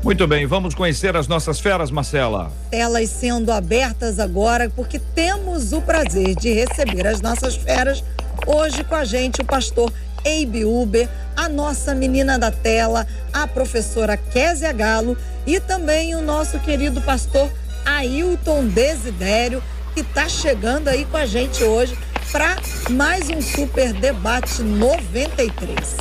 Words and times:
Muito 0.03 0.27
bem, 0.27 0.47
vamos 0.47 0.73
conhecer 0.73 1.15
as 1.15 1.27
nossas 1.27 1.59
feras, 1.59 1.91
Marcela. 1.91 2.51
Telas 2.71 3.11
sendo 3.11 3.51
abertas 3.51 4.19
agora, 4.19 4.67
porque 4.75 4.97
temos 4.97 5.73
o 5.73 5.81
prazer 5.81 6.33
de 6.35 6.51
receber 6.51 7.05
as 7.05 7.21
nossas 7.21 7.55
feras 7.55 8.03
hoje 8.47 8.83
com 8.83 8.95
a 8.95 9.05
gente, 9.05 9.41
o 9.41 9.45
pastor 9.45 9.93
Eibe 10.25 10.65
Uber, 10.65 11.07
a 11.37 11.47
nossa 11.47 11.93
menina 11.93 12.39
da 12.39 12.49
tela, 12.49 13.05
a 13.31 13.47
professora 13.47 14.17
Késia 14.17 14.73
Galo 14.73 15.15
e 15.45 15.59
também 15.59 16.15
o 16.15 16.21
nosso 16.21 16.59
querido 16.59 16.99
pastor 17.01 17.49
Ailton 17.85 18.65
Desidério, 18.65 19.61
que 19.93 19.99
está 20.01 20.27
chegando 20.27 20.87
aí 20.87 21.05
com 21.05 21.17
a 21.17 21.27
gente 21.27 21.63
hoje 21.63 21.95
para 22.31 22.57
mais 22.89 23.29
um 23.29 23.39
super 23.39 23.93
debate 23.93 24.63
93. 24.63 25.97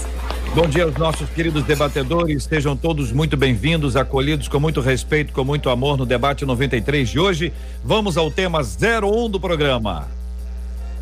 Bom 0.55 0.69
dia 0.69 0.85
aos 0.85 0.97
nossos 0.97 1.29
queridos 1.31 1.65
debatedores, 1.65 2.45
sejam 2.45 2.77
todos 2.77 3.13
muito 3.13 3.37
bem-vindos, 3.37 3.97
acolhidos 3.97 4.49
com 4.49 4.59
muito 4.59 4.81
respeito, 4.81 5.33
com 5.33 5.45
muito 5.45 5.69
amor 5.69 5.99
no 5.99 6.07
debate 6.07 6.47
93 6.47 7.09
de 7.09 7.19
hoje. 7.19 7.53
Vamos 7.85 8.17
ao 8.17 8.31
tema 8.31 8.61
01 8.61 9.29
do 9.29 9.39
programa. 9.39 10.24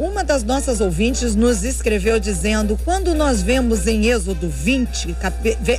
Uma 0.02 0.24
das 0.24 0.42
nossas 0.42 0.80
ouvintes 0.80 1.36
nos 1.36 1.62
escreveu 1.62 2.18
dizendo: 2.18 2.76
quando 2.84 3.14
nós 3.14 3.40
vemos 3.40 3.86
em 3.86 4.10
Êxodo 4.10 4.48
20, 4.48 5.14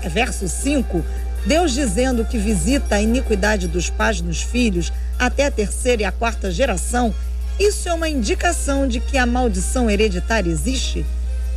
verso 0.10 0.48
5, 0.48 1.04
Deus 1.46 1.74
dizendo 1.74 2.24
que 2.24 2.38
visita 2.38 2.96
a 2.96 3.02
iniquidade 3.02 3.68
dos 3.68 3.90
pais 3.90 4.22
nos 4.22 4.42
filhos 4.42 4.94
até 5.20 5.48
a 5.48 5.52
terceira 5.52 6.04
e 6.04 6.06
a 6.06 6.12
quarta 6.14 6.50
geração, 6.50 7.14
isso 7.60 7.90
é 7.90 7.94
uma 7.94 8.08
indicação 8.08 8.88
de 8.88 9.02
que 9.02 9.18
a 9.18 9.26
maldição 9.26 9.92
hereditária 9.92 10.50
existe? 10.50 11.06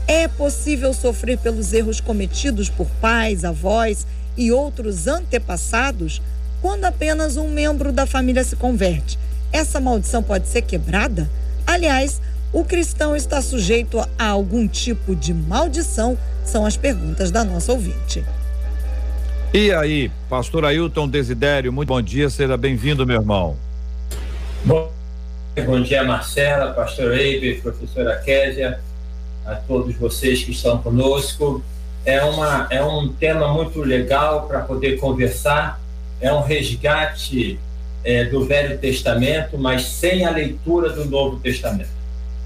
É 0.09 0.26
possível 0.26 0.93
sofrer 0.93 1.38
pelos 1.38 1.72
erros 1.72 2.00
cometidos 2.00 2.69
por 2.69 2.88
pais, 3.00 3.44
avós 3.44 4.05
e 4.37 4.50
outros 4.50 5.06
antepassados 5.06 6.21
quando 6.60 6.84
apenas 6.84 7.37
um 7.37 7.49
membro 7.49 7.93
da 7.93 8.06
família 8.06 8.43
se 8.43 8.56
converte. 8.56 9.16
Essa 9.53 9.78
maldição 9.78 10.21
pode 10.21 10.49
ser 10.49 10.62
quebrada? 10.62 11.31
Aliás, 11.65 12.21
o 12.52 12.64
cristão 12.64 13.14
está 13.14 13.42
sujeito 13.42 13.98
a 14.18 14.26
algum 14.26 14.66
tipo 14.66 15.14
de 15.14 15.34
maldição? 15.34 16.16
São 16.44 16.64
as 16.64 16.76
perguntas 16.76 17.30
da 17.30 17.44
nossa 17.44 17.72
ouvinte. 17.72 18.24
E 19.52 19.72
aí, 19.72 20.10
pastor 20.28 20.64
Ailton 20.64 21.08
Desidério, 21.08 21.72
muito 21.72 21.88
bom 21.88 22.02
dia, 22.02 22.28
seja 22.28 22.56
bem-vindo, 22.56 23.06
meu 23.06 23.20
irmão. 23.20 23.56
Bom, 24.64 24.90
bom 25.64 25.80
dia, 25.82 26.04
Marcela, 26.04 26.72
pastor 26.72 27.16
Eibe, 27.16 27.60
professora 27.60 28.16
Késia, 28.18 28.80
a 29.44 29.54
todos 29.54 29.94
vocês 29.96 30.42
que 30.42 30.50
estão 30.50 30.78
conosco. 30.78 31.64
É, 32.04 32.22
uma, 32.22 32.66
é 32.70 32.84
um 32.84 33.08
tema 33.08 33.52
muito 33.52 33.80
legal 33.80 34.46
para 34.46 34.60
poder 34.60 34.98
conversar, 34.98 35.80
é 36.20 36.32
um 36.32 36.40
resgate 36.40 37.58
é, 38.04 38.24
do 38.24 38.44
Velho 38.44 38.78
Testamento, 38.78 39.58
mas 39.58 39.84
sem 39.84 40.24
a 40.24 40.30
leitura 40.30 40.90
do 40.90 41.04
Novo 41.04 41.40
Testamento. 41.40 41.95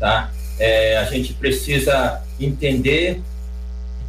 Tá? 0.00 0.32
É, 0.58 0.96
a 0.96 1.04
gente 1.04 1.32
precisa 1.34 2.20
entender 2.40 3.20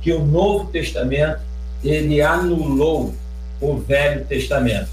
que 0.02 0.12
o 0.12 0.26
Novo 0.26 0.72
Testamento 0.72 1.40
ele 1.84 2.22
anulou 2.22 3.14
o 3.60 3.78
Velho 3.78 4.26
Testamento. 4.26 4.90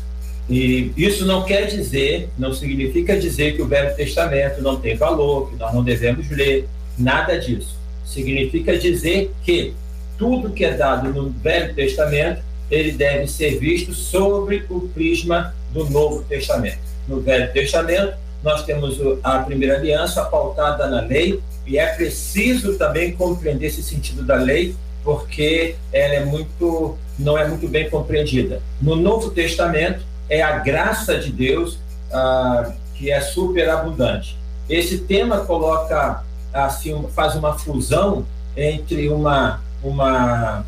E 0.50 0.92
isso 0.96 1.24
não 1.24 1.44
quer 1.44 1.66
dizer, 1.66 2.28
não 2.36 2.52
significa 2.52 3.18
dizer 3.18 3.56
que 3.56 3.62
o 3.62 3.66
Velho 3.66 3.94
Testamento 3.96 4.60
não 4.60 4.78
tem 4.78 4.96
valor, 4.96 5.50
que 5.50 5.56
nós 5.56 5.72
não 5.72 5.82
devemos 5.82 6.28
ler, 6.30 6.68
nada 6.98 7.38
disso 7.38 7.78
significa 8.08 8.76
dizer 8.76 9.30
que 9.44 9.74
tudo 10.16 10.50
que 10.50 10.64
é 10.64 10.72
dado 10.72 11.12
no 11.12 11.30
Velho 11.30 11.74
Testamento, 11.74 12.42
ele 12.70 12.92
deve 12.92 13.26
ser 13.28 13.58
visto 13.58 13.94
sobre 13.94 14.64
o 14.68 14.80
prisma 14.88 15.54
do 15.72 15.88
Novo 15.88 16.24
Testamento. 16.24 16.80
No 17.06 17.20
Velho 17.20 17.52
Testamento, 17.52 18.14
nós 18.42 18.64
temos 18.64 18.98
a 19.22 19.40
primeira 19.40 19.76
aliança 19.76 20.24
pautada 20.24 20.86
na 20.88 21.00
lei, 21.00 21.40
e 21.66 21.78
é 21.78 21.86
preciso 21.86 22.78
também 22.78 23.12
compreender 23.12 23.66
esse 23.66 23.82
sentido 23.82 24.22
da 24.22 24.36
lei, 24.36 24.74
porque 25.04 25.76
ela 25.92 26.14
é 26.14 26.24
muito, 26.24 26.96
não 27.18 27.36
é 27.36 27.46
muito 27.46 27.68
bem 27.68 27.90
compreendida. 27.90 28.62
No 28.80 28.96
Novo 28.96 29.30
Testamento, 29.30 30.04
é 30.28 30.42
a 30.42 30.58
graça 30.58 31.18
de 31.18 31.30
Deus 31.30 31.78
ah, 32.12 32.72
que 32.94 33.10
é 33.10 33.20
superabundante. 33.20 34.36
Esse 34.68 34.98
tema 34.98 35.40
coloca 35.40 36.22
assim 36.52 37.06
faz 37.14 37.34
uma 37.34 37.58
fusão 37.58 38.26
entre 38.56 39.08
uma 39.08 39.60
uma 39.82 40.64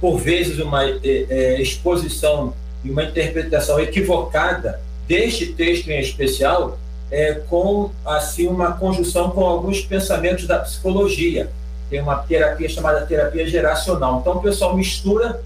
por 0.00 0.18
vezes 0.18 0.58
uma 0.58 0.84
é, 0.84 1.60
exposição 1.60 2.54
e 2.84 2.90
uma 2.90 3.04
interpretação 3.04 3.80
equivocada 3.80 4.80
deste 5.08 5.46
texto 5.46 5.88
em 5.88 5.98
especial 6.00 6.78
é, 7.10 7.34
com 7.34 7.90
assim 8.04 8.46
uma 8.46 8.72
conjunção 8.72 9.30
com 9.30 9.44
alguns 9.44 9.80
pensamentos 9.80 10.46
da 10.46 10.58
psicologia. 10.58 11.50
Tem 11.88 12.00
uma 12.00 12.16
terapia 12.16 12.68
chamada 12.68 13.06
terapia 13.06 13.46
geracional. 13.46 14.20
Então 14.20 14.34
o 14.34 14.42
pessoal 14.42 14.76
mistura 14.76 15.40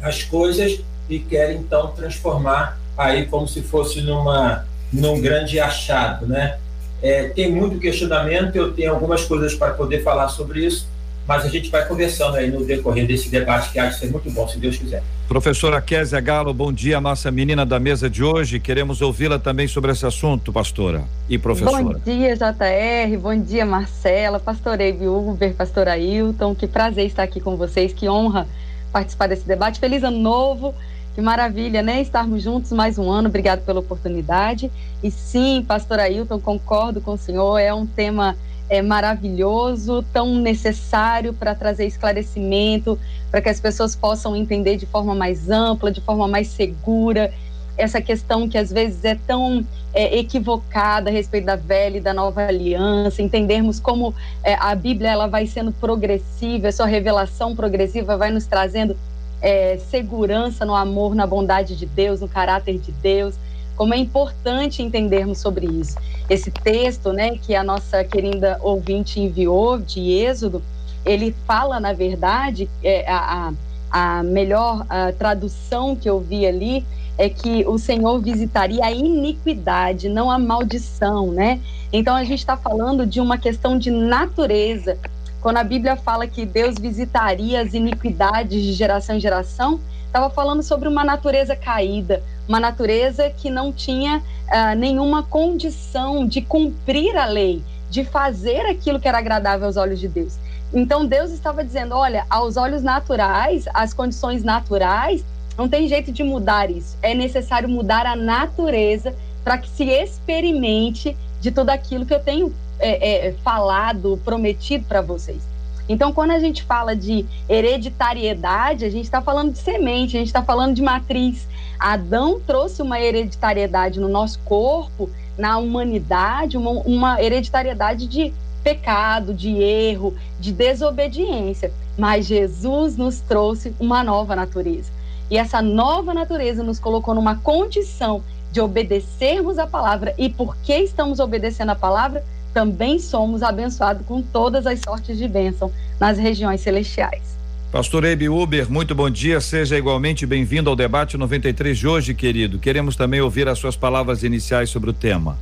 as 0.00 0.22
coisas 0.22 0.80
e 1.08 1.18
quer 1.18 1.52
então 1.52 1.88
transformar 1.88 2.78
aí 2.96 3.26
como 3.26 3.46
se 3.46 3.62
fosse 3.62 4.00
numa 4.00 4.64
num 4.92 5.20
grande 5.20 5.58
achado 5.58 6.26
né? 6.26 6.58
É, 7.02 7.28
tem 7.28 7.52
muito 7.52 7.78
questionamento, 7.78 8.56
eu 8.56 8.72
tenho 8.72 8.92
algumas 8.92 9.24
coisas 9.24 9.54
para 9.54 9.74
poder 9.74 10.02
falar 10.02 10.28
sobre 10.28 10.64
isso, 10.64 10.86
mas 11.26 11.44
a 11.44 11.48
gente 11.48 11.70
vai 11.70 11.86
conversando 11.86 12.36
aí 12.36 12.50
no 12.50 12.64
decorrer 12.64 13.06
desse 13.06 13.28
debate 13.28 13.70
que 13.70 13.78
acho 13.78 13.98
ser 13.98 14.10
muito 14.10 14.30
bom, 14.30 14.46
se 14.46 14.58
Deus 14.58 14.76
quiser. 14.76 15.02
Professora 15.26 15.80
Kézia 15.80 16.20
Galo, 16.20 16.54
bom 16.54 16.72
dia, 16.72 17.00
nossa 17.00 17.32
menina 17.32 17.66
da 17.66 17.80
mesa 17.80 18.08
de 18.08 18.22
hoje. 18.22 18.60
Queremos 18.60 19.02
ouvi-la 19.02 19.38
também 19.38 19.66
sobre 19.66 19.90
esse 19.90 20.06
assunto, 20.06 20.52
pastora 20.52 21.02
e 21.28 21.36
professora. 21.36 21.82
Bom 21.82 21.98
dia, 22.04 22.36
JR, 22.36 23.18
bom 23.20 23.36
dia, 23.36 23.66
Marcela, 23.66 24.38
pastor 24.38 24.80
Evi 24.80 25.08
Uber, 25.08 25.52
pastor 25.54 25.88
Ailton, 25.88 26.54
que 26.54 26.68
prazer 26.68 27.06
estar 27.06 27.24
aqui 27.24 27.40
com 27.40 27.56
vocês, 27.56 27.92
que 27.92 28.08
honra 28.08 28.46
participar 28.92 29.26
desse 29.26 29.46
debate. 29.46 29.80
Feliz 29.80 30.04
ano 30.04 30.18
novo 30.18 30.74
que 31.16 31.22
maravilha, 31.22 31.82
né? 31.82 32.02
Estarmos 32.02 32.42
juntos 32.42 32.70
mais 32.72 32.98
um 32.98 33.10
ano. 33.10 33.30
Obrigado 33.30 33.64
pela 33.64 33.80
oportunidade. 33.80 34.70
E 35.02 35.10
sim, 35.10 35.64
pastor 35.66 35.98
Ailton, 35.98 36.38
concordo 36.38 37.00
com 37.00 37.12
o 37.12 37.16
senhor. 37.16 37.56
É 37.56 37.72
um 37.72 37.86
tema 37.86 38.36
é, 38.68 38.82
maravilhoso, 38.82 40.04
tão 40.12 40.34
necessário 40.34 41.32
para 41.32 41.54
trazer 41.54 41.86
esclarecimento, 41.86 42.98
para 43.30 43.40
que 43.40 43.48
as 43.48 43.58
pessoas 43.58 43.96
possam 43.96 44.36
entender 44.36 44.76
de 44.76 44.84
forma 44.84 45.14
mais 45.14 45.48
ampla, 45.48 45.90
de 45.90 46.02
forma 46.02 46.28
mais 46.28 46.48
segura 46.48 47.32
essa 47.78 48.00
questão 48.00 48.48
que 48.48 48.56
às 48.56 48.70
vezes 48.70 49.04
é 49.04 49.14
tão 49.26 49.64
é, 49.94 50.18
equivocada 50.18 51.10
a 51.10 51.12
respeito 51.12 51.44
da 51.44 51.56
velha 51.56 51.98
e 51.98 52.00
da 52.00 52.12
nova 52.12 52.46
aliança, 52.46 53.20
entendermos 53.20 53.78
como 53.78 54.14
é, 54.42 54.54
a 54.54 54.74
Bíblia 54.74 55.10
ela 55.10 55.26
vai 55.26 55.46
sendo 55.46 55.72
progressiva, 55.72 56.68
a 56.68 56.72
sua 56.72 56.86
revelação 56.86 57.54
progressiva 57.54 58.16
vai 58.16 58.30
nos 58.30 58.46
trazendo 58.46 58.96
é, 59.40 59.78
segurança 59.78 60.64
no 60.64 60.74
amor, 60.74 61.14
na 61.14 61.26
bondade 61.26 61.76
de 61.76 61.86
Deus, 61.86 62.20
no 62.20 62.28
caráter 62.28 62.78
de 62.78 62.92
Deus, 62.92 63.34
como 63.76 63.92
é 63.92 63.98
importante 63.98 64.82
entendermos 64.82 65.38
sobre 65.38 65.66
isso. 65.66 65.96
Esse 66.28 66.50
texto, 66.50 67.12
né, 67.12 67.36
que 67.38 67.54
a 67.54 67.62
nossa 67.62 68.02
querida 68.02 68.58
ouvinte 68.62 69.20
enviou 69.20 69.78
de 69.78 70.00
Êxodo, 70.12 70.62
ele 71.04 71.34
fala, 71.46 71.78
na 71.78 71.92
verdade, 71.92 72.68
é, 72.82 73.08
a, 73.08 73.52
a 73.90 74.22
melhor 74.22 74.84
a 74.88 75.12
tradução 75.12 75.94
que 75.94 76.08
eu 76.08 76.18
vi 76.18 76.46
ali 76.46 76.84
é 77.18 77.28
que 77.28 77.64
o 77.66 77.78
Senhor 77.78 78.18
visitaria 78.20 78.84
a 78.84 78.90
iniquidade, 78.90 80.08
não 80.08 80.30
a 80.30 80.38
maldição, 80.38 81.32
né? 81.32 81.60
Então 81.92 82.14
a 82.14 82.24
gente 82.24 82.40
está 82.40 82.56
falando 82.56 83.06
de 83.06 83.20
uma 83.20 83.38
questão 83.38 83.78
de 83.78 83.90
natureza. 83.90 84.98
Quando 85.46 85.58
a 85.58 85.62
Bíblia 85.62 85.94
fala 85.94 86.26
que 86.26 86.44
Deus 86.44 86.74
visitaria 86.76 87.60
as 87.60 87.72
iniquidades 87.72 88.64
de 88.64 88.72
geração 88.72 89.14
em 89.14 89.20
geração, 89.20 89.78
estava 90.04 90.28
falando 90.28 90.60
sobre 90.60 90.88
uma 90.88 91.04
natureza 91.04 91.54
caída, 91.54 92.20
uma 92.48 92.58
natureza 92.58 93.30
que 93.30 93.48
não 93.48 93.72
tinha 93.72 94.18
uh, 94.18 94.76
nenhuma 94.76 95.22
condição 95.22 96.26
de 96.26 96.42
cumprir 96.42 97.16
a 97.16 97.26
lei, 97.26 97.62
de 97.88 98.04
fazer 98.04 98.62
aquilo 98.66 98.98
que 98.98 99.06
era 99.06 99.18
agradável 99.18 99.66
aos 99.66 99.76
olhos 99.76 100.00
de 100.00 100.08
Deus. 100.08 100.36
Então 100.74 101.06
Deus 101.06 101.30
estava 101.30 101.62
dizendo: 101.62 101.94
olha, 101.94 102.26
aos 102.28 102.56
olhos 102.56 102.82
naturais, 102.82 103.66
as 103.72 103.94
condições 103.94 104.42
naturais, 104.42 105.24
não 105.56 105.68
tem 105.68 105.86
jeito 105.86 106.10
de 106.10 106.24
mudar 106.24 106.72
isso. 106.72 106.98
É 107.00 107.14
necessário 107.14 107.68
mudar 107.68 108.04
a 108.04 108.16
natureza 108.16 109.14
para 109.44 109.58
que 109.58 109.68
se 109.68 109.84
experimente 109.84 111.16
de 111.40 111.52
tudo 111.52 111.70
aquilo 111.70 112.04
que 112.04 112.14
eu 112.14 112.18
tenho 112.18 112.52
é, 112.78 113.28
é, 113.28 113.32
falado, 113.44 114.20
prometido 114.24 114.84
para 114.86 115.00
vocês. 115.00 115.42
Então, 115.88 116.12
quando 116.12 116.32
a 116.32 116.40
gente 116.40 116.64
fala 116.64 116.96
de 116.96 117.24
hereditariedade, 117.48 118.84
a 118.84 118.90
gente 118.90 119.04
está 119.04 119.22
falando 119.22 119.52
de 119.52 119.58
semente, 119.58 120.16
a 120.16 120.18
gente 120.18 120.28
está 120.28 120.42
falando 120.42 120.74
de 120.74 120.82
matriz. 120.82 121.46
Adão 121.78 122.40
trouxe 122.40 122.82
uma 122.82 123.00
hereditariedade 123.00 124.00
no 124.00 124.08
nosso 124.08 124.38
corpo, 124.40 125.08
na 125.38 125.58
humanidade, 125.58 126.56
uma, 126.56 126.70
uma 126.70 127.22
hereditariedade 127.22 128.06
de 128.08 128.32
pecado, 128.64 129.32
de 129.32 129.50
erro, 129.62 130.14
de 130.40 130.52
desobediência. 130.52 131.72
Mas 131.96 132.26
Jesus 132.26 132.96
nos 132.96 133.20
trouxe 133.20 133.72
uma 133.78 134.02
nova 134.02 134.34
natureza. 134.34 134.90
E 135.30 135.38
essa 135.38 135.62
nova 135.62 136.12
natureza 136.12 136.62
nos 136.62 136.80
colocou 136.80 137.14
numa 137.14 137.36
condição 137.36 138.22
de 138.50 138.60
obedecermos 138.60 139.58
a 139.58 139.66
palavra. 139.66 140.14
E 140.18 140.28
porque 140.28 140.76
estamos 140.78 141.20
obedecendo 141.20 141.70
a 141.70 141.76
palavra, 141.76 142.24
também 142.56 142.98
somos 142.98 143.42
abençoados 143.42 144.06
com 144.06 144.22
todas 144.22 144.66
as 144.66 144.80
sortes 144.80 145.18
de 145.18 145.28
bênção 145.28 145.70
nas 146.00 146.16
regiões 146.16 146.62
celestiais. 146.62 147.36
Pastor 147.70 148.02
Eibe 148.04 148.30
Uber, 148.30 148.72
muito 148.72 148.94
bom 148.94 149.10
dia, 149.10 149.42
seja 149.42 149.76
igualmente 149.76 150.24
bem-vindo 150.24 150.70
ao 150.70 150.74
debate 150.74 151.18
93 151.18 151.76
de 151.76 151.86
hoje, 151.86 152.14
querido. 152.14 152.58
Queremos 152.58 152.96
também 152.96 153.20
ouvir 153.20 153.46
as 153.46 153.58
suas 153.58 153.76
palavras 153.76 154.22
iniciais 154.22 154.70
sobre 154.70 154.88
o 154.88 154.94
tema. 154.94 155.36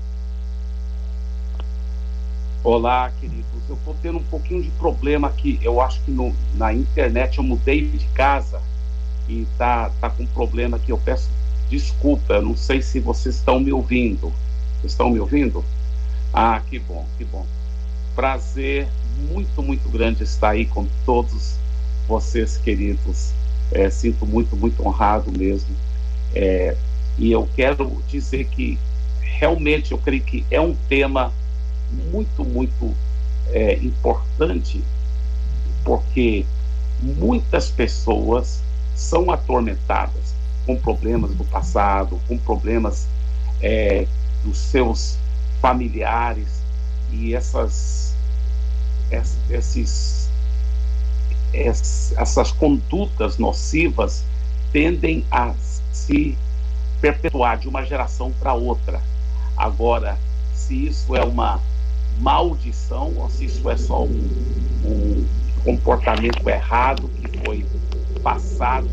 Olá, 2.65 3.13
queridos. 3.21 3.45
Eu 3.69 3.77
estou 3.77 3.97
tendo 4.03 4.19
um 4.19 4.25
pouquinho 4.25 4.65
de 4.65 4.71
problema 4.71 5.29
aqui. 5.29 5.61
Eu 5.63 5.81
acho 5.81 6.01
que 6.03 6.11
no, 6.11 6.35
na 6.57 6.73
internet 6.73 7.39
eu 7.39 7.45
mudei 7.45 7.87
de 7.87 8.07
casa 8.07 8.61
e 9.29 9.47
tá, 9.57 9.89
tá 10.01 10.11
com 10.11 10.27
problema 10.27 10.79
aqui. 10.79 10.91
Eu 10.91 10.99
peço 10.99 11.31
desculpa. 11.71 12.35
Eu 12.35 12.43
não 12.43 12.57
sei 12.57 12.83
se 12.83 12.99
vocês 12.99 13.37
estão 13.37 13.61
me 13.61 13.73
ouvindo. 13.73 14.33
Estão 14.83 15.11
me 15.11 15.21
ouvindo? 15.21 15.65
Ah, 16.37 16.61
que 16.69 16.81
bom, 16.81 17.07
que 17.17 17.25
bom. 17.25 17.47
Prazer 18.17 18.89
muito, 19.31 19.63
muito 19.63 19.89
grande 19.89 20.25
estar 20.25 20.51
aí 20.51 20.67
com 20.67 20.85
todos 21.07 21.55
vocês, 22.09 22.57
queridos. 22.57 23.33
É, 23.71 23.89
sinto 23.89 24.27
muito, 24.27 24.57
muito 24.57 24.85
honrado 24.85 25.31
mesmo. 25.31 25.73
É, 26.35 26.77
e 27.17 27.31
eu 27.31 27.49
quero 27.55 28.03
dizer 28.09 28.47
que 28.47 28.77
realmente 29.21 29.93
eu 29.93 29.99
creio 29.99 30.25
que 30.25 30.45
é 30.51 30.61
um 30.61 30.75
tema 30.89 31.33
muito, 32.11 32.45
muito 32.45 32.93
é, 33.53 33.75
importante, 33.75 34.83
porque 35.85 36.45
muitas 37.01 37.71
pessoas 37.71 38.61
são 38.97 39.31
atormentadas 39.31 40.35
com 40.67 40.75
problemas 40.75 41.33
do 41.33 41.45
passado, 41.45 42.21
com 42.27 42.37
problemas 42.37 43.07
é, 43.61 44.09
dos 44.43 44.59
seus 44.59 45.17
familiares 45.65 46.63
e 47.11 47.35
essas 47.35 48.15
esses 49.49 50.29
essas 51.55 52.53
condutas 52.53 53.39
nocivas 53.39 54.27
tendem 54.73 55.25
a 55.31 55.55
se 55.91 56.37
perpetuar 57.01 57.57
de 57.57 57.67
uma 57.67 57.83
geração 57.83 58.31
para 58.39 58.53
outra. 58.53 59.01
Agora, 59.57 60.19
se 60.53 60.87
isso 60.87 61.17
é 61.17 61.25
uma 61.25 61.59
maldição 62.21 63.15
ou 63.17 63.31
se 63.31 63.47
isso 63.47 63.71
é 63.71 63.77
só 63.79 64.03
um, 64.05 64.29
um 64.85 65.27
comportamento 65.65 66.47
errado 66.47 67.09
que 67.09 67.39
foi 67.39 67.67
passado 68.23 68.91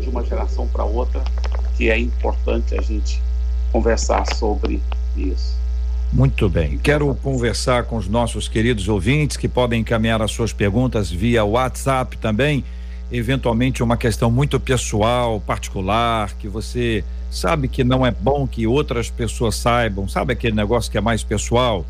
de 0.00 0.08
uma 0.08 0.24
geração 0.24 0.68
para 0.68 0.84
outra, 0.84 1.24
que 1.76 1.90
é 1.90 1.98
importante 1.98 2.78
a 2.78 2.80
gente 2.80 3.20
conversar 3.72 4.24
sobre 4.36 4.80
isso. 5.16 5.61
Muito 6.12 6.46
bem. 6.46 6.76
Quero 6.76 7.14
conversar 7.14 7.84
com 7.84 7.96
os 7.96 8.06
nossos 8.06 8.46
queridos 8.46 8.86
ouvintes 8.86 9.38
que 9.38 9.48
podem 9.48 9.80
encaminhar 9.80 10.20
as 10.20 10.30
suas 10.30 10.52
perguntas 10.52 11.10
via 11.10 11.42
WhatsApp 11.42 12.18
também. 12.18 12.62
Eventualmente, 13.10 13.82
uma 13.82 13.96
questão 13.96 14.30
muito 14.30 14.60
pessoal, 14.60 15.40
particular, 15.40 16.34
que 16.38 16.48
você 16.48 17.02
sabe 17.30 17.66
que 17.66 17.82
não 17.82 18.04
é 18.04 18.10
bom 18.10 18.46
que 18.46 18.66
outras 18.66 19.08
pessoas 19.08 19.56
saibam, 19.56 20.06
sabe 20.06 20.34
aquele 20.34 20.54
negócio 20.54 20.90
que 20.90 20.98
é 20.98 21.00
mais 21.00 21.22
pessoal? 21.22 21.84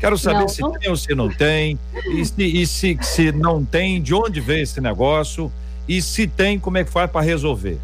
Quero 0.00 0.16
saber 0.16 0.40
não, 0.40 0.48
se 0.48 0.62
não... 0.62 0.72
tem 0.72 0.90
ou 0.90 0.96
se 0.96 1.14
não 1.14 1.28
tem, 1.28 1.78
e, 2.14 2.24
se, 2.24 2.42
e 2.42 2.66
se, 2.66 2.98
se 3.02 3.32
não 3.32 3.62
tem, 3.62 4.00
de 4.00 4.14
onde 4.14 4.40
veio 4.40 4.62
esse 4.62 4.80
negócio, 4.80 5.52
e 5.86 6.00
se 6.00 6.26
tem, 6.26 6.58
como 6.58 6.78
é 6.78 6.84
que 6.84 6.90
faz 6.90 7.10
para 7.10 7.20
resolver? 7.20 7.78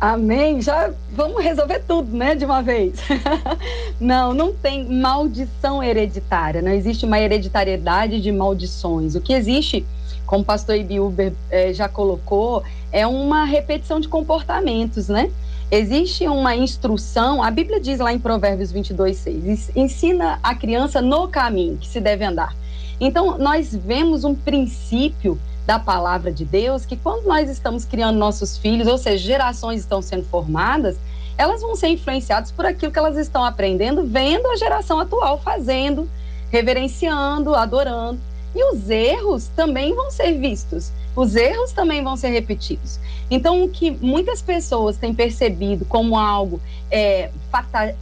Amém. 0.00 0.60
Já 0.60 0.92
vamos 1.10 1.42
resolver 1.42 1.82
tudo, 1.86 2.14
né, 2.14 2.34
de 2.34 2.44
uma 2.44 2.62
vez. 2.62 3.00
não, 3.98 4.34
não 4.34 4.52
tem 4.52 4.84
maldição 4.84 5.82
hereditária. 5.82 6.60
Não 6.60 6.70
existe 6.70 7.06
uma 7.06 7.18
hereditariedade 7.18 8.20
de 8.20 8.30
maldições. 8.30 9.14
O 9.14 9.20
que 9.20 9.32
existe, 9.32 9.86
como 10.26 10.42
o 10.42 10.44
pastor 10.44 10.76
Ibiuber 10.76 11.32
eh, 11.50 11.72
já 11.72 11.88
colocou, 11.88 12.62
é 12.92 13.06
uma 13.06 13.44
repetição 13.44 13.98
de 13.98 14.08
comportamentos, 14.08 15.08
né? 15.08 15.30
Existe 15.70 16.28
uma 16.28 16.54
instrução, 16.54 17.42
a 17.42 17.50
Bíblia 17.50 17.80
diz 17.80 17.98
lá 17.98 18.12
em 18.12 18.20
Provérbios 18.20 18.70
22, 18.70 19.16
6, 19.16 19.70
ensina 19.74 20.38
a 20.40 20.54
criança 20.54 21.02
no 21.02 21.26
caminho 21.26 21.76
que 21.76 21.88
se 21.88 22.00
deve 22.00 22.24
andar. 22.24 22.54
Então, 23.00 23.36
nós 23.36 23.74
vemos 23.74 24.22
um 24.22 24.32
princípio 24.32 25.36
da 25.66 25.78
palavra 25.78 26.32
de 26.32 26.44
Deus, 26.44 26.86
que 26.86 26.96
quando 26.96 27.26
nós 27.26 27.50
estamos 27.50 27.84
criando 27.84 28.16
nossos 28.16 28.56
filhos, 28.56 28.86
ou 28.86 28.96
seja, 28.96 29.18
gerações 29.18 29.80
estão 29.80 30.00
sendo 30.00 30.24
formadas, 30.24 30.96
elas 31.36 31.60
vão 31.60 31.74
ser 31.74 31.88
influenciadas 31.88 32.50
por 32.50 32.64
aquilo 32.64 32.92
que 32.92 32.98
elas 32.98 33.16
estão 33.16 33.44
aprendendo, 33.44 34.04
vendo 34.04 34.46
a 34.46 34.56
geração 34.56 35.00
atual 35.00 35.40
fazendo, 35.40 36.08
reverenciando, 36.50 37.54
adorando. 37.54 38.20
E 38.56 38.72
os 38.72 38.88
erros 38.88 39.48
também 39.54 39.94
vão 39.94 40.10
ser 40.10 40.32
vistos. 40.32 40.90
os 41.14 41.36
erros 41.36 41.72
também 41.72 42.02
vão 42.02 42.16
ser 42.16 42.28
repetidos. 42.28 42.98
Então, 43.30 43.64
o 43.64 43.68
que 43.68 43.90
muitas 43.90 44.40
pessoas 44.40 44.96
têm 44.96 45.12
percebido 45.12 45.84
como 45.84 46.16
algo 46.16 46.60
é, 46.90 47.30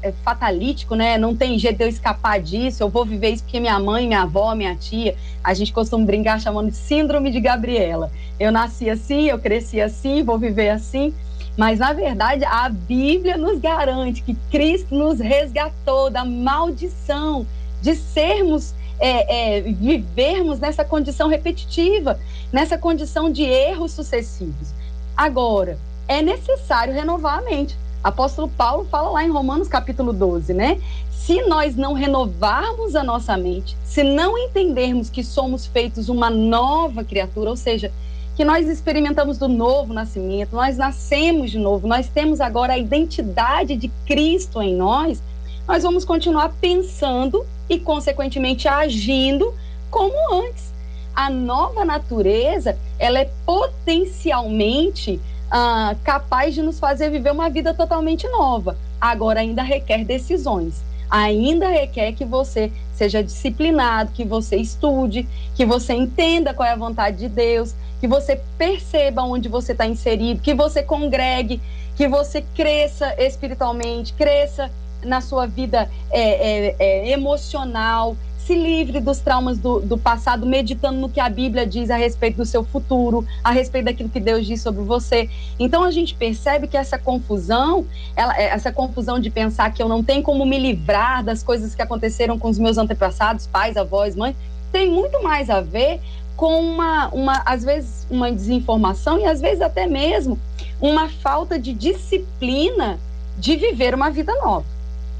é, 0.02 0.12
fatalítico, 0.22 0.94
né? 0.94 1.18
Não 1.18 1.34
tem 1.34 1.58
jeito 1.58 1.78
de 1.78 1.84
eu 1.84 1.88
escapar 1.88 2.40
disso, 2.40 2.82
eu 2.82 2.88
vou 2.88 3.04
viver 3.04 3.30
isso 3.30 3.42
porque 3.42 3.58
minha 3.58 3.78
mãe, 3.78 4.06
minha 4.06 4.22
avó, 4.22 4.54
minha 4.54 4.76
tia, 4.76 5.16
a 5.42 5.54
gente 5.54 5.72
costuma 5.72 6.04
brincar 6.04 6.40
chamando 6.40 6.70
de 6.70 6.76
síndrome 6.76 7.30
de 7.30 7.40
Gabriela. 7.40 8.12
Eu 8.38 8.52
nasci 8.52 8.88
assim, 8.88 9.28
eu 9.28 9.38
cresci 9.38 9.80
assim, 9.80 10.22
vou 10.22 10.38
viver 10.38 10.70
assim. 10.70 11.12
Mas, 11.56 11.78
na 11.78 11.92
verdade, 11.92 12.44
a 12.44 12.68
Bíblia 12.68 13.36
nos 13.36 13.58
garante 13.58 14.22
que 14.22 14.34
Cristo 14.50 14.94
nos 14.94 15.20
resgatou 15.20 16.10
da 16.10 16.24
maldição 16.24 17.46
de 17.80 17.94
sermos, 17.94 18.74
é, 18.98 19.58
é, 19.58 19.60
vivermos 19.60 20.58
nessa 20.58 20.84
condição 20.84 21.28
repetitiva, 21.28 22.18
nessa 22.52 22.78
condição 22.78 23.30
de 23.30 23.42
erros 23.42 23.92
sucessivos. 23.92 24.72
Agora, 25.16 25.78
é 26.08 26.22
necessário 26.22 26.92
renovar 26.92 27.38
a 27.38 27.42
mente. 27.42 27.76
Apóstolo 28.02 28.48
Paulo 28.48 28.86
fala 28.90 29.10
lá 29.10 29.24
em 29.24 29.30
Romanos 29.30 29.66
capítulo 29.66 30.12
12, 30.12 30.52
né? 30.52 30.80
Se 31.10 31.40
nós 31.42 31.74
não 31.74 31.94
renovarmos 31.94 32.94
a 32.94 33.02
nossa 33.02 33.34
mente, 33.36 33.74
se 33.86 34.02
não 34.02 34.36
entendermos 34.36 35.08
que 35.08 35.24
somos 35.24 35.64
feitos 35.64 36.10
uma 36.10 36.28
nova 36.28 37.02
criatura, 37.02 37.48
ou 37.48 37.56
seja, 37.56 37.90
que 38.36 38.44
nós 38.44 38.68
experimentamos 38.68 39.38
do 39.38 39.48
novo 39.48 39.94
nascimento, 39.94 40.54
nós 40.54 40.76
nascemos 40.76 41.50
de 41.50 41.58
novo, 41.58 41.86
nós 41.86 42.08
temos 42.08 42.40
agora 42.40 42.74
a 42.74 42.78
identidade 42.78 43.76
de 43.76 43.88
Cristo 44.06 44.60
em 44.60 44.74
nós, 44.74 45.22
nós 45.66 45.82
vamos 45.82 46.04
continuar 46.04 46.50
pensando 46.60 47.44
e, 47.68 47.78
consequentemente, 47.78 48.68
agindo 48.68 49.54
como 49.90 50.14
antes. 50.34 50.72
A 51.14 51.30
nova 51.30 51.84
natureza, 51.84 52.76
ela 52.98 53.20
é 53.20 53.30
potencialmente 53.46 55.20
ah, 55.50 55.94
capaz 56.02 56.54
de 56.54 56.62
nos 56.62 56.78
fazer 56.78 57.10
viver 57.10 57.30
uma 57.30 57.48
vida 57.48 57.72
totalmente 57.72 58.28
nova. 58.28 58.76
Agora, 59.00 59.40
ainda 59.40 59.62
requer 59.62 60.04
decisões. 60.04 60.82
Ainda 61.08 61.68
requer 61.68 62.12
que 62.12 62.24
você 62.24 62.72
seja 62.94 63.22
disciplinado, 63.22 64.10
que 64.12 64.24
você 64.24 64.56
estude, 64.56 65.28
que 65.54 65.64
você 65.64 65.92
entenda 65.94 66.52
qual 66.52 66.68
é 66.68 66.72
a 66.72 66.76
vontade 66.76 67.18
de 67.18 67.28
Deus, 67.28 67.74
que 68.00 68.08
você 68.08 68.40
perceba 68.58 69.22
onde 69.22 69.48
você 69.48 69.72
está 69.72 69.86
inserido, 69.86 70.40
que 70.40 70.54
você 70.54 70.82
congregue, 70.82 71.60
que 71.96 72.08
você 72.08 72.42
cresça 72.54 73.14
espiritualmente, 73.18 74.12
cresça 74.14 74.70
na 75.04 75.20
sua 75.20 75.46
vida 75.46 75.90
é, 76.10 76.20
é, 76.20 76.76
é, 76.78 77.10
emocional, 77.10 78.16
se 78.38 78.54
livre 78.54 79.00
dos 79.00 79.18
traumas 79.20 79.58
do, 79.58 79.80
do, 79.80 79.96
passado, 79.96 80.44
meditando 80.44 81.00
no 81.00 81.08
que 81.08 81.18
a 81.18 81.30
Bíblia 81.30 81.66
diz 81.66 81.90
a 81.90 81.96
respeito 81.96 82.36
do 82.36 82.44
seu 82.44 82.62
futuro, 82.62 83.26
a 83.42 83.50
respeito 83.50 83.86
daquilo 83.86 84.10
que 84.10 84.20
Deus 84.20 84.46
diz 84.46 84.60
sobre 84.60 84.82
você. 84.82 85.30
Então 85.58 85.82
a 85.82 85.90
gente 85.90 86.14
percebe 86.14 86.68
que 86.68 86.76
essa 86.76 86.98
confusão, 86.98 87.86
ela, 88.14 88.36
é, 88.36 88.44
essa 88.44 88.70
confusão 88.70 89.18
de 89.18 89.30
pensar 89.30 89.72
que 89.72 89.82
eu 89.82 89.88
não 89.88 90.04
tenho 90.04 90.22
como 90.22 90.44
me 90.44 90.58
livrar 90.58 91.24
das 91.24 91.42
coisas 91.42 91.74
que 91.74 91.80
aconteceram 91.80 92.38
com 92.38 92.48
os 92.48 92.58
meus 92.58 92.76
antepassados, 92.76 93.46
pais, 93.46 93.78
avós, 93.78 94.14
mães, 94.14 94.36
tem 94.70 94.90
muito 94.90 95.22
mais 95.22 95.48
a 95.48 95.62
ver 95.62 96.00
com 96.36 96.60
uma, 96.60 97.08
uma, 97.08 97.42
às 97.46 97.64
vezes, 97.64 98.06
uma 98.10 98.30
desinformação 98.30 99.18
e 99.18 99.24
às 99.24 99.40
vezes 99.40 99.62
até 99.62 99.86
mesmo 99.86 100.38
uma 100.80 101.08
falta 101.08 101.58
de 101.58 101.72
disciplina 101.72 102.98
de 103.38 103.56
viver 103.56 103.94
uma 103.94 104.10
vida 104.10 104.34
nova. 104.42 104.73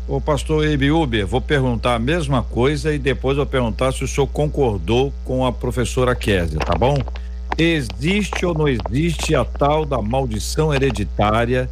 O 0.06 0.20
pastor 0.20 0.66
Eibe 0.66 0.92
Uber, 0.92 1.26
vou 1.26 1.40
perguntar 1.40 1.94
a 1.94 1.98
mesma 1.98 2.42
coisa 2.42 2.94
e 2.94 2.98
depois 2.98 3.38
vou 3.38 3.46
perguntar 3.46 3.90
se 3.90 4.04
o 4.04 4.08
senhor 4.08 4.26
concordou 4.26 5.10
com 5.24 5.46
a 5.46 5.52
professora 5.52 6.14
Késia, 6.14 6.58
tá 6.58 6.74
bom? 6.74 6.98
Existe 7.56 8.44
ou 8.44 8.52
não 8.52 8.68
existe 8.68 9.34
a 9.34 9.46
tal 9.46 9.86
da 9.86 10.02
maldição 10.02 10.74
hereditária? 10.74 11.70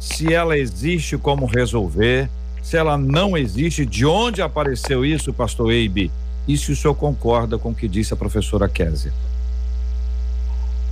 Se 0.00 0.34
ela 0.34 0.58
existe, 0.58 1.16
como 1.16 1.46
resolver? 1.46 2.28
Se 2.64 2.76
ela 2.76 2.98
não 2.98 3.38
existe, 3.38 3.86
de 3.86 4.04
onde 4.04 4.42
apareceu 4.42 5.04
isso, 5.04 5.32
pastor 5.32 5.70
Eibe? 5.70 6.10
E 6.48 6.58
se 6.58 6.72
o 6.72 6.76
senhor 6.76 6.94
concorda 6.94 7.58
com 7.58 7.70
o 7.70 7.74
que 7.74 7.86
disse 7.86 8.12
a 8.12 8.16
professora 8.16 8.68
Késia? 8.68 9.12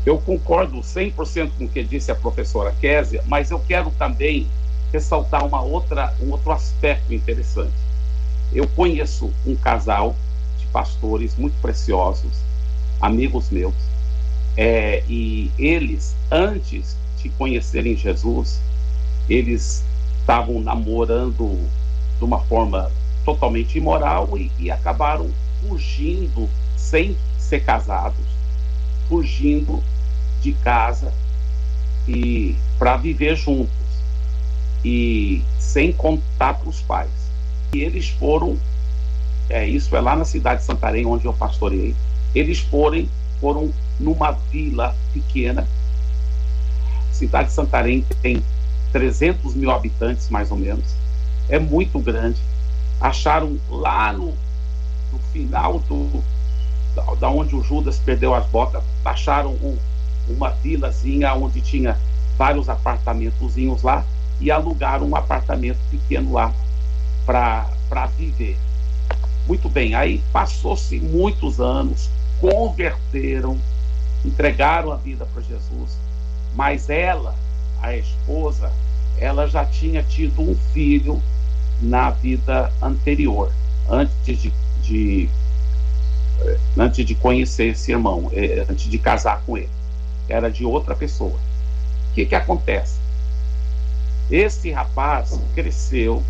Eu 0.04 0.18
concordo 0.18 0.78
100% 0.78 1.50
com 1.58 1.64
o 1.64 1.68
que 1.68 1.82
disse 1.82 2.12
a 2.12 2.14
professora 2.14 2.72
Késia, 2.80 3.24
mas 3.26 3.50
eu 3.50 3.58
quero 3.58 3.90
também 3.98 4.46
ressaltar 4.96 5.44
uma 5.44 5.60
outra, 5.60 6.14
um 6.20 6.30
outro 6.30 6.50
aspecto 6.52 7.12
interessante. 7.12 7.74
Eu 8.50 8.66
conheço 8.68 9.30
um 9.44 9.54
casal 9.54 10.16
de 10.58 10.66
pastores 10.68 11.36
muito 11.36 11.54
preciosos, 11.60 12.32
amigos 13.00 13.50
meus, 13.50 13.74
é, 14.56 15.02
e 15.06 15.50
eles, 15.58 16.16
antes 16.30 16.96
de 17.22 17.28
conhecerem 17.30 17.94
Jesus, 17.94 18.58
eles 19.28 19.84
estavam 20.20 20.60
namorando 20.60 21.68
de 22.18 22.24
uma 22.24 22.40
forma 22.40 22.90
totalmente 23.24 23.76
imoral 23.76 24.38
e, 24.38 24.50
e 24.58 24.70
acabaram 24.70 25.30
fugindo 25.60 26.48
sem 26.74 27.14
ser 27.38 27.60
casados, 27.64 28.24
fugindo 29.08 29.82
de 30.40 30.54
casa 30.54 31.12
e 32.08 32.56
para 32.78 32.96
viver 32.96 33.36
juntos 33.36 33.85
e 34.84 35.42
sem 35.58 35.92
contato 35.92 36.64
com 36.64 36.70
os 36.70 36.80
pais. 36.80 37.10
E 37.74 37.80
eles 37.80 38.08
foram, 38.08 38.58
é, 39.48 39.66
isso 39.66 39.94
é 39.96 40.00
lá 40.00 40.16
na 40.16 40.24
cidade 40.24 40.60
de 40.60 40.66
Santarém, 40.66 41.06
onde 41.06 41.26
eu 41.26 41.32
pastorei, 41.32 41.94
eles 42.34 42.58
foram, 42.58 43.06
foram 43.40 43.72
numa 43.98 44.32
vila 44.32 44.94
pequena. 45.12 45.66
A 47.10 47.14
cidade 47.14 47.48
de 47.48 47.54
Santarém 47.54 48.04
tem 48.22 48.42
300 48.92 49.54
mil 49.54 49.70
habitantes, 49.70 50.28
mais 50.30 50.50
ou 50.50 50.56
menos. 50.56 50.84
É 51.48 51.58
muito 51.58 51.98
grande. 51.98 52.40
Acharam 53.00 53.58
lá 53.68 54.12
no, 54.12 54.34
no 55.12 55.18
final 55.32 55.78
do, 55.80 56.22
da, 56.94 57.02
da, 57.14 57.30
onde 57.30 57.54
o 57.54 57.62
Judas 57.62 57.98
perdeu 57.98 58.34
as 58.34 58.46
botas, 58.46 58.82
acharam 59.04 59.52
um, 59.62 59.76
uma 60.28 60.50
vilazinha 60.50 61.34
onde 61.34 61.60
tinha 61.60 61.98
vários 62.38 62.68
apartamentozinhos 62.68 63.82
lá 63.82 64.04
e 64.40 64.50
alugaram 64.50 65.06
um 65.08 65.16
apartamento 65.16 65.78
pequeno 65.90 66.32
lá 66.32 66.52
para 67.24 68.06
viver. 68.16 68.56
Muito 69.46 69.68
bem, 69.68 69.94
aí 69.94 70.22
passou-se 70.32 70.98
muitos 70.98 71.60
anos, 71.60 72.10
converteram, 72.40 73.58
entregaram 74.24 74.92
a 74.92 74.96
vida 74.96 75.26
para 75.32 75.42
Jesus, 75.42 75.96
mas 76.54 76.90
ela, 76.90 77.34
a 77.80 77.96
esposa, 77.96 78.72
ela 79.18 79.46
já 79.46 79.64
tinha 79.64 80.02
tido 80.02 80.42
um 80.42 80.56
filho 80.72 81.22
na 81.80 82.10
vida 82.10 82.72
anterior, 82.82 83.52
antes 83.88 84.42
de, 84.42 84.52
de 84.82 85.28
eh, 86.40 86.58
antes 86.76 87.04
de 87.04 87.14
conhecer 87.14 87.68
esse 87.68 87.92
irmão, 87.92 88.30
eh, 88.32 88.66
antes 88.68 88.90
de 88.90 88.98
casar 88.98 89.42
com 89.46 89.56
ele. 89.56 89.70
Era 90.28 90.50
de 90.50 90.64
outra 90.64 90.94
pessoa. 90.94 91.38
O 92.10 92.14
que, 92.14 92.26
que 92.26 92.34
acontece? 92.34 92.98
Esse 94.30 94.70
rapaz 94.70 95.38
cresceu 95.54 96.22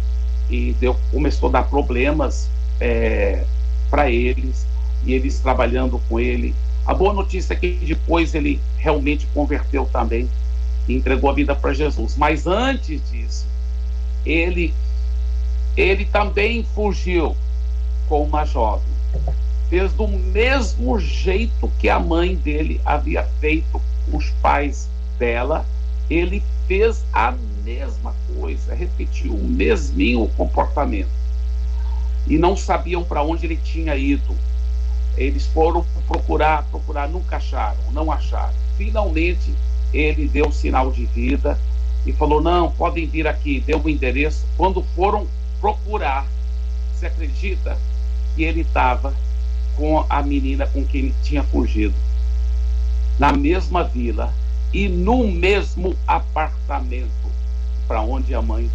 e 0.50 0.74
deu, 0.74 0.96
começou 1.10 1.48
a 1.48 1.52
dar 1.52 1.62
problemas 1.64 2.48
é, 2.80 3.44
para 3.90 4.10
eles, 4.10 4.66
e 5.04 5.12
eles 5.12 5.40
trabalhando 5.40 6.00
com 6.08 6.20
ele. 6.20 6.54
A 6.86 6.94
boa 6.94 7.12
notícia 7.12 7.54
é 7.54 7.56
que 7.56 7.72
depois 7.82 8.34
ele 8.34 8.60
realmente 8.76 9.26
converteu 9.34 9.86
também 9.86 10.28
e 10.86 10.94
entregou 10.94 11.30
a 11.30 11.32
vida 11.32 11.54
para 11.54 11.72
Jesus. 11.72 12.16
Mas 12.16 12.46
antes 12.46 13.00
disso, 13.10 13.46
ele, 14.24 14.74
ele 15.76 16.04
também 16.04 16.64
fugiu 16.74 17.36
com 18.08 18.22
uma 18.22 18.44
jovem. 18.44 18.86
Fez 19.68 19.92
do 19.92 20.06
mesmo 20.06 20.98
jeito 21.00 21.70
que 21.78 21.88
a 21.88 21.98
mãe 21.98 22.36
dele 22.36 22.80
havia 22.84 23.24
feito 23.40 23.80
com 24.08 24.16
os 24.16 24.30
pais 24.42 24.88
dela, 25.18 25.66
ele 26.08 26.42
fez 26.66 27.04
a 27.12 27.34
mesma 27.64 28.14
coisa, 28.34 28.74
repetiu 28.74 29.34
o 29.34 29.48
mesminho 29.48 30.28
comportamento. 30.36 31.10
E 32.26 32.38
não 32.38 32.56
sabiam 32.56 33.04
para 33.04 33.22
onde 33.22 33.46
ele 33.46 33.56
tinha 33.56 33.96
ido. 33.96 34.36
Eles 35.16 35.46
foram 35.46 35.84
procurar, 36.06 36.64
procurar, 36.64 37.08
nunca 37.08 37.36
acharam, 37.36 37.78
não 37.92 38.10
acharam. 38.10 38.54
Finalmente, 38.76 39.54
ele 39.92 40.28
deu 40.28 40.52
sinal 40.52 40.92
de 40.92 41.06
vida 41.06 41.58
e 42.04 42.12
falou: 42.12 42.42
Não, 42.42 42.70
podem 42.70 43.06
vir 43.06 43.26
aqui, 43.26 43.60
deu 43.60 43.80
o 43.80 43.88
endereço. 43.88 44.46
Quando 44.56 44.82
foram 44.94 45.26
procurar, 45.60 46.26
você 46.92 47.06
acredita 47.06 47.78
que 48.34 48.42
ele 48.44 48.60
estava 48.60 49.14
com 49.76 50.04
a 50.08 50.22
menina 50.22 50.66
com 50.66 50.84
quem 50.84 51.02
ele 51.02 51.14
tinha 51.22 51.42
fugido? 51.42 51.94
Na 53.18 53.32
mesma 53.32 53.82
vila, 53.82 54.32
e 54.72 54.88
no 54.88 55.26
mesmo 55.26 55.96
apartamento 56.06 57.10
para 57.86 58.02
onde 58.02 58.34
a 58.34 58.42
mãe 58.42 58.70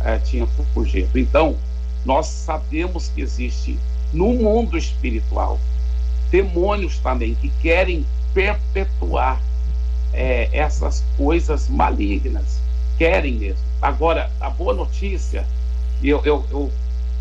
eh, 0.00 0.18
tinha 0.18 0.46
fugido. 0.74 1.18
Então, 1.18 1.56
nós 2.04 2.26
sabemos 2.26 3.08
que 3.08 3.20
existe 3.20 3.78
no 4.12 4.32
mundo 4.32 4.76
espiritual 4.76 5.58
demônios 6.30 6.98
também 6.98 7.34
que 7.34 7.48
querem 7.60 8.04
perpetuar 8.34 9.40
é, 10.12 10.48
essas 10.52 11.04
coisas 11.16 11.68
malignas. 11.68 12.58
Querem 12.98 13.34
mesmo. 13.34 13.64
Agora, 13.80 14.30
a 14.40 14.50
boa 14.50 14.74
notícia, 14.74 15.46
e 16.02 16.08
eu, 16.08 16.22
eu, 16.24 16.44
eu 16.50 16.72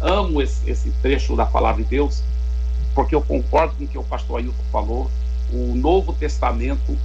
amo 0.01 0.41
esse, 0.41 0.69
esse, 0.69 0.91
trecho 1.01 1.35
da 1.35 1.45
palavra 1.45 1.83
de 1.83 1.89
Deus, 1.89 2.23
porque 2.93 3.13
eu 3.13 3.21
concordo 3.21 3.75
com 3.75 3.83
o 3.83 3.87
que 3.87 3.97
o 3.97 4.03
pastor 4.03 4.39
Ailton 4.39 4.63
falou. 4.71 5.11
O 5.51 5.75
Novo 5.75 6.13
Testamento 6.13 6.97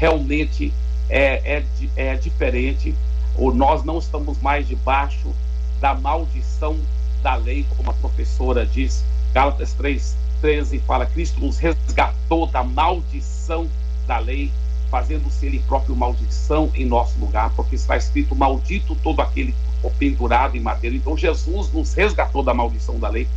realmente 0.00 0.72
é, 1.10 1.58
é, 1.58 1.64
é 1.94 2.14
diferente. 2.16 2.94
Ou 3.36 3.54
nós 3.54 3.84
não 3.84 3.98
estamos 3.98 4.40
mais 4.40 4.66
debaixo 4.66 5.32
da 5.80 5.94
maldição 5.94 6.78
da 7.22 7.34
lei, 7.34 7.66
como 7.76 7.90
a 7.90 7.94
professora 7.94 8.64
diz. 8.64 9.04
Gálatas 9.34 9.74
3, 9.74 10.16
13 10.40 10.78
fala: 10.80 11.04
Cristo 11.04 11.40
nos 11.40 11.58
resgatou 11.58 12.46
da 12.46 12.64
maldição 12.64 13.68
da 14.06 14.18
lei 14.18 14.50
fazendo-se 14.90 15.46
ele 15.46 15.60
próprio 15.68 15.94
maldição 15.94 16.68
em 16.74 16.84
nosso 16.84 17.16
lugar, 17.20 17.50
porque 17.54 17.76
está 17.76 17.96
escrito: 17.96 18.34
maldito 18.34 18.96
todo 18.96 19.20
aquele 19.20 19.54
pendurado 19.98 20.56
em 20.56 20.60
madeira. 20.60 20.96
Então 20.96 21.16
Jesus 21.16 21.70
nos 21.72 21.92
resgatou 21.92 22.42
da 22.42 22.54
maldição 22.54 22.98
da 22.98 23.08
lei. 23.08 23.28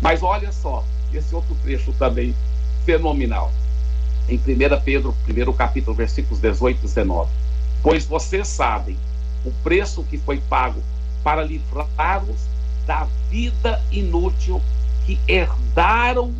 Mas 0.00 0.22
olha 0.22 0.52
só, 0.52 0.84
esse 1.12 1.34
outro 1.34 1.54
trecho 1.62 1.92
também 1.94 2.34
fenomenal. 2.84 3.52
Em 4.28 4.36
1 4.36 4.40
Pedro, 4.84 5.14
primeiro 5.24 5.52
capítulo, 5.52 5.96
versículos 5.96 6.40
18 6.40 6.78
e 6.78 6.82
19. 6.82 7.30
Pois 7.82 8.04
vocês 8.04 8.48
sabem 8.48 8.96
o 9.44 9.50
preço 9.62 10.02
que 10.04 10.18
foi 10.18 10.38
pago 10.48 10.82
para 11.22 11.42
livrá-los 11.42 12.40
da 12.86 13.06
vida 13.30 13.80
inútil 13.90 14.60
que 15.04 15.18
herdaram 15.28 16.32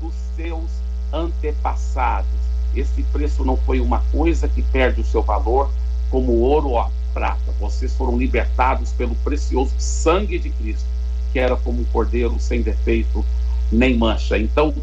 dos 0.00 0.14
seus 0.36 0.70
antepassados 1.12 2.44
esse 2.76 3.02
preço 3.04 3.44
não 3.44 3.56
foi 3.56 3.80
uma 3.80 4.00
coisa 4.10 4.48
que 4.48 4.62
perde 4.62 5.00
o 5.00 5.04
seu 5.04 5.22
valor, 5.22 5.70
como 6.10 6.32
ouro 6.32 6.70
ou 6.70 6.80
a 6.80 6.90
prata. 7.12 7.52
Vocês 7.60 7.94
foram 7.94 8.18
libertados 8.18 8.90
pelo 8.92 9.14
precioso 9.16 9.72
sangue 9.78 10.38
de 10.38 10.50
Cristo, 10.50 10.86
que 11.32 11.38
era 11.38 11.56
como 11.56 11.80
um 11.80 11.84
cordeiro 11.84 12.36
sem 12.40 12.62
defeito 12.62 13.24
nem 13.70 13.96
mancha. 13.96 14.36
Então, 14.36 14.74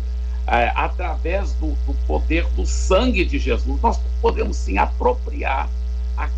é, 0.47 0.71
através 0.75 1.53
do, 1.53 1.73
do, 1.85 1.93
poder 2.05 2.45
do 2.55 2.65
sangue 2.65 3.23
de 3.23 3.39
Jesus, 3.39 3.81
nós 3.81 3.99
podemos 4.21 4.57
sim 4.57 4.77
apropriar 4.77 5.69
a, 6.17 6.29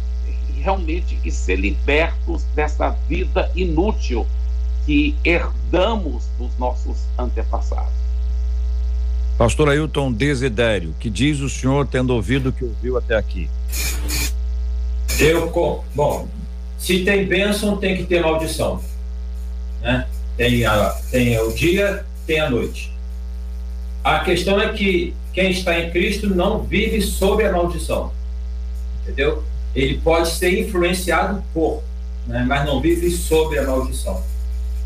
realmente 0.58 1.18
e 1.24 1.32
ser 1.32 1.56
libertos 1.56 2.44
dessa 2.56 2.90
vida 3.08 3.50
inútil 3.56 4.28
que 4.86 5.16
herdamos 5.24 6.24
dos 6.38 6.58
nossos 6.58 6.98
antepassados. 7.18 8.04
Pastor 9.38 9.70
Ailton 9.70 10.12
Desidério, 10.12 10.94
que 11.00 11.10
diz 11.10 11.40
o 11.40 11.50
senhor 11.50 11.88
tendo 11.88 12.14
ouvido 12.14 12.50
o 12.50 12.54
que 12.54 12.64
ouviu 12.64 12.98
até 12.98 13.16
aqui? 13.16 13.50
Eu, 15.20 15.52
bom, 15.96 16.28
se 16.78 17.04
tem 17.04 17.26
bênção, 17.26 17.78
tem 17.78 17.98
que 17.98 18.04
ter 18.04 18.22
maldição. 18.22 18.82
Né? 19.82 20.08
Tem, 20.38 20.66
a, 20.66 20.90
tem 21.10 21.40
o 21.40 21.52
dia, 21.52 22.06
tem 22.28 22.40
a 22.40 22.50
noite. 22.50 22.93
A 24.04 24.20
questão 24.20 24.60
é 24.60 24.74
que 24.74 25.16
quem 25.34 25.52
está 25.52 25.80
em 25.80 25.90
Cristo 25.92 26.30
não 26.30 26.62
vive 26.64 27.02
sob 27.02 27.44
a 27.44 27.52
maldição. 27.52 28.12
Entendeu? 29.02 29.44
Ele 29.74 29.98
pode 29.98 30.30
ser 30.30 30.60
influenciado 30.60 31.44
por, 31.54 31.82
né? 32.28 32.46
mas 32.48 32.66
não 32.66 32.82
vive 32.82 33.10
sob 33.10 33.58
a 33.58 33.64
maldição. 33.64 34.22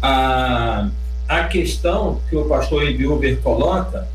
A, 0.01 0.89
a 1.27 1.43
questão 1.45 2.21
que 2.29 2.35
o 2.35 2.45
pastor 2.45 2.87
Ibiuber 2.87 3.41
coloca 3.41 4.07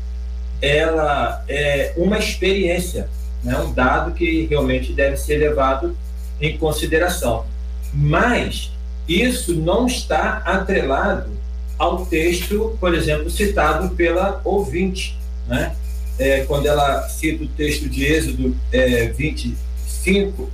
ela 0.61 1.43
é 1.49 1.93
uma 1.97 2.17
experiência, 2.17 3.09
né? 3.43 3.57
um 3.59 3.73
dado 3.73 4.13
que 4.13 4.45
realmente 4.45 4.93
deve 4.93 5.17
ser 5.17 5.37
levado 5.37 5.95
em 6.39 6.57
consideração. 6.57 7.45
Mas 7.93 8.71
isso 9.07 9.53
não 9.53 9.85
está 9.85 10.41
atrelado 10.45 11.31
ao 11.77 12.05
texto, 12.05 12.77
por 12.79 12.93
exemplo, 12.93 13.29
citado 13.29 13.95
pela 13.95 14.41
ouvinte, 14.43 15.17
né? 15.47 15.75
É, 16.19 16.41
quando 16.45 16.67
ela 16.67 17.07
cita 17.09 17.43
o 17.43 17.47
texto 17.47 17.89
de 17.89 18.05
Êxodo 18.05 18.55
é, 18.71 19.07
25, 19.07 20.49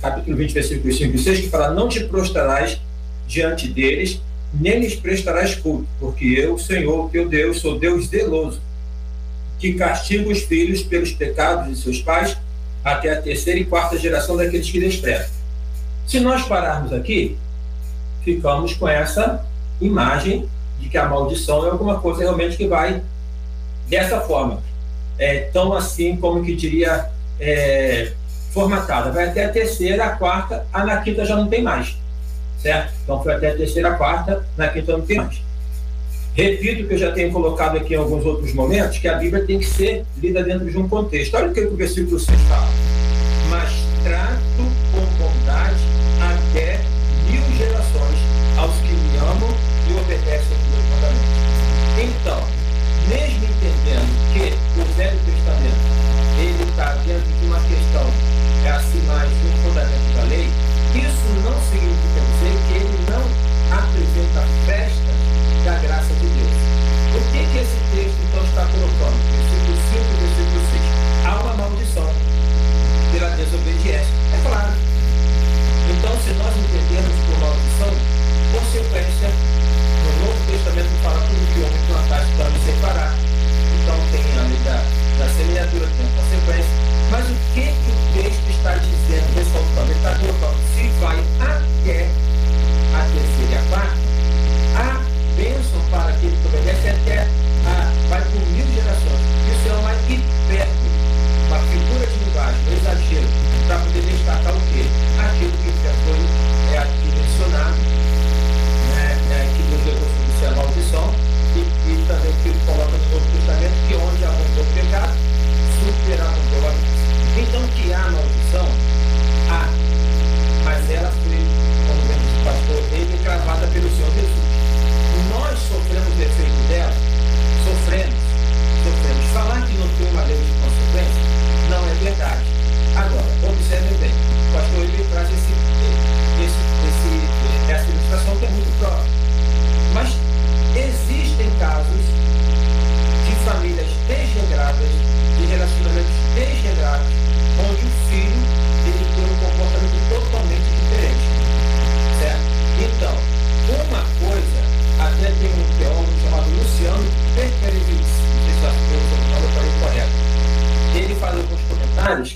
capítulo 0.00 0.36
20, 0.36 0.52
versículo 0.52 0.92
5 0.92 1.16
e 1.16 1.18
6, 1.18 1.40
que 1.40 1.48
fala: 1.48 1.74
Não 1.74 1.88
te 1.88 2.04
prostrarás 2.04 2.80
diante 3.26 3.68
deles, 3.68 4.20
nem 4.52 4.80
lhes 4.80 4.94
prestarás 4.94 5.54
culto, 5.56 5.86
porque 5.98 6.24
eu, 6.24 6.58
Senhor, 6.58 7.10
teu 7.10 7.28
Deus, 7.28 7.60
sou 7.60 7.78
Deus 7.78 8.06
zeloso, 8.06 8.60
que 9.58 9.74
castiga 9.74 10.30
os 10.30 10.42
filhos 10.42 10.82
pelos 10.82 11.12
pecados 11.12 11.68
de 11.68 11.82
seus 11.82 12.00
pais 12.00 12.36
até 12.84 13.12
a 13.12 13.20
terceira 13.20 13.60
e 13.60 13.64
quarta 13.64 13.98
geração 13.98 14.36
daqueles 14.36 14.70
que 14.70 14.80
desprezam. 14.80 15.30
Se 16.06 16.18
nós 16.18 16.42
pararmos 16.46 16.92
aqui, 16.92 17.36
ficamos 18.24 18.74
com 18.74 18.88
essa 18.88 19.44
imagem 19.80 20.48
de 20.80 20.88
que 20.88 20.98
a 20.98 21.08
maldição 21.08 21.66
é 21.66 21.70
alguma 21.70 22.00
coisa 22.00 22.20
realmente 22.20 22.56
que 22.56 22.66
vai 22.66 23.02
dessa 23.88 24.20
forma, 24.20 24.62
é, 25.18 25.40
tão 25.52 25.72
assim 25.72 26.16
como 26.16 26.42
que 26.42 26.56
diria 26.56 27.10
é, 27.38 28.12
formatada. 28.52 29.12
Vai 29.12 29.28
até 29.28 29.44
a 29.44 29.48
terceira, 29.48 30.04
a 30.04 30.10
quarta, 30.10 30.66
a 30.72 30.84
na 30.84 30.98
quinta 30.98 31.24
já 31.24 31.36
não 31.36 31.48
tem 31.48 31.62
mais, 31.62 31.96
certo? 32.58 32.92
Então 33.04 33.22
foi 33.22 33.34
até 33.34 33.50
a 33.50 33.56
terceira, 33.56 33.90
a 33.90 33.94
quarta, 33.94 34.46
na 34.56 34.68
quinta 34.68 34.92
não 34.92 35.02
tem 35.02 35.18
mais. 35.18 35.42
Repito 36.34 36.86
que 36.86 36.94
eu 36.94 36.98
já 36.98 37.12
tenho 37.12 37.32
colocado 37.32 37.76
aqui 37.76 37.94
em 37.94 37.98
alguns 37.98 38.24
outros 38.24 38.54
momentos, 38.54 38.98
que 38.98 39.08
a 39.08 39.14
Bíblia 39.14 39.44
tem 39.44 39.58
que 39.58 39.66
ser 39.66 40.04
lida 40.16 40.42
dentro 40.42 40.70
de 40.70 40.78
um 40.78 40.88
contexto. 40.88 41.36
Olha 41.36 41.48
o 41.48 41.52
que 41.52 41.60
o 41.60 41.76
versículo 41.76 42.18
6 42.18 42.40
fala. 42.42 42.89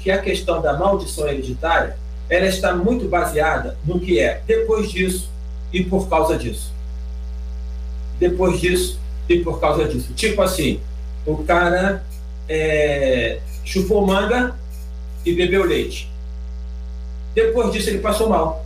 Que 0.04 0.10
a 0.10 0.18
questão 0.18 0.60
da 0.60 0.74
maldição 0.74 1.26
hereditária 1.26 1.96
ela 2.28 2.46
está 2.46 2.74
muito 2.74 3.08
baseada 3.08 3.78
no 3.86 3.98
que 3.98 4.20
é 4.20 4.42
depois 4.46 4.92
disso 4.92 5.30
e 5.72 5.82
por 5.82 6.10
causa 6.10 6.36
disso. 6.36 6.70
Depois 8.20 8.60
disso 8.60 9.00
e 9.26 9.38
por 9.38 9.58
causa 9.58 9.88
disso. 9.88 10.12
Tipo 10.12 10.42
assim, 10.42 10.78
o 11.24 11.38
cara 11.38 12.04
é, 12.46 13.40
chupou 13.64 14.06
manga 14.06 14.54
e 15.24 15.32
bebeu 15.32 15.64
leite. 15.64 16.10
Depois 17.34 17.72
disso 17.72 17.88
ele 17.88 18.00
passou 18.00 18.28
mal. 18.28 18.62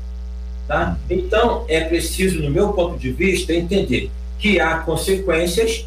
Tá? 0.66 0.98
Então 1.08 1.64
é 1.68 1.82
preciso, 1.82 2.42
no 2.42 2.50
meu 2.50 2.72
ponto 2.72 2.98
de 2.98 3.12
vista, 3.12 3.54
entender 3.54 4.10
que 4.40 4.58
há 4.58 4.78
consequências, 4.78 5.86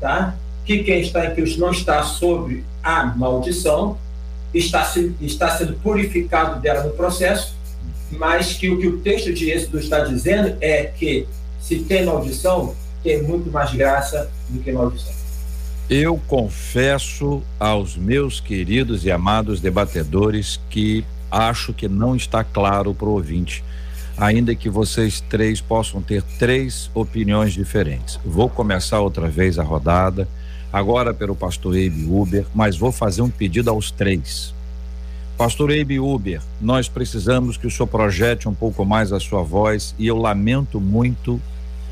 tá? 0.00 0.34
que 0.64 0.82
quem 0.82 1.02
está 1.02 1.26
em 1.26 1.34
Cristo 1.34 1.60
não 1.60 1.70
está 1.70 2.02
sobre 2.02 2.64
a 2.82 3.04
maldição, 3.04 3.98
está, 4.52 4.92
está 5.20 5.50
sendo 5.56 5.74
purificado 5.74 6.60
dela 6.60 6.82
no 6.84 6.90
processo, 6.90 7.54
mas 8.10 8.54
que 8.54 8.70
o 8.70 8.78
que 8.78 8.86
o 8.86 8.98
texto 8.98 9.32
de 9.32 9.50
Êxodo 9.50 9.78
está 9.78 10.00
dizendo 10.00 10.56
é 10.60 10.84
que 10.84 11.26
se 11.60 11.80
tem 11.80 12.06
maldição, 12.06 12.74
tem 13.02 13.22
muito 13.22 13.50
mais 13.50 13.72
graça 13.74 14.30
do 14.48 14.60
que 14.60 14.72
maldição. 14.72 15.12
Eu 15.88 16.20
confesso 16.26 17.42
aos 17.58 17.96
meus 17.96 18.40
queridos 18.40 19.04
e 19.04 19.10
amados 19.10 19.60
debatedores 19.60 20.60
que 20.68 21.04
acho 21.30 21.72
que 21.72 21.88
não 21.88 22.14
está 22.16 22.44
claro 22.44 22.94
para 22.94 23.08
o 23.08 23.12
ouvinte, 23.12 23.64
ainda 24.16 24.54
que 24.54 24.68
vocês 24.68 25.20
três 25.20 25.60
possam 25.60 26.02
ter 26.02 26.22
três 26.38 26.90
opiniões 26.94 27.52
diferentes. 27.52 28.18
Vou 28.24 28.48
começar 28.48 29.00
outra 29.00 29.28
vez 29.28 29.58
a 29.58 29.62
rodada, 29.62 30.28
agora 30.72 31.14
pelo 31.14 31.34
pastor 31.34 31.76
Eibe 31.76 32.04
Uber, 32.04 32.46
mas 32.54 32.76
vou 32.76 32.92
fazer 32.92 33.22
um 33.22 33.30
pedido 33.30 33.70
aos 33.70 33.90
três. 33.90 34.54
Pastor 35.36 35.70
Eibe 35.70 36.00
Uber, 36.00 36.40
nós 36.60 36.88
precisamos 36.88 37.56
que 37.56 37.66
o 37.66 37.70
senhor 37.70 37.86
projete 37.86 38.48
um 38.48 38.54
pouco 38.54 38.84
mais 38.84 39.12
a 39.12 39.20
sua 39.20 39.42
voz 39.42 39.94
e 39.98 40.06
eu 40.06 40.16
lamento 40.16 40.80
muito 40.80 41.40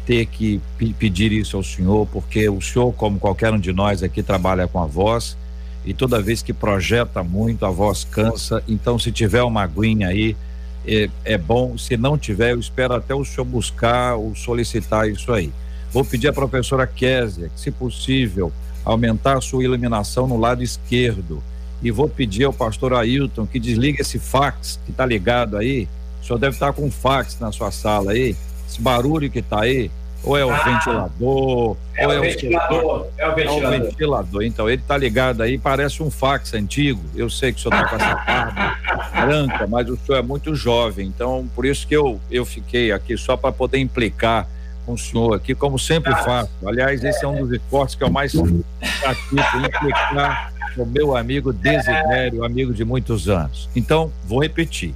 ter 0.05 0.27
que 0.27 0.61
pedir 0.99 1.33
isso 1.33 1.57
ao 1.57 1.63
senhor, 1.63 2.07
porque 2.13 2.49
o 2.49 2.61
senhor, 2.61 2.93
como 2.93 3.19
qualquer 3.19 3.53
um 3.53 3.59
de 3.59 3.73
nós 3.73 4.03
aqui, 4.03 4.23
trabalha 4.23 4.69
com 4.69 4.81
a 4.81 4.87
voz 4.87 5.37
e 5.85 5.95
toda 5.95 6.21
vez 6.21 6.43
que 6.43 6.53
projeta 6.53 7.23
muito, 7.23 7.65
a 7.65 7.71
voz 7.71 8.03
cansa. 8.05 8.63
Então, 8.67 8.99
se 8.99 9.13
tiver 9.13 9.43
uma 9.45 9.63
aguinha 9.63 10.09
aí, 10.09 10.37
é, 10.85 11.09
é 11.25 11.39
bom. 11.39 11.79
Se 11.79 11.97
não 11.97 12.19
tiver, 12.19 12.53
eu 12.53 12.61
espero 12.61 12.95
até 12.95 13.15
o 13.15 13.25
senhor 13.25 13.45
buscar 13.45 14.17
ou 14.17 14.35
solicitar 14.35 15.09
isso 15.09 15.33
aí. 15.33 15.53
Vou 15.93 16.05
pedir 16.05 16.29
à 16.29 16.33
professora 16.33 16.87
Késia 16.87 17.49
que, 17.49 17.61
se 17.61 17.71
possível, 17.71 18.53
aumentar 18.87 19.37
a 19.37 19.41
sua 19.43 19.63
iluminação 19.63 20.27
no 20.27 20.39
lado 20.39 20.63
esquerdo. 20.63 21.43
E 21.83 21.91
vou 21.91 22.09
pedir 22.09 22.45
ao 22.45 22.53
pastor 22.53 22.95
Ailton 22.95 23.47
que 23.47 23.61
desligue 23.61 24.01
esse 24.01 24.19
fax 24.19 24.81
que 24.87 24.91
está 24.91 25.05
ligado 25.05 25.59
aí. 25.59 25.87
O 26.23 26.27
senhor 26.27 26.39
deve 26.39 26.57
estar 26.57 26.73
com 26.73 26.87
um 26.87 26.91
fax 26.91 27.39
na 27.39 27.53
sua 27.53 27.71
sala 27.71 28.13
aí 28.13 28.35
esse 28.69 28.81
barulho 28.81 29.31
que 29.31 29.39
está 29.39 29.63
aí, 29.63 29.91
ou 30.23 30.37
é 30.37 30.45
o 30.45 30.51
ah, 30.51 30.57
ventilador, 30.59 31.77
é 31.95 32.07
ou 32.07 32.13
o 32.13 32.13
é 32.13 32.21
ventilador, 32.21 32.85
o 32.85 33.07
é 33.17 33.29
o 33.29 33.35
ventilador. 33.35 33.63
É 33.63 33.77
o 33.77 33.81
ventilador. 33.83 34.43
Então, 34.43 34.69
ele 34.69 34.83
está 34.83 34.97
ligado 34.97 35.43
aí, 35.43 35.57
parece 35.57 36.03
um 36.03 36.11
fax 36.11 36.53
antigo. 36.55 37.01
Eu 37.15 37.31
sei 37.31 37.53
que 37.53 37.61
o 37.61 37.63
senhor 37.63 37.75
está 37.75 37.89
com 37.89 37.97
essa 37.97 38.15
barba 38.17 38.77
branca, 39.27 39.67
mas 39.67 39.89
o 39.89 39.97
senhor 39.97 40.19
é 40.19 40.23
muito 40.23 40.55
jovem. 40.55 41.07
Então, 41.07 41.49
por 41.55 41.65
isso 41.65 41.87
que 41.87 41.95
eu, 41.95 42.21
eu 42.31 42.45
fiquei 42.45 42.91
aqui, 42.91 43.17
só 43.17 43.37
para 43.37 43.53
poder 43.53 43.79
implicar 43.79 44.49
com 44.87 44.93
o 44.93 44.99
senhor 44.99 45.35
aqui, 45.35 45.55
como 45.55 45.79
sempre 45.79 46.15
faço. 46.15 46.51
Aliás, 46.65 47.03
esse 47.03 47.25
é 47.25 47.29
um 47.29 47.45
dos 47.45 47.51
esportes 47.51 47.97
que 47.97 48.05
eu 48.05 48.11
mais 48.11 48.33
pratico, 48.33 49.59
implicar 49.59 50.53
com 50.77 50.87
meu 50.87 51.17
amigo 51.17 51.53
Desidério, 51.53 52.45
amigo 52.45 52.73
de 52.73 52.85
muitos 52.85 53.29
anos. 53.29 53.69
Então, 53.75 54.13
vou 54.25 54.41
repetir. 54.41 54.95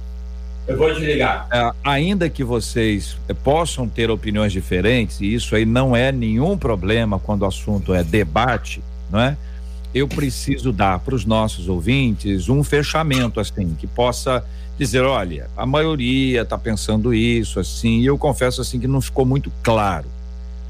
Eu 0.67 0.77
vou 0.77 0.93
desligar. 0.93 1.47
É, 1.51 1.71
ainda 1.83 2.29
que 2.29 2.43
vocês 2.43 3.17
possam 3.43 3.89
ter 3.89 4.09
opiniões 4.09 4.53
diferentes, 4.53 5.19
e 5.19 5.33
isso 5.33 5.55
aí 5.55 5.65
não 5.65 5.95
é 5.95 6.11
nenhum 6.11 6.57
problema 6.57 7.19
quando 7.19 7.41
o 7.41 7.45
assunto 7.45 7.93
é 7.93 8.03
debate, 8.03 8.81
não 9.09 9.19
é? 9.19 9.35
Eu 9.93 10.07
preciso 10.07 10.71
dar 10.71 10.99
para 10.99 11.15
os 11.15 11.25
nossos 11.25 11.67
ouvintes 11.67 12.47
um 12.47 12.63
fechamento, 12.63 13.39
assim, 13.39 13.75
que 13.75 13.85
possa 13.85 14.43
dizer: 14.77 15.03
olha, 15.03 15.49
a 15.55 15.65
maioria 15.65 16.41
está 16.41 16.57
pensando 16.57 17.13
isso, 17.13 17.59
assim, 17.59 17.99
e 17.99 18.05
eu 18.05 18.17
confesso, 18.17 18.61
assim, 18.61 18.79
que 18.79 18.87
não 18.87 19.01
ficou 19.01 19.25
muito 19.25 19.51
claro. 19.61 20.07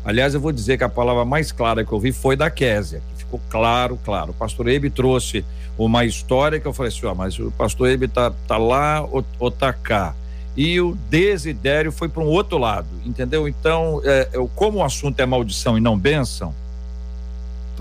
Aliás, 0.04 0.34
eu 0.34 0.42
vou 0.42 0.52
dizer 0.52 0.78
que 0.78 0.84
a 0.84 0.90
palavra 0.90 1.24
mais 1.24 1.52
clara 1.52 1.86
que 1.86 1.92
eu 1.92 2.00
vi 2.00 2.12
foi 2.12 2.36
da 2.36 2.50
Késia, 2.50 3.02
que 3.12 3.24
ficou 3.24 3.40
claro, 3.50 4.00
claro. 4.04 4.32
O 4.32 4.34
pastor 4.34 4.68
Ebe 4.68 4.90
trouxe 4.90 5.46
uma 5.78 6.04
história 6.04 6.60
que 6.60 6.68
eu 6.68 6.74
falei 6.74 6.92
assim, 6.92 7.06
ó, 7.06 7.14
mas 7.14 7.38
o 7.38 7.52
pastor 7.52 7.90
Ebe 7.90 8.08
tá, 8.08 8.32
tá 8.48 8.58
lá 8.58 9.02
ou, 9.02 9.24
ou 9.40 9.52
tá 9.52 9.72
cá. 9.72 10.16
E 10.58 10.82
o 10.82 10.98
desidério 11.10 11.92
foi 11.92 12.10
para 12.10 12.22
um 12.22 12.28
outro 12.28 12.58
lado, 12.58 12.88
entendeu? 13.06 13.48
Então, 13.48 14.02
é, 14.04 14.30
eu, 14.34 14.50
como 14.56 14.80
o 14.80 14.84
assunto 14.84 15.20
é 15.20 15.26
maldição 15.26 15.78
e 15.78 15.82
não 15.82 15.98
bênção, 15.98 16.54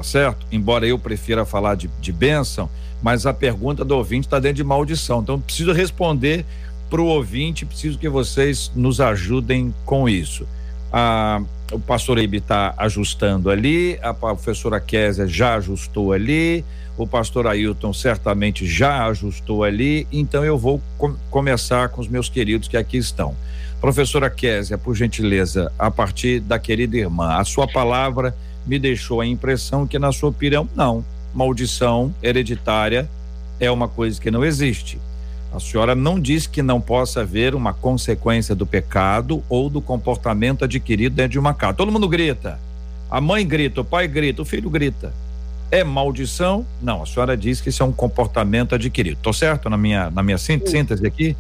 tá 0.01 0.05
certo? 0.05 0.47
Embora 0.51 0.87
eu 0.87 0.99
prefira 0.99 1.45
falar 1.45 1.75
de, 1.75 1.89
de 2.01 2.11
bênção, 2.11 2.71
mas 3.03 3.27
a 3.27 3.35
pergunta 3.35 3.85
do 3.85 3.95
ouvinte 3.95 4.27
está 4.27 4.39
dentro 4.39 4.57
de 4.57 4.65
maldição. 4.65 5.21
Então, 5.21 5.39
preciso 5.39 5.73
responder 5.73 6.47
para 6.89 7.03
o 7.03 7.05
ouvinte, 7.05 7.67
preciso 7.67 7.99
que 7.99 8.09
vocês 8.09 8.73
nos 8.75 8.99
ajudem 9.01 9.75
com 9.85 10.09
isso. 10.09 10.47
Ah, 10.91 11.43
o 11.71 11.79
pastor 11.79 12.17
Eibe 12.17 12.39
está 12.39 12.75
ajustando 12.79 13.51
ali, 13.51 13.99
a 14.03 14.13
professora 14.15 14.81
Késia 14.81 15.27
já 15.27 15.55
ajustou 15.57 16.13
ali, 16.13 16.65
o 16.97 17.07
pastor 17.07 17.47
Ailton 17.47 17.93
certamente 17.93 18.67
já 18.67 19.07
ajustou 19.07 19.63
ali, 19.63 20.07
então 20.11 20.45
eu 20.45 20.59
vou 20.59 20.81
com, 20.97 21.15
começar 21.31 21.91
com 21.91 22.01
os 22.01 22.09
meus 22.09 22.29
queridos 22.29 22.69
que 22.69 22.77
aqui 22.77 22.97
estão. 22.97 23.37
Professora 23.81 24.29
Késia, 24.31 24.77
por 24.77 24.97
gentileza, 24.97 25.71
a 25.79 25.91
partir 25.91 26.41
da 26.41 26.59
querida 26.59 26.97
irmã, 26.97 27.37
a 27.37 27.45
sua 27.45 27.69
palavra 27.69 28.35
me 28.67 28.79
deixou 28.79 29.21
a 29.21 29.27
impressão 29.27 29.87
que, 29.87 29.99
na 29.99 30.13
sua 30.13 30.31
opinião, 30.31 30.69
não. 30.75 31.05
Maldição 31.35 32.15
hereditária 32.23 33.09
é 33.59 33.71
uma 33.71 33.89
coisa 33.89 34.21
que 34.21 34.31
não 34.31 34.45
existe. 34.45 34.99
A 35.53 35.59
senhora 35.59 35.95
não 35.95 36.19
diz 36.19 36.47
que 36.47 36.63
não 36.63 36.81
possa 36.81 37.23
haver 37.23 37.55
uma 37.55 37.73
consequência 37.73 38.55
do 38.55 38.65
pecado 38.65 39.43
ou 39.49 39.69
do 39.69 39.81
comportamento 39.81 40.65
adquirido 40.65 41.15
dentro 41.15 41.33
de 41.33 41.39
uma 41.39 41.53
casa. 41.53 41.75
Todo 41.75 41.91
mundo 41.91 42.09
grita. 42.09 42.59
A 43.11 43.21
mãe 43.21 43.45
grita, 43.47 43.81
o 43.81 43.85
pai 43.85 44.07
grita, 44.07 44.43
o 44.43 44.45
filho 44.45 44.71
grita. 44.71 45.13
É 45.71 45.83
maldição? 45.83 46.65
Não, 46.81 47.03
a 47.03 47.07
senhora 47.07 47.37
diz 47.37 47.61
que 47.61 47.69
isso 47.69 47.83
é 47.83 47.87
um 47.87 47.93
comportamento 47.93 48.75
adquirido. 48.75 49.17
Estou 49.17 49.33
certo 49.33 49.69
na 49.69 49.77
minha, 49.77 50.11
na 50.11 50.23
minha 50.23 50.39
síntese 50.39 51.05
aqui? 51.07 51.37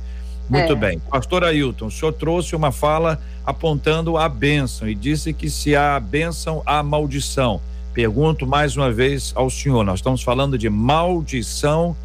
Muito 0.50 0.72
é. 0.72 0.74
bem. 0.74 0.98
Pastor 0.98 1.44
Ailton, 1.44 1.86
o 1.86 1.90
senhor 1.90 2.12
trouxe 2.12 2.56
uma 2.56 2.72
fala 2.72 3.20
apontando 3.46 4.16
a 4.16 4.28
bênção 4.28 4.88
e 4.88 4.96
disse 4.96 5.32
que 5.32 5.48
se 5.48 5.76
há 5.76 5.98
bênção, 6.00 6.60
há 6.66 6.82
maldição. 6.82 7.60
Pergunto 7.94 8.46
mais 8.46 8.76
uma 8.76 8.90
vez 8.90 9.32
ao 9.36 9.48
senhor: 9.48 9.84
nós 9.84 10.00
estamos 10.00 10.22
falando 10.22 10.58
de 10.58 10.68
maldição 10.68 11.96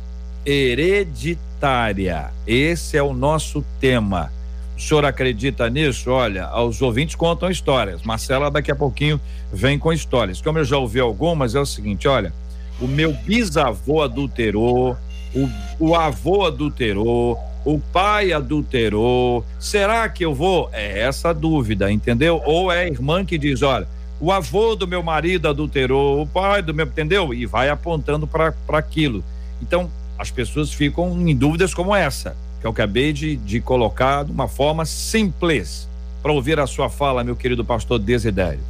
hereditária. 0.46 2.32
Esse 2.46 2.98
é 2.98 3.02
o 3.04 3.14
nosso 3.14 3.66
tema. 3.80 4.32
O 4.78 4.82
senhor 4.82 5.06
acredita 5.06 5.70
nisso? 5.70 6.12
Olha, 6.12 6.54
os 6.62 6.82
ouvintes 6.82 7.16
contam 7.16 7.50
histórias. 7.50 8.04
Marcela 8.04 8.52
daqui 8.52 8.70
a 8.70 8.76
pouquinho 8.76 9.20
vem 9.52 9.80
com 9.80 9.92
histórias. 9.92 10.40
Como 10.42 10.60
eu 10.60 10.66
já 10.66 10.78
ouvi 10.78 11.00
algumas, 11.00 11.56
é 11.56 11.60
o 11.60 11.66
seguinte: 11.66 12.08
olha, 12.08 12.32
o 12.80 12.88
meu 12.88 13.12
bisavô 13.12 14.04
adulterou, 14.04 14.96
o, 15.34 15.50
o 15.80 15.96
avô 15.96 16.46
adulterou, 16.46 17.40
o 17.66 17.80
pai 17.80 18.32
adulterou. 18.32 19.44
Será 19.60 20.08
que 20.08 20.24
eu 20.24 20.34
vou? 20.34 20.70
É 20.72 21.00
essa 21.00 21.30
a 21.30 21.34
dúvida, 21.34 21.92
entendeu? 21.92 22.42
Ou 22.46 22.72
é 22.72 22.84
a 22.84 22.88
irmã 22.88 23.26
que 23.26 23.38
diz: 23.38 23.64
olha, 23.64 23.88
o 24.20 24.32
avô 24.32 24.76
do 24.76 24.88
meu 24.88 25.02
marido 25.02 25.50
adulterou, 25.50 26.22
o 26.22 26.28
pai 26.28 26.62
do 26.62 26.74
meu, 26.74 26.86
entendeu? 26.86 27.34
E 27.34 27.46
vai 27.46 27.70
apontando 27.70 28.28
para 28.28 28.54
aquilo. 28.70 29.24
Então, 29.62 29.90
as 30.18 30.30
pessoas 30.32 30.72
ficam 30.72 31.12
em 31.28 31.36
dúvidas 31.36 31.74
como 31.74 31.94
essa 31.94 32.38
que 32.62 32.68
eu 32.68 32.72
acabei 32.72 33.12
de, 33.12 33.36
de 33.36 33.60
colocar 33.60 34.24
de 34.24 34.32
uma 34.32 34.48
forma 34.48 34.86
simples 34.86 35.90
para 36.22 36.32
ouvir 36.32 36.60
a 36.60 36.66
sua 36.66 36.90
fala, 36.90 37.24
meu 37.24 37.36
querido 37.36 37.66
pastor 37.66 38.00
Desidério. 38.00 38.62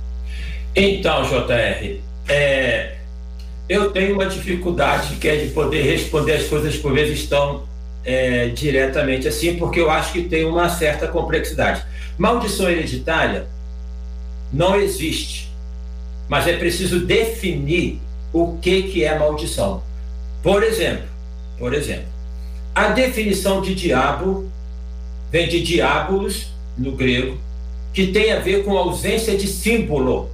Então, 0.76 1.24
JR, 1.24 2.00
é, 2.28 2.96
eu 3.70 3.92
tenho 3.92 4.16
uma 4.16 4.26
dificuldade 4.26 5.16
que 5.16 5.28
é 5.28 5.38
de 5.38 5.52
poder 5.52 5.84
responder 5.84 6.34
as 6.34 6.48
coisas 6.48 6.76
por 6.76 6.94
vezes 6.94 7.20
estão 7.20 7.64
é, 8.06 8.50
diretamente 8.50 9.28
assim, 9.28 9.56
porque 9.56 9.80
eu 9.80 9.90
acho 9.90 10.14
que 10.14 10.24
tem 10.24 10.46
uma 10.46 10.70
certa 10.70 11.08
complexidade. 11.08 11.84
Maldição 12.18 12.70
hereditária 12.70 13.48
não 14.54 14.76
existe, 14.76 15.52
mas 16.30 16.48
é 16.48 16.56
preciso 16.56 17.06
definir 17.06 18.00
o 18.32 18.58
que, 18.62 18.84
que 18.84 19.04
é 19.04 19.18
maldição. 19.18 19.84
Por 20.44 20.64
exemplo, 20.64 21.08
por 21.58 21.74
exemplo, 21.74 22.08
a 22.74 22.90
definição 22.90 23.62
de 23.62 23.74
diabo 23.74 24.50
vem 25.32 25.48
de 25.48 25.62
diabolos, 25.62 26.48
no 26.78 26.92
grego, 26.92 27.38
que 27.94 28.08
tem 28.08 28.32
a 28.34 28.40
ver 28.40 28.64
com 28.64 28.78
ausência 28.78 29.38
de 29.38 29.48
símbolo. 29.48 30.30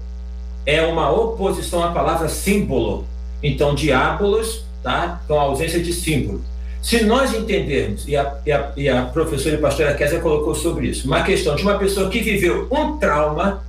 É 0.65 0.81
uma 0.83 1.11
oposição 1.11 1.83
à 1.83 1.91
palavra 1.91 2.27
símbolo. 2.27 3.05
Então, 3.43 3.75
diabolos, 3.75 4.63
tá? 4.83 5.21
Com 5.27 5.39
ausência 5.39 5.79
de 5.79 5.93
símbolo. 5.93 6.43
Se 6.81 7.03
nós 7.03 7.33
entendermos, 7.33 8.07
e 8.07 8.17
a, 8.17 8.37
e 8.43 8.51
a, 8.51 8.71
e 8.75 8.89
a 8.89 9.03
professora 9.03 9.55
e 9.55 9.57
a 9.59 9.61
pastora 9.61 9.93
Kézia 9.93 10.19
colocou 10.19 10.55
sobre 10.55 10.87
isso, 10.87 11.07
uma 11.07 11.21
questão 11.21 11.55
de 11.55 11.61
uma 11.61 11.77
pessoa 11.77 12.09
que 12.09 12.21
viveu 12.21 12.67
um 12.71 12.97
trauma, 12.97 13.63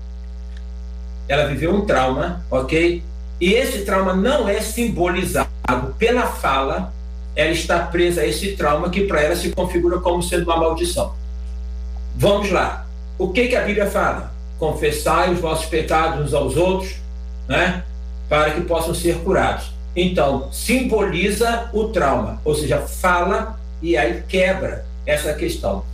ela 1.29 1.47
viveu 1.47 1.75
um 1.75 1.85
trauma, 1.85 2.43
ok? 2.51 3.03
E 3.39 3.53
esse 3.53 3.85
trauma 3.85 4.15
não 4.15 4.49
é 4.49 4.61
simbolizado 4.61 5.51
pela 5.99 6.27
fala, 6.27 6.93
ela 7.37 7.51
está 7.51 7.81
presa 7.81 8.23
a 8.23 8.27
esse 8.27 8.53
trauma 8.53 8.89
que 8.89 9.07
para 9.07 9.21
ela 9.21 9.37
se 9.37 9.51
configura 9.51 9.99
como 9.99 10.23
sendo 10.23 10.45
uma 10.45 10.57
maldição. 10.57 11.15
Vamos 12.17 12.51
lá. 12.51 12.87
O 13.19 13.29
que, 13.29 13.49
que 13.49 13.57
a 13.57 13.63
Bíblia 13.63 13.87
fala? 13.87 14.33
Confessai 14.59 15.33
os 15.33 15.41
vossos 15.41 15.67
pecados 15.67 16.27
uns 16.27 16.35
aos 16.35 16.57
outros, 16.57 16.97
né? 17.47 17.85
Para 18.29 18.53
que 18.53 18.63
possam 18.63 18.95
ser 18.95 19.17
curados. 19.19 19.71
Então, 19.95 20.51
simboliza 20.53 21.71
o 21.73 21.89
trauma, 21.89 22.41
ou 22.45 22.55
seja, 22.55 22.79
fala 22.79 23.61
e 23.83 23.97
aí 23.97 24.23
quebra 24.27 24.87
essa 25.05 25.35
questão 25.35 25.85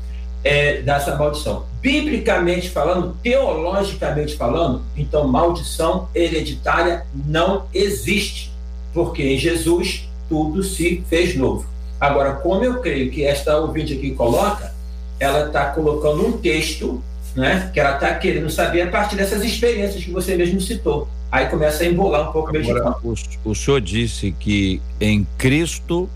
é, 0.44 0.82
dessa 0.82 1.16
maldição. 1.16 1.66
Biblicamente 1.80 2.70
falando, 2.70 3.16
teologicamente 3.22 4.36
falando, 4.36 4.82
então 4.96 5.26
maldição 5.26 6.08
hereditária 6.14 7.06
não 7.26 7.66
existe, 7.72 8.52
porque 8.92 9.22
em 9.22 9.38
Jesus 9.38 10.08
tudo 10.28 10.62
se 10.62 11.04
fez 11.08 11.36
novo. 11.36 11.66
Agora, 12.00 12.34
como 12.34 12.64
eu 12.64 12.80
creio 12.80 13.10
que 13.10 13.24
esta 13.24 13.58
ouvinte 13.58 13.94
aqui 13.94 14.12
coloca, 14.12 14.72
ela 15.18 15.46
está 15.46 15.66
colocando 15.66 16.26
um 16.26 16.32
texto, 16.32 17.02
né, 17.34 17.70
que 17.72 17.80
ela 17.80 17.94
está 17.94 18.14
querendo 18.14 18.50
saber 18.50 18.82
a 18.82 18.90
partir 18.90 19.16
dessas 19.16 19.44
experiências 19.44 20.02
que 20.02 20.10
você 20.10 20.36
mesmo 20.36 20.60
citou. 20.60 21.08
Aí 21.30 21.46
começa 21.46 21.82
a 21.82 21.86
embolar 21.86 22.28
um 22.28 22.32
pouco 22.32 22.56
Agora, 22.56 22.96
o, 23.02 23.14
o 23.44 23.54
senhor 23.54 23.80
disse 23.80 24.32
que 24.32 24.80
em 25.00 25.26
Cristo 25.36 26.08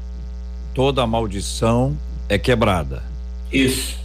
toda 0.75 1.07
maldição 1.07 1.97
é 2.29 2.39
quebrada. 2.39 3.03
Isso. 3.53 3.99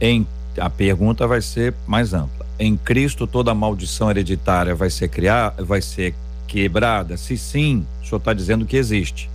Em, 0.00 0.26
a 0.58 0.68
pergunta 0.68 1.26
vai 1.26 1.40
ser 1.40 1.72
mais 1.86 2.12
ampla. 2.12 2.44
Em 2.58 2.76
Cristo 2.76 3.26
toda 3.26 3.54
maldição 3.54 4.10
hereditária 4.10 4.74
vai 4.74 4.90
ser 4.90 5.08
criada, 5.08 5.64
vai 5.64 5.80
ser 5.80 6.14
quebrada? 6.48 7.16
Se 7.16 7.38
sim, 7.38 7.86
o 8.02 8.06
senhor 8.06 8.18
está 8.18 8.32
dizendo 8.32 8.66
que 8.66 8.76
existe. 8.76 9.30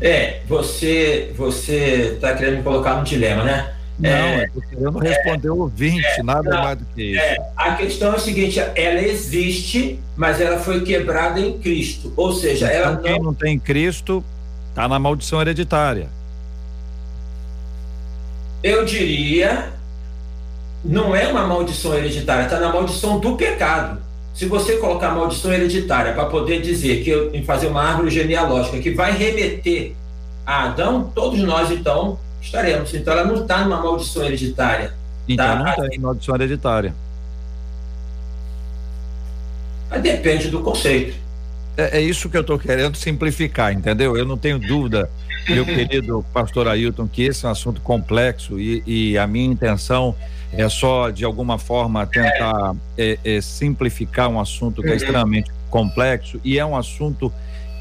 É, 0.00 0.40
você 0.46 1.32
você 1.36 2.12
está 2.14 2.34
querendo 2.34 2.58
me 2.58 2.62
colocar 2.62 2.96
num 2.96 3.04
dilema, 3.04 3.42
né? 3.44 3.74
Não, 3.98 4.10
é, 4.10 4.44
eu 4.44 4.52
tô 4.52 4.68
querendo 4.68 4.98
responder 5.00 5.48
é, 5.48 5.50
o 5.50 5.58
ouvinte, 5.58 6.06
é, 6.06 6.22
nada 6.22 6.50
não, 6.50 6.62
mais 6.62 6.78
do 6.78 6.84
que 6.94 7.02
isso. 7.02 7.20
É, 7.20 7.36
a 7.56 7.74
questão 7.74 8.12
é 8.12 8.16
a 8.16 8.18
seguinte: 8.18 8.60
ela 8.60 9.00
existe, 9.00 9.98
mas 10.16 10.40
ela 10.40 10.58
foi 10.60 10.82
quebrada 10.82 11.40
em 11.40 11.58
Cristo. 11.58 12.12
Ou 12.16 12.32
seja, 12.32 12.66
então, 12.66 12.78
ela 12.78 12.92
não. 12.92 13.02
Quem 13.02 13.20
não 13.20 13.34
tem 13.34 13.58
Cristo 13.58 14.24
está 14.70 14.86
na 14.86 14.98
maldição 15.00 15.40
hereditária. 15.40 16.08
Eu 18.62 18.84
diria, 18.84 19.72
não 20.84 21.14
é 21.14 21.26
uma 21.26 21.46
maldição 21.46 21.94
hereditária, 21.94 22.44
está 22.44 22.60
na 22.60 22.72
maldição 22.72 23.18
do 23.18 23.36
pecado. 23.36 24.00
Se 24.38 24.46
você 24.46 24.76
colocar 24.76 25.10
maldição 25.16 25.52
hereditária 25.52 26.12
para 26.12 26.26
poder 26.26 26.62
dizer 26.62 27.02
que 27.02 27.10
eu, 27.10 27.34
em 27.34 27.42
fazer 27.42 27.66
uma 27.66 27.82
árvore 27.82 28.08
genealógica 28.08 28.78
que 28.78 28.92
vai 28.92 29.10
remeter 29.10 29.94
a 30.46 30.66
Adão, 30.66 31.10
todos 31.12 31.40
nós 31.40 31.72
então 31.72 32.16
estaremos. 32.40 32.94
Então 32.94 33.14
ela 33.14 33.24
não 33.24 33.42
está 33.42 33.64
numa 33.64 33.82
maldição 33.82 34.22
hereditária. 34.22 34.94
Então 35.28 35.44
tá? 35.44 35.76
não 35.76 35.88
tem 35.88 35.98
maldição 35.98 36.36
hereditária. 36.36 36.94
Mas 39.90 40.02
depende 40.02 40.48
do 40.50 40.60
conceito. 40.60 41.16
É, 41.76 41.98
é 41.98 42.00
isso 42.00 42.30
que 42.30 42.36
eu 42.36 42.42
estou 42.42 42.60
querendo 42.60 42.96
simplificar, 42.96 43.72
entendeu? 43.72 44.16
Eu 44.16 44.24
não 44.24 44.38
tenho 44.38 44.60
dúvida, 44.60 45.10
meu 45.48 45.64
querido 45.64 46.24
pastor 46.32 46.68
Ailton, 46.68 47.06
que 47.06 47.22
esse 47.22 47.44
é 47.44 47.48
um 47.48 47.52
assunto 47.52 47.80
complexo 47.80 48.58
e, 48.58 48.82
e 48.86 49.18
a 49.18 49.26
minha 49.26 49.46
intenção 49.46 50.14
é 50.52 50.68
só, 50.68 51.10
de 51.10 51.24
alguma 51.24 51.58
forma, 51.58 52.06
tentar 52.06 52.74
é, 52.96 53.18
é, 53.24 53.40
simplificar 53.40 54.28
um 54.28 54.40
assunto 54.40 54.80
que 54.82 54.88
é 54.88 54.90
uhum. 54.92 54.96
extremamente 54.96 55.50
complexo 55.68 56.40
e 56.42 56.58
é 56.58 56.64
um 56.64 56.76
assunto 56.76 57.32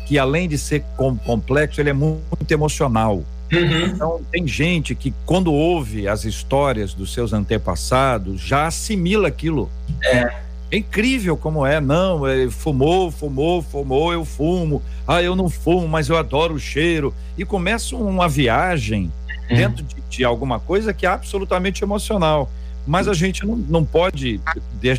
que, 0.05 0.17
além 0.17 0.47
de 0.47 0.57
ser 0.57 0.83
complexo, 1.25 1.81
ele 1.81 1.89
é 1.89 1.93
muito 1.93 2.51
emocional. 2.51 3.23
Uhum. 3.51 3.85
Então, 3.85 4.21
tem 4.31 4.45
gente 4.47 4.93
que, 4.95 5.13
quando 5.25 5.53
ouve 5.53 6.07
as 6.07 6.25
histórias 6.25 6.93
dos 6.93 7.13
seus 7.13 7.31
antepassados, 7.33 8.41
já 8.41 8.67
assimila 8.67 9.27
aquilo. 9.27 9.69
É. 10.03 10.46
É 10.69 10.77
incrível 10.77 11.37
como 11.37 11.65
é, 11.65 11.79
não, 11.79 12.27
é, 12.27 12.49
fumou, 12.49 13.09
fumou, 13.09 13.61
fumou, 13.61 14.11
eu 14.11 14.25
fumo, 14.25 14.81
ah, 15.07 15.23
eu 15.23 15.35
não 15.35 15.49
fumo, 15.49 15.87
mas 15.87 16.09
eu 16.09 16.17
adoro 16.17 16.55
o 16.55 16.59
cheiro. 16.59 17.13
E 17.37 17.45
começa 17.45 17.95
uma 17.95 18.27
viagem 18.27 19.11
uhum. 19.49 19.55
dentro 19.55 19.83
de, 19.83 19.95
de, 20.09 20.23
alguma 20.25 20.59
coisa 20.59 20.93
que 20.93 21.05
é 21.05 21.09
absolutamente 21.09 21.83
emocional. 21.83 22.51
Mas 22.85 23.07
a 23.07 23.13
gente 23.13 23.45
não, 23.45 23.55
não 23.55 23.85
pode 23.85 24.41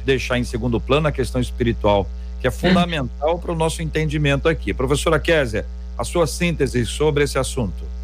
deixar 0.05 0.39
em 0.39 0.45
segundo 0.45 0.81
plano 0.81 1.09
a 1.09 1.13
questão 1.13 1.41
espiritual, 1.41 2.09
que 2.41 2.47
é 2.47 2.51
fundamental 2.51 3.35
uhum. 3.35 3.39
para 3.39 3.53
o 3.53 3.57
nosso 3.57 3.83
entendimento 3.83 4.49
aqui. 4.49 4.73
Professora 4.73 5.21
Kézia, 5.21 5.67
a 5.99 6.05
sua 6.05 6.27
síntese 6.27 6.87
sobre 6.87 7.25
esse 7.25 7.39
assunto. 7.39 7.98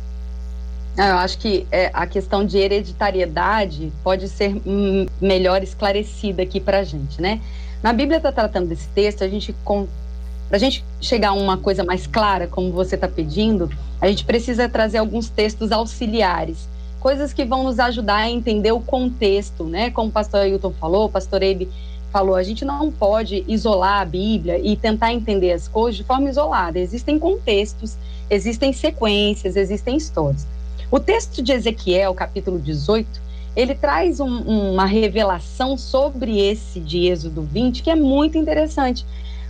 Eu 0.97 1.17
acho 1.17 1.39
que 1.39 1.67
é, 1.73 1.91
a 1.93 2.07
questão 2.07 2.47
de 2.47 2.57
hereditariedade 2.57 3.93
pode 4.05 4.29
ser 4.29 4.57
hum, 4.65 5.07
melhor 5.21 5.63
esclarecida 5.63 6.43
aqui 6.43 6.61
para 6.61 6.79
a 6.79 6.85
gente, 6.85 7.21
né? 7.21 7.41
Na 7.83 7.93
Bíblia 7.93 8.19
está 8.19 8.31
tratando 8.31 8.69
desse 8.69 8.89
texto, 8.89 9.25
a 9.25 9.29
gente 9.29 9.53
para 10.49 10.57
a 10.57 10.59
gente 10.59 10.85
chegar 11.01 11.31
a 11.31 11.33
uma 11.33 11.57
coisa 11.57 11.83
mais 11.83 12.07
clara, 12.07 12.47
como 12.47 12.71
você 12.71 12.95
está 12.95 13.09
pedindo, 13.09 13.69
a 14.01 14.09
gente 14.09 14.25
precisa 14.25 14.69
trazer 14.69 14.99
alguns 14.99 15.29
textos 15.29 15.73
auxiliares, 15.73 16.69
coisas 17.01 17.33
que 17.33 17.45
vão 17.45 17.65
nos 17.65 17.81
ajudar 17.81 18.19
a 18.19 18.31
entender 18.31 18.71
o 18.71 18.79
contexto, 18.79 19.65
né? 19.65 19.91
Como 19.91 20.11
o 20.11 20.13
pastor 20.13 20.41
Ailton 20.41 20.73
falou, 20.73 21.07
o 21.07 21.11
pastor 21.11 21.43
Ebe 21.43 21.69
falou, 22.13 22.37
a 22.37 22.43
gente 22.45 22.65
não 22.65 22.93
pode 22.93 23.45
isolar 23.49 24.01
a 24.01 24.05
Bíblia 24.05 24.59
e 24.59 24.77
tentar 24.77 25.13
entender 25.13 25.51
as 25.51 25.67
coisas 25.67 25.97
de 25.97 26.05
forma 26.05 26.31
isolada. 26.31 26.79
Existem 26.79 27.19
contextos, 27.19 27.97
existem 28.31 28.73
sequências, 28.73 29.57
existem 29.57 29.97
histórias. 29.97 30.54
O 30.95 31.01
texto 31.01 31.43
de 31.43 31.51
Ezequiel, 31.51 32.15
capítulo 32.15 32.57
18, 32.57 33.21
ele 33.57 33.75
traz 33.75 34.21
um, 34.21 34.43
uma 34.75 34.87
revelação 34.87 35.77
sobre 35.77 36.39
esse 36.39 36.79
de 36.79 37.09
Êxodo 37.09 37.43
20 37.43 37.83
que 37.83 37.91
é 37.91 37.97
muito 37.97 38.39
interessante. 38.39 39.05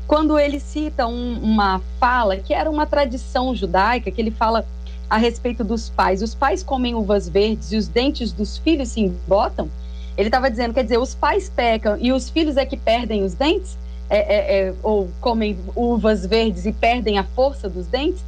Quando 0.07 0.39
ele 0.39 0.59
cita 0.59 1.07
um, 1.07 1.39
uma 1.43 1.83
fala 2.01 2.39
que 2.39 2.55
era 2.55 2.71
uma 2.71 2.87
tradição 2.87 3.55
judaica, 3.55 4.11
que 4.11 4.23
ele 4.23 4.31
fala 4.31 4.65
a 5.11 5.19
respeito 5.19 5.63
dos 5.63 5.91
pais. 5.91 6.23
Os 6.23 6.35
pais 6.35 6.63
comem 6.63 6.95
uvas 6.95 7.29
verdes 7.29 7.73
e 7.73 7.77
os 7.77 7.89
dentes 7.89 8.33
dos 8.33 8.57
filhos 8.57 8.89
se 8.89 9.03
embotam. 9.03 9.69
Ele 10.17 10.29
estava 10.29 10.51
dizendo, 10.51 10.73
quer 10.73 10.85
dizer, 10.85 10.99
os 10.99 11.15
pais 11.15 11.53
pecam 11.55 11.99
e 12.01 12.11
os 12.11 12.31
filhos 12.31 12.57
é 12.57 12.65
que 12.65 12.79
perdem 12.79 13.23
os 13.23 13.35
dentes? 13.35 13.77
É, 14.09 14.17
é, 14.17 14.59
é, 14.61 14.75
ou 14.83 15.11
comem 15.21 15.59
uvas 15.77 16.25
verdes 16.25 16.65
e 16.65 16.73
perdem 16.73 17.19
a 17.19 17.25
força 17.25 17.69
dos 17.69 17.87
dentes? 17.87 18.25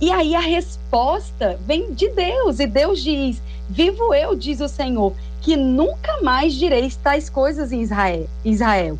E 0.00 0.12
aí 0.12 0.34
a 0.34 0.40
resposta 0.40 1.58
vem 1.66 1.92
de 1.94 2.08
Deus, 2.10 2.60
e 2.60 2.66
Deus 2.66 3.02
diz: 3.02 3.40
Vivo 3.68 4.12
eu, 4.14 4.34
diz 4.34 4.60
o 4.60 4.68
Senhor, 4.68 5.12
que 5.40 5.56
nunca 5.56 6.20
mais 6.22 6.54
direi 6.54 6.90
tais 7.02 7.30
coisas 7.30 7.72
em 7.72 7.82
Israel. 8.44 8.98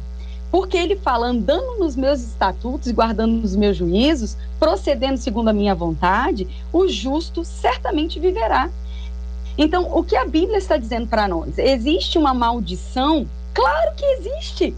Porque 0.50 0.76
ele 0.76 0.96
fala, 0.96 1.26
andando 1.26 1.78
nos 1.78 1.96
meus 1.96 2.20
estatutos, 2.20 2.90
guardando 2.92 3.44
os 3.44 3.54
meus 3.54 3.76
juízos, 3.76 4.36
procedendo 4.58 5.18
segundo 5.18 5.48
a 5.48 5.52
minha 5.52 5.74
vontade, 5.74 6.46
o 6.72 6.88
justo 6.88 7.44
certamente 7.44 8.18
viverá. 8.18 8.70
Então, 9.58 9.90
o 9.92 10.02
que 10.02 10.16
a 10.16 10.24
Bíblia 10.24 10.58
está 10.58 10.76
dizendo 10.76 11.08
para 11.08 11.26
nós? 11.26 11.58
Existe 11.58 12.16
uma 12.16 12.32
maldição? 12.32 13.28
Claro 13.52 13.94
que 13.96 14.04
existe. 14.04 14.74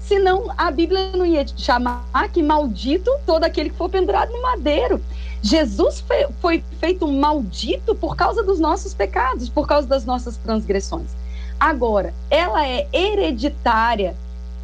Senão 0.00 0.52
a 0.56 0.70
Bíblia 0.70 1.12
não 1.16 1.24
ia 1.24 1.46
chamar 1.56 2.28
que 2.32 2.42
maldito 2.42 3.10
todo 3.26 3.44
aquele 3.44 3.70
que 3.70 3.76
for 3.76 3.88
pendurado 3.88 4.32
no 4.32 4.42
madeiro. 4.42 5.00
Jesus 5.44 6.00
foi, 6.00 6.26
foi 6.40 6.64
feito 6.80 7.06
maldito 7.06 7.94
por 7.94 8.16
causa 8.16 8.42
dos 8.42 8.58
nossos 8.58 8.94
pecados, 8.94 9.50
por 9.50 9.68
causa 9.68 9.86
das 9.86 10.06
nossas 10.06 10.38
transgressões. 10.38 11.10
Agora, 11.60 12.14
ela 12.30 12.66
é 12.66 12.88
hereditária 12.90 14.16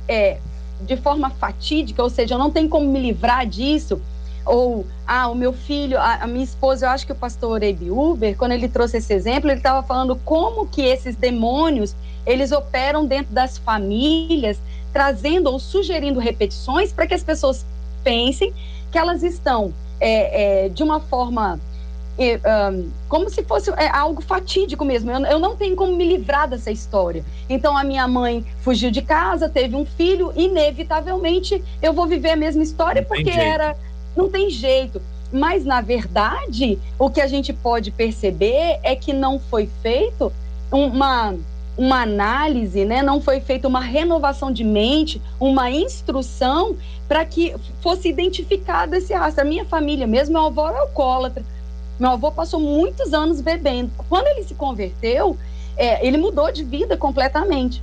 é, 0.08 0.38
de 0.80 0.96
forma 0.96 1.28
fatídica, 1.28 2.02
ou 2.02 2.08
seja, 2.08 2.34
eu 2.34 2.38
não 2.38 2.50
tenho 2.50 2.66
como 2.70 2.90
me 2.90 2.98
livrar 2.98 3.46
disso. 3.46 4.00
Ou, 4.46 4.86
ah, 5.06 5.28
o 5.28 5.34
meu 5.34 5.52
filho, 5.52 5.98
a, 5.98 6.14
a 6.14 6.26
minha 6.26 6.44
esposa, 6.44 6.86
eu 6.86 6.90
acho 6.90 7.04
que 7.04 7.12
o 7.12 7.16
pastor 7.16 7.62
Ebi 7.62 7.90
Uber, 7.90 8.34
quando 8.38 8.52
ele 8.52 8.66
trouxe 8.66 8.96
esse 8.96 9.12
exemplo, 9.12 9.50
ele 9.50 9.58
estava 9.58 9.86
falando 9.86 10.16
como 10.24 10.66
que 10.66 10.80
esses 10.80 11.14
demônios, 11.14 11.94
eles 12.24 12.52
operam 12.52 13.04
dentro 13.04 13.34
das 13.34 13.58
famílias, 13.58 14.58
trazendo 14.94 15.50
ou 15.50 15.58
sugerindo 15.58 16.18
repetições 16.18 16.90
para 16.90 17.06
que 17.06 17.12
as 17.12 17.22
pessoas 17.22 17.66
pensem 18.02 18.54
que 18.90 18.96
elas 18.96 19.22
estão 19.22 19.74
é, 20.00 20.64
é, 20.64 20.68
de 20.68 20.82
uma 20.82 21.00
forma 21.00 21.60
um, 22.18 22.90
como 23.08 23.30
se 23.30 23.42
fosse 23.42 23.70
é, 23.70 23.88
algo 23.88 24.20
fatídico 24.20 24.84
mesmo. 24.84 25.10
Eu, 25.10 25.20
eu, 25.24 25.38
não 25.38 25.56
tenho 25.56 25.74
como 25.74 25.96
me 25.96 26.04
livrar 26.04 26.48
dessa 26.48 26.70
história. 26.70 27.24
Então 27.48 27.76
a 27.76 27.82
minha 27.82 28.06
mãe 28.06 28.44
fugiu 28.60 28.90
de 28.90 29.00
casa, 29.00 29.48
teve 29.48 29.74
um 29.74 29.86
filho, 29.86 30.32
inevitavelmente 30.36 31.62
eu 31.80 31.92
vou 31.92 32.06
viver 32.06 32.30
a 32.30 32.36
mesma 32.36 32.62
história 32.62 33.02
porque 33.02 33.30
era 33.30 33.76
não 34.16 34.28
tem 34.28 34.50
jeito. 34.50 35.00
Mas, 35.32 35.64
na 35.64 35.80
verdade, 35.80 36.78
o 36.98 37.08
que 37.08 37.20
a 37.20 37.26
gente 37.26 37.52
pode 37.52 37.90
perceber 37.92 38.80
é 38.82 38.96
que 38.96 39.12
não 39.12 39.38
foi 39.38 39.68
feito 39.80 40.32
uma, 40.72 41.34
uma 41.76 42.02
análise, 42.02 42.84
né? 42.84 43.02
não 43.02 43.20
foi 43.20 43.40
feita 43.40 43.66
uma 43.66 43.80
renovação 43.80 44.52
de 44.52 44.64
mente, 44.64 45.20
uma 45.38 45.70
instrução 45.70 46.76
para 47.08 47.24
que 47.24 47.54
fosse 47.80 48.08
identificado 48.08 48.94
esse 48.94 49.12
rastro. 49.14 49.42
A 49.42 49.46
minha 49.46 49.64
família 49.64 50.06
mesmo, 50.06 50.34
meu 50.34 50.46
avô 50.46 50.68
era 50.68 50.80
alcoólatra, 50.80 51.44
meu 51.98 52.10
avô 52.10 52.30
passou 52.30 52.60
muitos 52.60 53.12
anos 53.12 53.40
bebendo. 53.40 53.90
Quando 54.08 54.26
ele 54.28 54.44
se 54.44 54.54
converteu, 54.54 55.36
é, 55.76 56.06
ele 56.06 56.18
mudou 56.18 56.50
de 56.52 56.64
vida 56.64 56.96
completamente. 56.96 57.82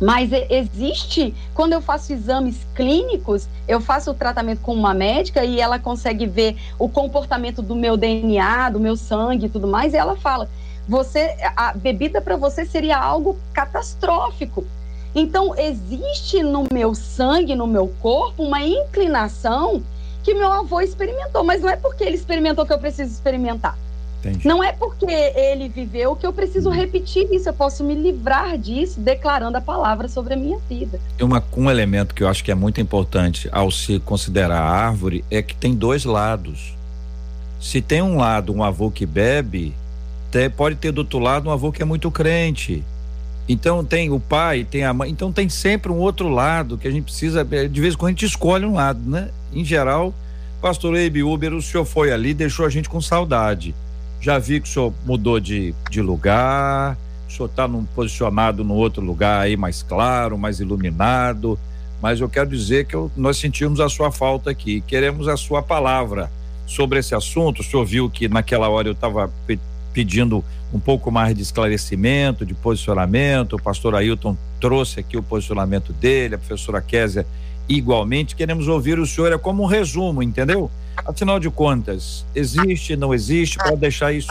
Mas 0.00 0.30
existe, 0.48 1.34
quando 1.52 1.74
eu 1.74 1.82
faço 1.82 2.10
exames 2.10 2.66
clínicos, 2.74 3.46
eu 3.68 3.82
faço 3.82 4.10
o 4.10 4.14
tratamento 4.14 4.60
com 4.60 4.72
uma 4.72 4.94
médica 4.94 5.44
e 5.44 5.60
ela 5.60 5.78
consegue 5.78 6.26
ver 6.26 6.56
o 6.78 6.88
comportamento 6.88 7.60
do 7.60 7.76
meu 7.76 7.98
DNA, 7.98 8.70
do 8.70 8.80
meu 8.80 8.96
sangue 8.96 9.46
e 9.46 9.48
tudo 9.50 9.68
mais, 9.68 9.92
e 9.92 9.98
ela 9.98 10.16
fala: 10.16 10.48
você, 10.90 11.36
a 11.56 11.72
bebida 11.72 12.20
para 12.20 12.36
você 12.36 12.66
seria 12.66 12.98
algo 12.98 13.38
catastrófico. 13.52 14.66
Então, 15.14 15.56
existe 15.56 16.42
no 16.42 16.64
meu 16.72 16.96
sangue, 16.96 17.54
no 17.54 17.68
meu 17.68 17.86
corpo, 18.00 18.42
uma 18.42 18.60
inclinação 18.60 19.84
que 20.24 20.34
meu 20.34 20.52
avô 20.52 20.80
experimentou, 20.80 21.44
mas 21.44 21.62
não 21.62 21.70
é 21.70 21.76
porque 21.76 22.02
ele 22.02 22.16
experimentou 22.16 22.66
que 22.66 22.72
eu 22.72 22.78
preciso 22.78 23.12
experimentar. 23.12 23.78
Entendi. 24.18 24.46
Não 24.46 24.64
é 24.64 24.72
porque 24.72 25.06
ele 25.06 25.68
viveu 25.68 26.16
que 26.16 26.26
eu 26.26 26.32
preciso 26.32 26.68
uhum. 26.68 26.74
repetir 26.74 27.32
isso, 27.32 27.48
eu 27.48 27.54
posso 27.54 27.84
me 27.84 27.94
livrar 27.94 28.58
disso 28.58 28.98
declarando 28.98 29.56
a 29.56 29.60
palavra 29.60 30.08
sobre 30.08 30.34
a 30.34 30.36
minha 30.36 30.58
vida. 30.68 30.98
Tem 31.16 31.24
uma, 31.24 31.42
um 31.56 31.70
elemento 31.70 32.16
que 32.16 32.24
eu 32.24 32.28
acho 32.28 32.42
que 32.42 32.50
é 32.50 32.54
muito 32.56 32.80
importante 32.80 33.48
ao 33.52 33.70
se 33.70 34.00
considerar 34.00 34.60
a 34.60 34.68
árvore 34.68 35.24
é 35.30 35.40
que 35.40 35.54
tem 35.54 35.72
dois 35.72 36.04
lados. 36.04 36.74
Se 37.60 37.80
tem 37.80 38.02
um 38.02 38.16
lado 38.16 38.52
um 38.52 38.64
avô 38.64 38.90
que 38.90 39.06
bebe, 39.06 39.72
pode 40.48 40.76
ter 40.76 40.92
do 40.92 40.98
outro 40.98 41.18
lado 41.18 41.48
um 41.48 41.52
avô 41.52 41.72
que 41.72 41.82
é 41.82 41.84
muito 41.84 42.10
crente. 42.10 42.84
Então 43.48 43.84
tem 43.84 44.10
o 44.10 44.20
pai, 44.20 44.64
tem 44.64 44.84
a 44.84 44.92
mãe, 44.92 45.10
então 45.10 45.32
tem 45.32 45.48
sempre 45.48 45.90
um 45.90 45.96
outro 45.96 46.28
lado 46.28 46.78
que 46.78 46.86
a 46.86 46.90
gente 46.90 47.04
precisa, 47.04 47.46
eh, 47.50 47.66
de 47.66 47.80
vez 47.80 47.94
em 47.94 47.96
quando 47.96 48.10
a 48.10 48.12
gente 48.12 48.26
escolhe 48.26 48.64
um 48.64 48.74
lado, 48.74 49.00
né? 49.10 49.30
Em 49.52 49.64
geral, 49.64 50.14
pastor 50.62 50.94
Eibe 50.94 51.24
Uber, 51.24 51.52
o 51.54 51.60
senhor 51.60 51.84
foi 51.84 52.12
ali, 52.12 52.32
deixou 52.32 52.64
a 52.64 52.70
gente 52.70 52.88
com 52.88 53.00
saudade. 53.00 53.74
Já 54.20 54.38
vi 54.38 54.60
que 54.60 54.68
o 54.68 54.72
senhor 54.72 54.94
mudou 55.04 55.40
de, 55.40 55.74
de 55.90 56.00
lugar, 56.00 56.96
o 57.28 57.32
senhor 57.32 57.46
está 57.46 57.68
posicionado 57.94 58.62
no 58.62 58.74
outro 58.74 59.02
lugar 59.02 59.40
aí 59.40 59.56
mais 59.56 59.82
claro, 59.82 60.38
mais 60.38 60.60
iluminado, 60.60 61.58
mas 62.00 62.20
eu 62.20 62.28
quero 62.28 62.50
dizer 62.50 62.86
que 62.86 62.94
eu, 62.94 63.10
nós 63.16 63.36
sentimos 63.36 63.80
a 63.80 63.88
sua 63.88 64.12
falta 64.12 64.50
aqui, 64.50 64.80
queremos 64.82 65.26
a 65.26 65.36
sua 65.36 65.62
palavra 65.62 66.30
sobre 66.66 67.00
esse 67.00 67.14
assunto. 67.14 67.60
O 67.60 67.64
senhor 67.64 67.84
viu 67.84 68.08
que 68.08 68.28
naquela 68.28 68.68
hora 68.68 68.88
eu 68.88 68.92
estava 68.92 69.30
pedindo 69.92 70.44
um 70.72 70.78
pouco 70.78 71.10
mais 71.10 71.34
de 71.34 71.42
esclarecimento, 71.42 72.46
de 72.46 72.54
posicionamento. 72.54 73.56
O 73.56 73.62
pastor 73.62 73.94
Ailton 73.94 74.36
trouxe 74.60 75.00
aqui 75.00 75.16
o 75.16 75.22
posicionamento 75.22 75.92
dele, 75.92 76.36
a 76.36 76.38
professora 76.38 76.80
Késia 76.80 77.26
igualmente. 77.68 78.36
Queremos 78.36 78.68
ouvir 78.68 78.98
o 78.98 79.06
senhor, 79.06 79.32
é 79.32 79.38
como 79.38 79.62
um 79.62 79.66
resumo, 79.66 80.22
entendeu? 80.22 80.70
Afinal 80.96 81.38
de 81.40 81.50
contas, 81.50 82.26
existe, 82.34 82.96
não 82.96 83.14
existe, 83.14 83.56
para 83.56 83.74
deixar 83.74 84.12
isso 84.12 84.30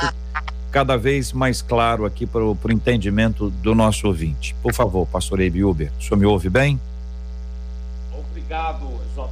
cada 0.72 0.98
vez 0.98 1.34
mais 1.34 1.62
claro 1.62 2.06
aqui 2.06 2.26
para 2.26 2.44
o 2.44 2.58
entendimento 2.70 3.50
do 3.50 3.74
nosso 3.74 4.08
ouvinte. 4.08 4.56
Por 4.62 4.74
favor, 4.74 5.08
pastor 5.08 5.40
Eibe 5.40 5.64
Uber, 5.64 5.92
o 6.00 6.04
senhor 6.04 6.18
me 6.18 6.26
ouve 6.26 6.50
bem? 6.50 6.80
Obrigado, 8.14 8.88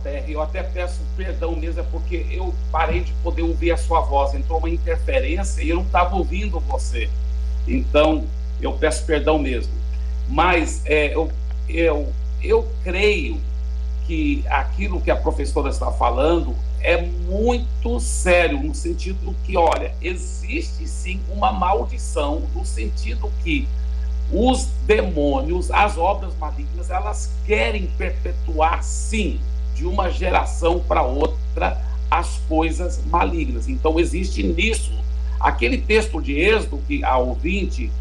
JR. 0.08 0.30
Eu 0.30 0.42
até 0.42 0.64
peço 0.64 1.02
perdão 1.16 1.56
mesmo, 1.56 1.82
é 1.82 1.84
porque 1.84 2.26
eu 2.32 2.54
parei 2.72 3.02
de 3.02 3.12
poder 3.24 3.42
ouvir 3.42 3.72
a 3.72 3.78
sua 3.78 4.02
voz, 4.02 4.34
entrou 4.34 4.60
uma 4.60 4.70
interferência 4.70 5.62
e 5.62 5.70
eu 5.70 5.78
não 5.78 5.84
estava 5.84 6.16
ouvindo 6.16 6.60
você. 6.60 7.10
Então, 7.68 8.26
eu 8.62 8.74
peço 8.74 9.06
perdão 9.06 9.38
mesmo. 9.38 9.74
Mas 10.28 10.82
é, 10.86 11.14
eu, 11.14 11.32
eu, 11.70 12.14
eu 12.42 12.68
creio 12.84 13.40
que 14.06 14.44
aquilo 14.50 15.02
que 15.02 15.12
a 15.12 15.16
professora 15.16 15.70
está 15.70 15.92
falando 15.92 16.56
é 16.80 17.02
muito 17.02 18.00
sério, 18.00 18.62
no 18.62 18.74
sentido 18.74 19.36
que, 19.44 19.58
olha, 19.58 19.94
existe 20.02 20.88
sim 20.88 21.20
uma 21.30 21.52
maldição, 21.52 22.44
no 22.56 22.66
sentido 22.66 23.32
que 23.44 23.68
os 24.32 24.68
demônios, 24.86 25.72
as 25.72 25.98
obras 25.98 26.36
malignas, 26.38 26.90
elas 26.90 27.32
querem 27.46 27.88
perpetuar 27.98 28.84
sim, 28.84 29.40
de 29.78 29.86
uma 29.86 30.10
geração 30.10 30.80
para 30.80 31.04
outra, 31.04 31.80
as 32.10 32.40
coisas 32.50 33.00
malignas. 33.06 33.68
Então, 33.70 34.00
existe 34.00 34.42
nisso. 34.42 34.92
Aquele 35.40 35.78
texto 35.78 36.20
de 36.20 36.34
Êxodo 36.34 36.82
que 36.88 37.04
a 37.04 37.16
ouvinte 37.18 37.92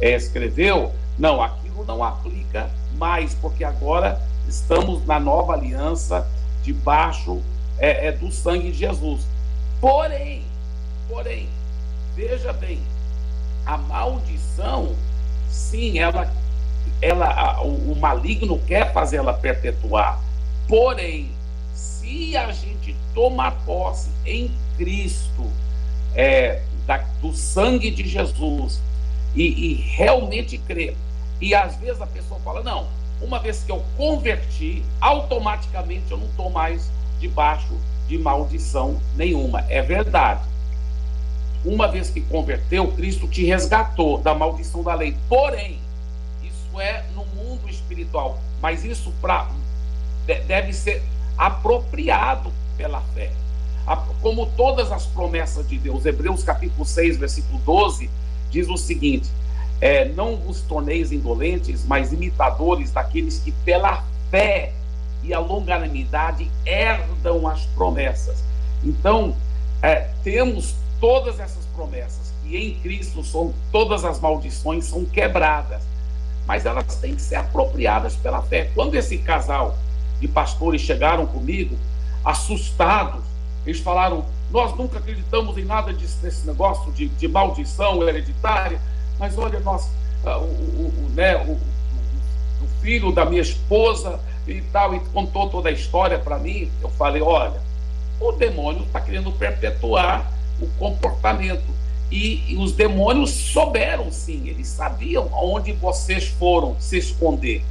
é, 0.00 0.16
escreveu, 0.16 0.92
não, 1.16 1.40
aquilo 1.40 1.84
não 1.84 2.02
aplica 2.02 2.68
mais, 2.96 3.32
porque 3.34 3.62
agora 3.62 4.20
estamos 4.48 5.06
na 5.06 5.20
nova 5.20 5.52
aliança, 5.52 6.26
debaixo 6.64 7.40
é, 7.78 8.08
é 8.08 8.12
do 8.12 8.32
sangue 8.32 8.72
de 8.72 8.78
Jesus. 8.78 9.24
Porém, 9.80 10.42
porém, 11.08 11.48
veja 12.16 12.52
bem, 12.52 12.80
a 13.64 13.78
maldição, 13.78 14.96
sim, 15.48 16.00
ela, 16.00 16.28
ela, 17.00 17.62
o, 17.62 17.92
o 17.92 17.96
maligno 17.96 18.58
quer 18.58 18.92
fazer 18.92 19.18
ela 19.18 19.32
perpetuar. 19.32 20.20
Porém, 20.70 21.28
se 21.74 22.36
a 22.36 22.52
gente 22.52 22.94
tomar 23.12 23.50
posse 23.66 24.08
em 24.24 24.48
Cristo, 24.76 25.50
é, 26.14 26.62
da, 26.86 26.98
do 27.20 27.32
sangue 27.34 27.90
de 27.90 28.06
Jesus, 28.06 28.80
e, 29.34 29.42
e 29.42 29.74
realmente 29.74 30.58
crer, 30.58 30.96
e 31.40 31.56
às 31.56 31.74
vezes 31.74 32.00
a 32.00 32.06
pessoa 32.06 32.38
fala: 32.44 32.62
não, 32.62 32.86
uma 33.20 33.40
vez 33.40 33.64
que 33.64 33.72
eu 33.72 33.84
converti, 33.96 34.84
automaticamente 35.00 36.08
eu 36.08 36.18
não 36.18 36.26
estou 36.26 36.48
mais 36.50 36.88
debaixo 37.18 37.76
de 38.06 38.16
maldição 38.16 39.00
nenhuma. 39.16 39.64
É 39.68 39.82
verdade. 39.82 40.48
Uma 41.64 41.88
vez 41.88 42.10
que 42.10 42.20
converteu, 42.20 42.92
Cristo 42.92 43.26
te 43.26 43.44
resgatou 43.44 44.18
da 44.18 44.34
maldição 44.36 44.84
da 44.84 44.94
lei. 44.94 45.16
Porém, 45.28 45.80
isso 46.44 46.80
é 46.80 47.04
no 47.12 47.26
mundo 47.26 47.68
espiritual, 47.68 48.38
mas 48.62 48.84
isso 48.84 49.12
pra, 49.20 49.50
deve 50.38 50.72
ser 50.72 51.02
apropriado 51.36 52.52
pela 52.76 53.00
fé. 53.14 53.32
Como 54.22 54.46
todas 54.46 54.92
as 54.92 55.06
promessas 55.06 55.68
de 55.68 55.76
Deus, 55.78 56.06
Hebreus 56.06 56.44
capítulo 56.44 56.84
6, 56.84 57.16
versículo 57.16 57.58
12, 57.60 58.08
diz 58.50 58.68
o 58.68 58.76
seguinte: 58.76 59.28
é, 59.80 60.04
Não 60.04 60.36
vos 60.36 60.60
torneis 60.60 61.10
indolentes, 61.10 61.84
mas 61.84 62.12
imitadores 62.12 62.92
daqueles 62.92 63.38
que 63.38 63.50
pela 63.50 64.04
fé 64.30 64.72
e 65.22 65.34
a 65.34 65.38
longanimidade 65.38 66.50
herdam 66.64 67.48
as 67.48 67.64
promessas. 67.66 68.44
Então, 68.84 69.34
é, 69.82 70.10
temos 70.22 70.74
todas 71.00 71.40
essas 71.40 71.64
promessas, 71.74 72.32
que 72.42 72.56
em 72.56 72.74
Cristo 72.80 73.24
são, 73.24 73.52
todas 73.72 74.04
as 74.04 74.20
maldições 74.20 74.84
são 74.84 75.04
quebradas, 75.04 75.82
mas 76.46 76.66
elas 76.66 76.96
têm 76.96 77.14
que 77.14 77.22
ser 77.22 77.36
apropriadas 77.36 78.14
pela 78.16 78.42
fé. 78.42 78.70
Quando 78.74 78.94
esse 78.94 79.18
casal 79.18 79.78
de 80.20 80.28
pastores 80.28 80.82
chegaram 80.82 81.26
comigo, 81.26 81.76
assustados, 82.24 83.22
eles 83.64 83.80
falaram: 83.80 84.24
Nós 84.50 84.76
nunca 84.76 84.98
acreditamos 84.98 85.56
em 85.58 85.64
nada 85.64 85.92
desse 85.92 86.46
negócio 86.46 86.92
de, 86.92 87.08
de 87.08 87.28
maldição 87.28 88.06
hereditária, 88.06 88.80
mas 89.18 89.36
olha, 89.38 89.60
nós, 89.60 89.84
uh, 90.24 90.38
o, 90.38 90.44
o, 90.44 91.06
o, 91.06 91.10
né, 91.14 91.36
o, 91.36 91.52
o 91.52 92.68
filho 92.80 93.12
da 93.12 93.24
minha 93.24 93.42
esposa 93.42 94.20
e 94.46 94.60
tal, 94.72 94.94
e 94.94 95.00
contou 95.00 95.48
toda 95.48 95.68
a 95.68 95.72
história 95.72 96.18
para 96.18 96.38
mim. 96.38 96.70
Eu 96.82 96.90
falei: 96.90 97.22
olha, 97.22 97.60
o 98.20 98.32
demônio 98.32 98.82
está 98.82 99.00
querendo 99.00 99.32
perpetuar 99.32 100.30
o 100.60 100.68
comportamento. 100.78 101.80
E, 102.10 102.52
e, 102.52 102.56
os 102.56 102.72
demônios 102.72 103.30
souberam 103.30 104.10
sim, 104.10 104.48
eles 104.48 104.66
sabiam 104.66 105.28
aonde 105.32 105.72
vocês 105.72 106.26
foram 106.26 106.74
se 106.80 106.98
esconder. 106.98 107.62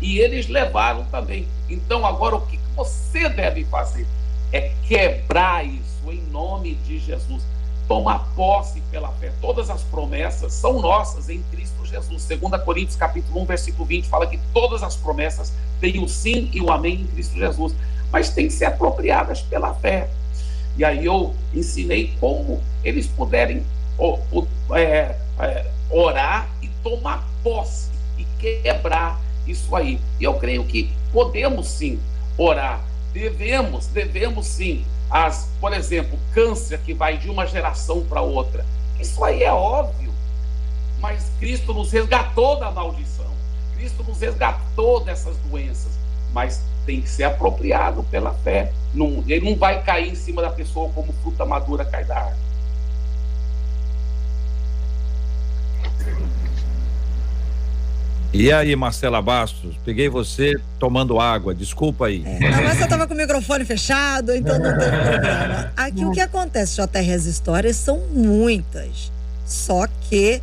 E 0.00 0.20
eles 0.20 0.46
levaram 0.46 1.04
também. 1.06 1.48
Então, 1.68 2.06
agora 2.06 2.36
o 2.36 2.40
que 2.46 2.58
você 2.74 3.28
deve 3.28 3.64
fazer 3.64 4.06
é 4.52 4.72
quebrar 4.86 5.64
isso 5.66 6.10
em 6.10 6.20
nome 6.30 6.74
de 6.86 6.98
Jesus. 6.98 7.42
Tomar 7.86 8.28
posse 8.34 8.80
pela 8.90 9.08
fé. 9.12 9.32
Todas 9.40 9.70
as 9.70 9.82
promessas 9.82 10.52
são 10.52 10.80
nossas 10.80 11.28
em 11.28 11.42
Cristo 11.50 11.84
Jesus. 11.84 12.26
2 12.26 12.62
Coríntios 12.62 12.96
capítulo 12.96 13.40
1, 13.42 13.44
versículo 13.46 13.84
20 13.84 14.08
fala 14.08 14.26
que 14.26 14.38
todas 14.52 14.82
as 14.82 14.94
promessas 14.96 15.52
têm 15.80 16.02
o 16.02 16.08
sim 16.08 16.50
e 16.52 16.60
o 16.60 16.70
amém 16.70 17.02
em 17.02 17.06
Cristo 17.06 17.36
Jesus, 17.36 17.74
mas 18.12 18.30
têm 18.30 18.46
que 18.46 18.52
ser 18.52 18.66
apropriadas 18.66 19.40
pela 19.40 19.74
fé. 19.74 20.08
E 20.76 20.84
aí 20.84 21.04
eu 21.04 21.34
ensinei 21.52 22.14
como 22.20 22.62
eles 22.84 23.06
puderem 23.06 23.64
é, 24.74 25.16
é, 25.40 25.70
orar 25.90 26.48
e 26.62 26.68
tomar 26.82 27.26
posse 27.42 27.90
e 28.16 28.24
quebrar 28.38 29.20
isso 29.50 29.74
aí. 29.74 30.00
E 30.20 30.24
eu 30.24 30.34
creio 30.34 30.64
que 30.64 30.90
podemos 31.12 31.68
sim 31.68 32.00
orar. 32.36 32.80
devemos, 33.12 33.86
devemos 33.86 34.46
sim. 34.46 34.84
As, 35.10 35.48
por 35.60 35.72
exemplo, 35.72 36.18
câncer 36.34 36.78
que 36.80 36.92
vai 36.92 37.16
de 37.16 37.30
uma 37.30 37.46
geração 37.46 38.02
para 38.02 38.20
outra. 38.20 38.64
Isso 39.00 39.24
aí 39.24 39.42
é 39.42 39.52
óbvio. 39.52 40.12
Mas 41.00 41.30
Cristo 41.38 41.72
nos 41.72 41.90
resgatou 41.90 42.58
da 42.58 42.70
maldição. 42.70 43.26
Cristo 43.74 44.04
nos 44.06 44.20
resgatou 44.20 45.00
dessas 45.00 45.36
doenças. 45.38 45.98
Mas 46.32 46.62
tem 46.84 47.00
que 47.00 47.08
ser 47.08 47.24
apropriado 47.24 48.02
pela 48.04 48.32
fé. 48.32 48.72
Não, 48.92 49.24
ele 49.26 49.48
não 49.48 49.56
vai 49.56 49.82
cair 49.82 50.10
em 50.10 50.14
cima 50.14 50.42
da 50.42 50.50
pessoa 50.50 50.90
como 50.94 51.12
fruta 51.22 51.44
madura 51.44 51.84
cai 51.84 52.04
da 52.04 52.16
árvore. 52.16 52.47
E 58.32 58.52
aí, 58.52 58.76
Marcela 58.76 59.22
Bastos, 59.22 59.74
peguei 59.84 60.08
você 60.08 60.54
tomando 60.78 61.18
água, 61.18 61.54
desculpa 61.54 62.06
aí. 62.06 62.22
É, 62.26 62.50
mas 62.50 62.76
você 62.76 62.84
estava 62.84 63.06
com 63.06 63.14
o 63.14 63.16
microfone 63.16 63.64
fechado, 63.64 64.34
então 64.34 64.58
não 64.58 64.78
tem 64.78 64.88
problema. 64.90 65.72
Aqui 65.74 66.04
o 66.04 66.10
que 66.10 66.20
acontece, 66.20 66.76
JR, 66.76 67.14
as 67.14 67.24
histórias 67.24 67.76
são 67.76 67.98
muitas. 68.12 69.10
Só 69.46 69.86
que 69.86 70.42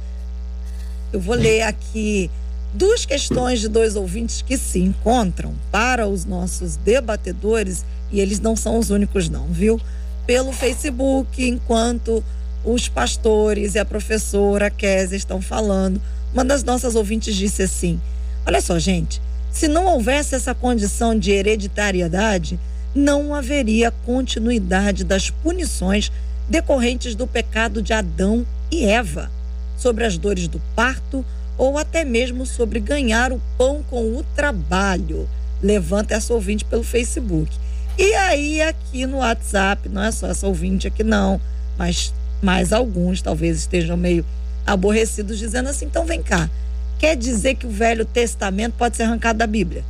eu 1.14 1.20
vou 1.20 1.36
ler 1.36 1.62
aqui 1.62 2.32
duas 2.74 3.06
questões 3.06 3.60
de 3.60 3.68
dois 3.68 3.96
ouvintes 3.96 4.42
que 4.42 4.58
se 4.58 4.80
encontram 4.80 5.54
para 5.72 6.08
os 6.08 6.26
nossos 6.26 6.76
debatedores, 6.78 7.86
e 8.12 8.20
eles 8.20 8.40
não 8.40 8.56
são 8.56 8.80
os 8.80 8.90
únicos, 8.90 9.30
não, 9.30 9.46
viu? 9.46 9.80
Pelo 10.26 10.52
Facebook, 10.52 11.48
enquanto 11.48 12.24
os 12.64 12.90
pastores 12.90 13.76
e 13.76 13.80
a 13.80 13.86
professora 13.86 14.72
Kézia 14.72 15.16
estão 15.16 15.40
falando 15.40 16.02
uma 16.36 16.44
das 16.44 16.66
nossas 16.66 16.96
ouvintes 16.96 17.34
disse 17.34 17.64
assim: 17.64 18.00
Olha 18.46 18.60
só, 18.60 18.78
gente, 18.78 19.22
se 19.50 19.70
não 19.70 19.86
houvesse 19.86 20.36
essa 20.36 20.54
condição 20.54 21.18
de 21.18 21.32
hereditariedade, 21.32 22.60
não 22.94 23.34
haveria 23.34 23.90
continuidade 23.90 25.06
das 25.06 25.30
punições 25.30 26.12
decorrentes 26.50 27.16
do 27.16 27.26
pecado 27.26 27.82
de 27.82 27.94
Adão 27.94 28.46
e 28.70 28.84
Eva, 28.84 29.32
sobre 29.78 30.04
as 30.04 30.18
dores 30.18 30.50
do 30.50 30.62
parto 30.76 31.26
ou 31.58 31.78
até 31.78 32.04
mesmo 32.04 32.46
sobre 32.46 32.82
ganhar 32.82 33.32
o 33.32 33.42
pão 33.58 33.82
com 33.90 34.18
o 34.18 34.24
trabalho. 34.36 35.30
Levanta 35.64 36.16
essa 36.16 36.34
ouvinte 36.34 36.66
pelo 36.66 36.84
Facebook. 36.84 37.50
E 37.98 38.14
aí, 38.14 38.62
aqui 38.62 39.06
no 39.06 39.20
WhatsApp, 39.20 39.88
não 39.88 40.04
é 40.04 40.12
só 40.12 40.28
essa 40.28 40.46
ouvinte 40.46 40.86
aqui, 40.86 41.02
não, 41.02 41.40
mas 41.78 42.14
mais 42.42 42.74
alguns 42.74 43.22
talvez 43.22 43.60
estejam 43.60 43.96
meio 43.96 44.26
aborrecidos, 44.66 45.38
dizendo 45.38 45.70
assim: 45.70 45.86
então 45.86 46.06
vem 46.06 46.22
cá, 46.22 46.50
quer 46.98 47.16
dizer 47.16 47.56
que 47.56 47.68
o 47.68 47.70
Velho 47.70 48.06
Testamento 48.06 48.74
pode 48.78 48.98
ser 48.98 49.04
arrancado 49.04 49.40
da 49.40 49.48
Bíblia? 49.48 49.84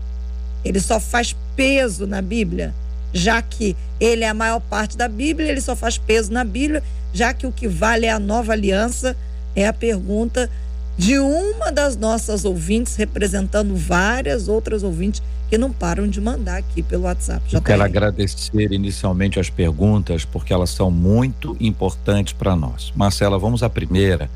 Ele 0.64 0.80
só 0.80 1.00
faz 1.00 1.36
peso 1.56 2.08
na 2.08 2.22
Bíblia, 2.22 2.74
já 3.14 3.42
que 3.42 3.76
ele 4.00 4.24
é 4.24 4.30
a 4.30 4.34
maior 4.34 4.60
parte 4.60 4.98
da 4.98 5.08
Bíblia, 5.08 5.50
ele 5.50 5.62
só 5.62 5.76
faz 5.76 5.98
peso 5.98 6.32
na 6.32 6.44
Bíblia, 6.44 6.84
já 7.14 7.34
que 7.34 7.48
o 7.48 7.52
que 7.52 7.68
vale 7.68 8.06
é 8.06 8.12
a 8.12 8.20
nova 8.20 8.52
aliança, 8.52 9.16
é 9.56 9.68
a 9.68 9.74
pergunta 9.74 10.50
de 10.98 11.20
uma 11.20 11.72
das 11.72 11.96
nossas 11.96 12.46
ouvintes, 12.46 12.96
representando 12.96 13.76
várias 13.76 14.48
outras 14.48 14.84
ouvintes 14.84 15.22
que 15.50 15.58
não 15.58 15.72
param 15.72 16.08
de 16.08 16.20
mandar 16.20 16.58
aqui 16.58 16.82
pelo 16.82 17.04
WhatsApp. 17.04 17.44
Já 17.48 17.58
Eu 17.58 17.62
quero 17.62 17.84
agradecer 17.84 18.72
inicialmente 18.72 19.40
as 19.40 19.50
perguntas, 19.50 20.26
porque 20.26 20.52
elas 20.52 20.72
são 20.72 20.90
muito 20.90 21.56
importantes 21.60 22.34
para 22.34 22.56
nós. 22.56 22.92
Marcela, 22.96 23.38
vamos 23.38 23.62
à 23.62 23.70
primeira 23.70 24.30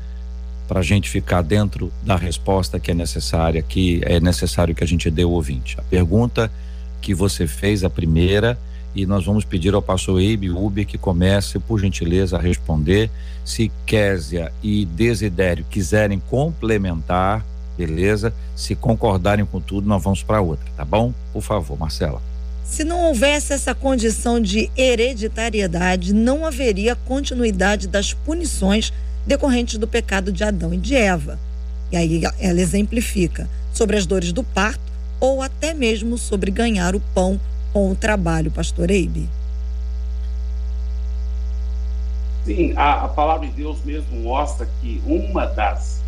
para 0.70 0.78
a 0.78 0.84
gente 0.84 1.10
ficar 1.10 1.42
dentro 1.42 1.92
da 2.00 2.14
resposta 2.14 2.78
que 2.78 2.92
é 2.92 2.94
necessária, 2.94 3.60
que 3.60 4.00
é 4.04 4.20
necessário 4.20 4.72
que 4.72 4.84
a 4.84 4.86
gente 4.86 5.10
dê 5.10 5.24
ao 5.24 5.32
ouvinte. 5.32 5.74
A 5.76 5.82
pergunta 5.82 6.48
que 7.02 7.12
você 7.12 7.44
fez, 7.44 7.82
a 7.82 7.90
primeira, 7.90 8.56
e 8.94 9.04
nós 9.04 9.24
vamos 9.24 9.44
pedir 9.44 9.74
ao 9.74 9.82
pastor 9.82 10.20
Eibe 10.20 10.48
Uber 10.48 10.86
que 10.86 10.96
comece, 10.96 11.58
por 11.58 11.80
gentileza, 11.80 12.36
a 12.36 12.40
responder. 12.40 13.10
Se 13.44 13.68
Késia 13.84 14.52
e 14.62 14.84
Desidério 14.84 15.66
quiserem 15.68 16.22
complementar, 16.30 17.44
beleza? 17.76 18.32
Se 18.54 18.76
concordarem 18.76 19.44
com 19.44 19.60
tudo, 19.60 19.88
nós 19.88 20.00
vamos 20.00 20.22
para 20.22 20.40
outra, 20.40 20.70
tá 20.76 20.84
bom? 20.84 21.12
Por 21.32 21.42
favor, 21.42 21.76
Marcela. 21.76 22.22
Se 22.62 22.84
não 22.84 23.06
houvesse 23.06 23.52
essa 23.52 23.74
condição 23.74 24.40
de 24.40 24.70
hereditariedade, 24.76 26.14
não 26.14 26.46
haveria 26.46 26.94
continuidade 26.94 27.88
das 27.88 28.14
punições 28.14 28.92
decorrentes 29.26 29.78
do 29.78 29.86
pecado 29.86 30.32
de 30.32 30.44
Adão 30.44 30.72
e 30.72 30.76
de 30.76 30.94
Eva. 30.94 31.38
E 31.92 31.96
aí 31.96 32.22
ela 32.38 32.60
exemplifica 32.60 33.48
sobre 33.72 33.96
as 33.96 34.06
dores 34.06 34.32
do 34.32 34.42
parto 34.42 34.90
ou 35.18 35.42
até 35.42 35.74
mesmo 35.74 36.16
sobre 36.16 36.50
ganhar 36.50 36.94
o 36.94 37.00
pão 37.14 37.38
com 37.72 37.90
o 37.90 37.94
trabalho, 37.94 38.50
pastor 38.50 38.90
Eibe. 38.90 39.28
Sim, 42.44 42.72
a, 42.76 43.04
a 43.04 43.08
palavra 43.08 43.46
de 43.46 43.52
Deus 43.52 43.84
mesmo 43.84 44.18
mostra 44.20 44.66
que 44.80 45.00
uma 45.06 45.46
das 45.46 46.00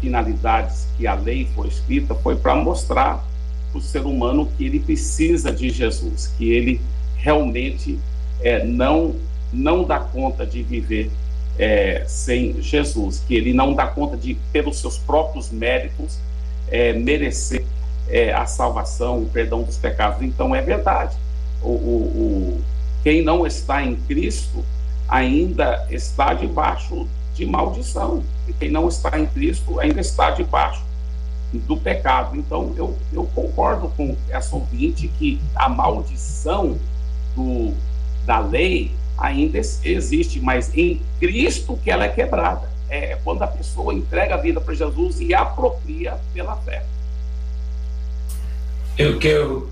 finalidades 0.00 0.86
que 0.96 1.06
a 1.06 1.14
lei 1.14 1.48
foi 1.54 1.68
escrita 1.68 2.14
foi 2.14 2.36
para 2.36 2.54
mostrar 2.54 3.24
para 3.70 3.78
o 3.78 3.82
ser 3.82 4.06
humano 4.06 4.48
que 4.56 4.64
ele 4.64 4.78
precisa 4.78 5.50
de 5.50 5.68
Jesus, 5.68 6.32
que 6.38 6.52
ele 6.52 6.80
realmente 7.16 7.98
é, 8.40 8.64
não, 8.64 9.16
não 9.52 9.82
dá 9.82 9.98
conta 9.98 10.46
de 10.46 10.62
viver 10.62 11.10
é, 11.58 12.04
sem 12.06 12.60
Jesus, 12.60 13.22
que 13.26 13.34
ele 13.34 13.52
não 13.52 13.74
dá 13.74 13.86
conta 13.86 14.16
de, 14.16 14.34
pelos 14.52 14.80
seus 14.80 14.98
próprios 14.98 15.50
méritos, 15.50 16.18
é, 16.68 16.92
merecer 16.92 17.64
é, 18.08 18.32
a 18.32 18.46
salvação, 18.46 19.22
o 19.22 19.26
perdão 19.26 19.62
dos 19.62 19.76
pecados. 19.76 20.22
Então 20.22 20.54
é 20.54 20.60
verdade. 20.60 21.16
O, 21.62 21.68
o, 21.68 21.72
o, 21.72 22.64
quem 23.02 23.22
não 23.22 23.46
está 23.46 23.82
em 23.82 23.96
Cristo 23.96 24.64
ainda 25.08 25.86
está 25.90 26.34
debaixo 26.34 27.06
de 27.34 27.46
maldição. 27.46 28.22
E 28.48 28.52
quem 28.52 28.70
não 28.70 28.88
está 28.88 29.18
em 29.18 29.26
Cristo 29.26 29.78
ainda 29.80 30.00
está 30.00 30.30
debaixo 30.30 30.82
do 31.52 31.76
pecado. 31.76 32.36
Então 32.36 32.72
eu, 32.76 32.96
eu 33.12 33.24
concordo 33.34 33.88
com 33.96 34.16
essa 34.28 34.54
ouvinte 34.56 35.08
que 35.18 35.40
a 35.54 35.68
maldição 35.68 36.78
do, 37.34 37.72
da 38.26 38.38
lei 38.40 38.92
ainda 39.16 39.58
existe, 39.58 40.40
mas 40.40 40.70
em 40.76 41.00
Cristo 41.20 41.78
que 41.82 41.90
ela 41.90 42.04
é 42.04 42.08
quebrada. 42.08 42.72
É 42.88 43.16
quando 43.24 43.42
a 43.42 43.46
pessoa 43.46 43.94
entrega 43.94 44.34
a 44.34 44.38
vida 44.38 44.60
para 44.60 44.74
Jesus 44.74 45.20
e 45.20 45.34
apropria 45.34 46.16
pela 46.32 46.56
fé. 46.56 46.84
O 48.98 49.18
que 49.18 49.28
eu 49.28 49.68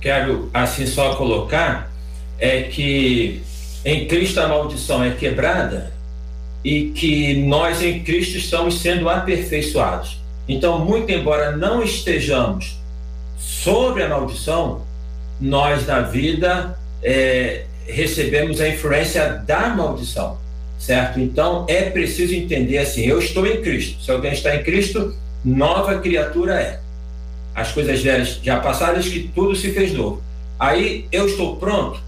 quero 0.00 0.50
assim 0.52 0.86
só 0.86 1.16
colocar 1.16 1.90
é 2.38 2.62
que 2.62 3.42
em 3.84 4.06
Cristo 4.06 4.40
a 4.40 4.48
maldição 4.48 5.02
é 5.02 5.10
quebrada 5.10 5.92
e 6.62 6.90
que 6.90 7.42
nós 7.42 7.82
em 7.82 8.02
Cristo 8.02 8.38
estamos 8.38 8.80
sendo 8.80 9.08
aperfeiçoados. 9.08 10.20
Então, 10.48 10.78
muito 10.78 11.10
embora 11.10 11.56
não 11.56 11.82
estejamos 11.82 12.78
sobre 13.38 14.02
a 14.02 14.08
maldição, 14.08 14.82
nós 15.40 15.86
na 15.86 16.00
vida 16.00 16.78
é, 17.02 17.64
recebemos 17.86 18.60
a 18.60 18.68
influência 18.68 19.42
da 19.46 19.68
maldição, 19.68 20.38
certo? 20.78 21.20
Então 21.20 21.64
é 21.68 21.90
preciso 21.90 22.34
entender 22.34 22.78
assim: 22.78 23.02
eu 23.02 23.18
estou 23.18 23.46
em 23.46 23.62
Cristo. 23.62 24.02
Se 24.02 24.10
alguém 24.10 24.32
está 24.32 24.54
em 24.54 24.62
Cristo, 24.62 25.14
nova 25.44 25.98
criatura 25.98 26.60
é. 26.60 26.80
As 27.54 27.70
coisas 27.70 28.02
velhas 28.02 28.40
já 28.42 28.58
passaram, 28.58 29.00
que 29.00 29.30
tudo 29.34 29.54
se 29.54 29.70
fez 29.72 29.92
novo. 29.92 30.22
Aí 30.58 31.06
eu 31.12 31.26
estou 31.26 31.56
pronto, 31.56 32.00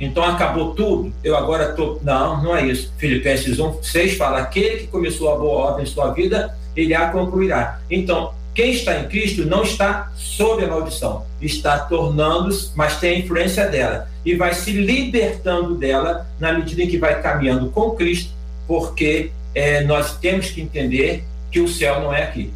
então 0.00 0.24
acabou 0.24 0.74
tudo, 0.74 1.12
eu 1.22 1.36
agora 1.36 1.70
estou. 1.70 2.00
Não, 2.02 2.42
não 2.42 2.56
é 2.56 2.66
isso. 2.66 2.92
Filipenses 2.98 3.58
1, 3.58 3.82
6 3.82 4.16
fala: 4.16 4.38
aquele 4.38 4.78
que 4.78 4.86
começou 4.86 5.32
a 5.32 5.36
boa 5.36 5.70
obra 5.70 5.82
em 5.82 5.86
sua 5.86 6.12
vida, 6.12 6.56
ele 6.76 6.94
a 6.94 7.08
concluirá. 7.08 7.80
Então, 7.90 8.32
quem 8.54 8.70
está 8.72 9.00
em 9.00 9.08
Cristo 9.08 9.44
não 9.44 9.64
está 9.64 10.12
sob 10.14 10.64
a 10.64 10.68
maldição, 10.68 11.26
está 11.40 11.78
tornando-se, 11.78 12.70
mas 12.76 12.98
tem 13.00 13.16
a 13.16 13.18
influência 13.18 13.66
dela 13.68 14.08
e 14.24 14.36
vai 14.36 14.54
se 14.54 14.72
libertando 14.72 15.74
dela 15.74 16.26
na 16.38 16.52
medida 16.52 16.82
em 16.82 16.88
que 16.88 16.96
vai 16.96 17.20
caminhando 17.20 17.68
com 17.70 17.90
Cristo, 17.90 18.32
porque 18.66 19.32
é, 19.54 19.82
nós 19.84 20.16
temos 20.18 20.50
que 20.50 20.60
entender 20.60 21.24
que 21.50 21.60
o 21.60 21.68
céu 21.68 22.00
não 22.00 22.12
é 22.12 22.22
aqui, 22.22 22.52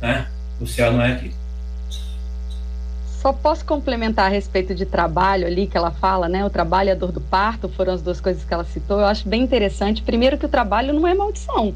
né? 0.00 0.28
O 0.60 0.66
céu 0.66 0.92
não 0.92 1.02
é 1.02 1.12
aqui. 1.12 1.32
Só 3.20 3.32
posso 3.32 3.64
complementar 3.64 4.26
a 4.26 4.28
respeito 4.28 4.74
de 4.74 4.86
trabalho 4.86 5.46
ali 5.46 5.66
que 5.66 5.76
ela 5.76 5.90
fala, 5.90 6.28
né? 6.28 6.44
O 6.44 6.50
trabalho 6.50 6.88
e 6.88 6.92
a 6.92 6.94
dor 6.94 7.10
do 7.10 7.20
parto 7.20 7.68
foram 7.68 7.92
as 7.92 8.00
duas 8.00 8.20
coisas 8.20 8.44
que 8.44 8.54
ela 8.54 8.64
citou. 8.64 9.00
Eu 9.00 9.06
acho 9.06 9.28
bem 9.28 9.42
interessante. 9.42 10.02
Primeiro 10.02 10.38
que 10.38 10.46
o 10.46 10.48
trabalho 10.48 10.92
não 10.92 11.06
é 11.06 11.14
maldição. 11.14 11.74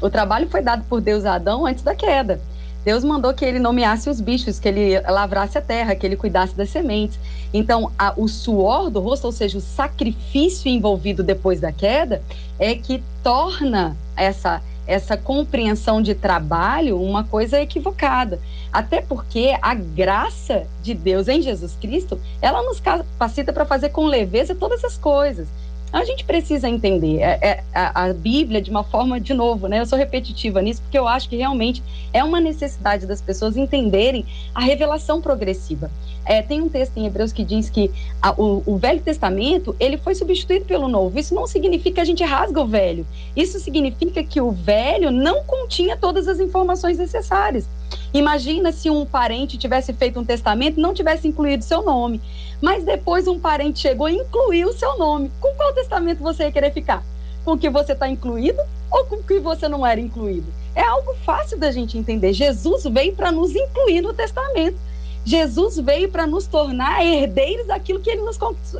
O 0.00 0.08
trabalho 0.08 0.48
foi 0.48 0.62
dado 0.62 0.84
por 0.88 1.00
Deus 1.00 1.26
a 1.26 1.34
Adão 1.34 1.66
antes 1.66 1.82
da 1.82 1.94
queda. 1.94 2.40
Deus 2.88 3.04
mandou 3.04 3.34
que 3.34 3.44
ele 3.44 3.58
nomeasse 3.58 4.08
os 4.08 4.18
bichos, 4.18 4.58
que 4.58 4.66
ele 4.66 4.98
lavrasse 5.00 5.58
a 5.58 5.60
terra, 5.60 5.94
que 5.94 6.06
ele 6.06 6.16
cuidasse 6.16 6.54
das 6.54 6.70
sementes. 6.70 7.20
Então, 7.52 7.92
a, 7.98 8.14
o 8.16 8.26
suor 8.26 8.88
do 8.88 8.98
rosto, 8.98 9.26
ou 9.26 9.32
seja, 9.32 9.58
o 9.58 9.60
sacrifício 9.60 10.70
envolvido 10.70 11.22
depois 11.22 11.60
da 11.60 11.70
queda, 11.70 12.22
é 12.58 12.74
que 12.74 13.02
torna 13.22 13.94
essa 14.16 14.62
essa 14.86 15.18
compreensão 15.18 16.00
de 16.00 16.14
trabalho 16.14 16.98
uma 16.98 17.22
coisa 17.22 17.60
equivocada. 17.60 18.40
Até 18.72 19.02
porque 19.02 19.54
a 19.60 19.74
graça 19.74 20.66
de 20.82 20.94
Deus 20.94 21.28
em 21.28 21.42
Jesus 21.42 21.76
Cristo, 21.78 22.18
ela 22.40 22.62
nos 22.62 22.80
capacita 22.80 23.52
para 23.52 23.66
fazer 23.66 23.90
com 23.90 24.06
leveza 24.06 24.54
todas 24.54 24.82
as 24.82 24.96
coisas. 24.96 25.46
A 25.90 26.04
gente 26.04 26.24
precisa 26.24 26.68
entender 26.68 27.20
é, 27.20 27.38
é, 27.40 27.64
a, 27.74 28.04
a, 28.04 28.12
Bíblia 28.12 28.60
de 28.60 28.70
uma 28.70 28.84
forma, 28.84 29.18
de 29.18 29.32
novo, 29.32 29.68
né? 29.68 29.80
Eu 29.80 29.86
sou 29.86 29.98
repetitiva 29.98 30.60
nisso, 30.60 30.82
porque 30.82 30.98
eu 30.98 31.08
acho 31.08 31.28
que 31.28 31.36
realmente 31.36 31.82
é 32.12 32.22
uma 32.22 32.40
necessidade 32.40 33.06
das 33.06 33.22
pessoas 33.22 33.56
entenderem 33.56 34.26
a 34.54 34.60
revelação 34.60 35.20
progressiva. 35.20 35.90
É, 36.26 36.42
tem 36.42 36.60
um 36.60 36.68
texto 36.68 36.98
em 36.98 37.06
Hebreus 37.06 37.32
que 37.32 37.42
diz 37.42 37.70
que 37.70 37.90
a, 38.20 38.32
o, 38.32 38.62
o, 38.66 38.76
Velho 38.76 39.00
Testamento 39.00 39.74
ele 39.80 39.96
foi 39.96 40.14
substituído 40.14 40.66
pelo 40.66 40.88
Novo. 40.88 41.18
Isso 41.18 41.34
não 41.34 41.46
significa 41.46 41.94
que 41.94 42.00
a 42.00 42.04
gente 42.04 42.22
rasga 42.22 42.60
o 42.60 42.66
Velho. 42.66 43.06
Isso 43.34 43.58
significa 43.58 44.22
que 44.22 44.38
o 44.40 44.50
Velho 44.50 45.10
não 45.10 45.42
continha 45.44 45.96
todas 45.96 46.28
as 46.28 46.38
informações 46.38 46.98
necessárias. 46.98 47.66
Imagina 48.12 48.72
se 48.72 48.90
um 48.90 49.04
parente 49.04 49.58
tivesse 49.58 49.92
feito 49.92 50.18
um 50.18 50.24
testamento 50.24 50.78
e 50.78 50.82
não 50.82 50.94
tivesse 50.94 51.28
incluído 51.28 51.64
seu 51.64 51.82
nome 51.82 52.20
mas 52.60 52.84
depois 52.84 53.28
um 53.28 53.38
parente 53.38 53.80
chegou 53.80 54.08
e 54.08 54.16
incluiu 54.16 54.68
o 54.68 54.72
seu 54.72 54.98
nome. 54.98 55.30
Com 55.40 55.54
qual 55.54 55.72
testamento 55.72 56.22
você 56.22 56.44
ia 56.44 56.52
querer 56.52 56.72
ficar? 56.72 57.04
Com 57.44 57.52
o 57.52 57.58
que 57.58 57.70
você 57.70 57.92
está 57.92 58.08
incluído 58.08 58.60
ou 58.90 59.04
com 59.06 59.16
o 59.16 59.22
que 59.22 59.38
você 59.38 59.68
não 59.68 59.86
era 59.86 60.00
incluído? 60.00 60.52
É 60.74 60.82
algo 60.82 61.14
fácil 61.24 61.58
da 61.58 61.70
gente 61.70 61.96
entender. 61.96 62.32
Jesus 62.32 62.84
veio 62.84 63.14
para 63.14 63.30
nos 63.30 63.54
incluir 63.54 64.00
no 64.00 64.12
testamento. 64.12 64.76
Jesus 65.24 65.76
veio 65.78 66.10
para 66.10 66.26
nos 66.26 66.46
tornar 66.46 67.04
herdeiros 67.04 67.66
daquilo 67.66 68.00
que 68.00 68.10
ele 68.10 68.22
nos 68.22 68.38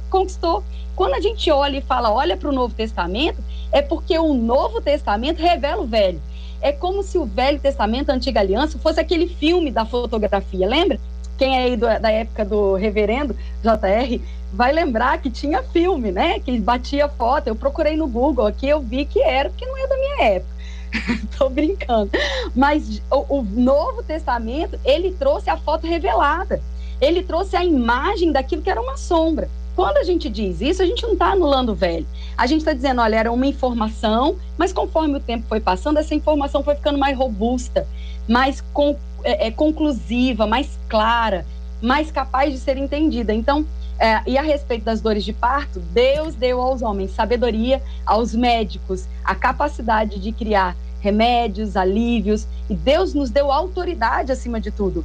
conquistou. 0.08 0.64
Quando 0.96 1.14
a 1.14 1.20
gente 1.20 1.50
olha 1.50 1.78
e 1.78 1.82
fala, 1.82 2.10
olha 2.10 2.36
para 2.36 2.48
o 2.48 2.52
Novo 2.52 2.74
Testamento, 2.74 3.42
é 3.70 3.82
porque 3.82 4.18
o 4.18 4.34
Novo 4.34 4.80
Testamento 4.80 5.40
revela 5.40 5.82
o 5.82 5.86
Velho. 5.86 6.20
É 6.60 6.72
como 6.72 7.02
se 7.02 7.18
o 7.18 7.24
Velho 7.24 7.60
Testamento, 7.60 8.10
a 8.10 8.14
Antiga 8.14 8.40
Aliança, 8.40 8.78
fosse 8.78 9.00
aquele 9.00 9.28
filme 9.28 9.70
da 9.70 9.84
fotografia, 9.84 10.66
lembra? 10.66 10.98
quem 11.38 11.56
é 11.56 11.62
aí 11.62 11.76
do, 11.76 11.86
da 11.86 12.10
época 12.10 12.44
do 12.44 12.74
reverendo 12.74 13.34
JR 13.62 14.20
vai 14.52 14.72
lembrar 14.72 15.22
que 15.22 15.30
tinha 15.30 15.62
filme, 15.62 16.10
né? 16.10 16.40
Que 16.40 16.58
batia 16.58 17.08
foto. 17.08 17.46
Eu 17.46 17.54
procurei 17.54 17.96
no 17.96 18.08
Google 18.08 18.46
aqui, 18.46 18.68
eu 18.68 18.80
vi 18.80 19.04
que 19.04 19.22
era, 19.22 19.48
porque 19.48 19.64
não 19.64 19.76
é 19.76 19.86
da 19.86 19.96
minha 19.96 20.24
época. 20.24 20.58
Tô 21.38 21.48
brincando. 21.48 22.10
Mas 22.54 23.00
o, 23.10 23.38
o 23.38 23.42
Novo 23.42 24.02
Testamento, 24.02 24.78
ele 24.84 25.12
trouxe 25.12 25.48
a 25.48 25.56
foto 25.56 25.86
revelada. 25.86 26.60
Ele 27.00 27.22
trouxe 27.22 27.56
a 27.56 27.64
imagem 27.64 28.32
daquilo 28.32 28.62
que 28.62 28.70
era 28.70 28.80
uma 28.80 28.96
sombra. 28.96 29.48
Quando 29.78 29.98
a 29.98 30.02
gente 30.02 30.28
diz 30.28 30.60
isso, 30.60 30.82
a 30.82 30.84
gente 30.84 31.04
não 31.04 31.12
está 31.12 31.26
anulando 31.26 31.68
o 31.68 31.74
velho. 31.76 32.04
A 32.36 32.48
gente 32.48 32.62
está 32.62 32.72
dizendo, 32.72 33.00
olha, 33.00 33.14
era 33.14 33.30
uma 33.30 33.46
informação, 33.46 34.34
mas 34.56 34.72
conforme 34.72 35.14
o 35.14 35.20
tempo 35.20 35.46
foi 35.48 35.60
passando, 35.60 35.98
essa 35.98 36.16
informação 36.16 36.64
foi 36.64 36.74
ficando 36.74 36.98
mais 36.98 37.16
robusta, 37.16 37.86
mais 38.26 38.60
com, 38.72 38.96
é, 39.22 39.46
é, 39.46 39.50
conclusiva, 39.52 40.48
mais 40.48 40.76
clara, 40.88 41.46
mais 41.80 42.10
capaz 42.10 42.52
de 42.52 42.58
ser 42.58 42.76
entendida. 42.76 43.32
Então, 43.32 43.64
é, 44.00 44.20
e 44.26 44.36
a 44.36 44.42
respeito 44.42 44.82
das 44.82 45.00
dores 45.00 45.24
de 45.24 45.32
parto, 45.32 45.78
Deus 45.78 46.34
deu 46.34 46.60
aos 46.60 46.82
homens 46.82 47.12
sabedoria, 47.12 47.80
aos 48.04 48.34
médicos 48.34 49.06
a 49.24 49.36
capacidade 49.36 50.18
de 50.18 50.32
criar 50.32 50.76
remédios, 51.00 51.76
alívios, 51.76 52.48
e 52.68 52.74
Deus 52.74 53.14
nos 53.14 53.30
deu 53.30 53.52
autoridade 53.52 54.32
acima 54.32 54.60
de 54.60 54.72
tudo 54.72 55.04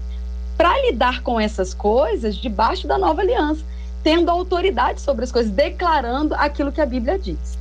para 0.57 0.79
lidar 0.81 1.21
com 1.21 1.39
essas 1.39 1.73
coisas 1.73 2.35
debaixo 2.35 2.87
da 2.87 2.97
nova 2.97 3.21
aliança, 3.21 3.63
tendo 4.03 4.29
autoridade 4.29 5.01
sobre 5.01 5.23
as 5.23 5.31
coisas, 5.31 5.51
declarando 5.51 6.35
aquilo 6.35 6.71
que 6.71 6.81
a 6.81 6.85
Bíblia 6.85 7.17
diz. 7.17 7.57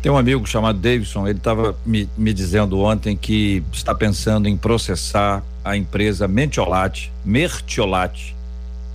Tem 0.00 0.10
um 0.10 0.16
amigo 0.16 0.46
chamado 0.46 0.78
Davidson, 0.78 1.28
ele 1.28 1.38
estava 1.38 1.76
me, 1.84 2.08
me 2.16 2.32
dizendo 2.32 2.78
ontem 2.78 3.16
que 3.16 3.62
está 3.70 3.94
pensando 3.94 4.48
em 4.48 4.56
processar 4.56 5.42
a 5.62 5.76
empresa 5.76 6.26
Mentiolate, 6.26 7.12
Mertiolate, 7.22 8.34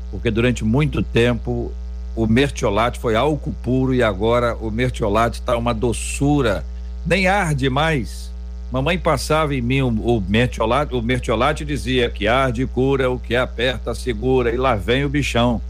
porque 0.09 0.31
durante 0.31 0.65
muito 0.65 1.03
tempo 1.03 1.71
o 2.15 2.25
Mertiolate 2.25 2.97
foi 2.97 3.15
álcool 3.15 3.53
puro 3.61 3.93
e 3.93 4.01
agora 4.01 4.55
o 4.55 4.71
Mertiolate 4.71 5.41
está 5.41 5.55
uma 5.57 5.73
doçura, 5.73 6.65
nem 7.05 7.27
arde 7.27 7.69
mais. 7.69 8.31
Mamãe 8.71 8.97
passava 8.97 9.53
em 9.53 9.61
mim 9.61 9.81
o, 9.81 9.89
o 9.89 10.23
Mertiolate, 10.27 10.95
o 10.95 11.01
Mertiolate 11.03 11.63
dizia 11.63 12.09
que 12.09 12.27
arde 12.27 12.65
cura, 12.65 13.11
o 13.11 13.19
que 13.19 13.35
aperta 13.35 13.93
segura 13.93 14.51
e 14.51 14.57
lá 14.57 14.75
vem 14.75 15.05
o 15.05 15.09
bichão. 15.09 15.61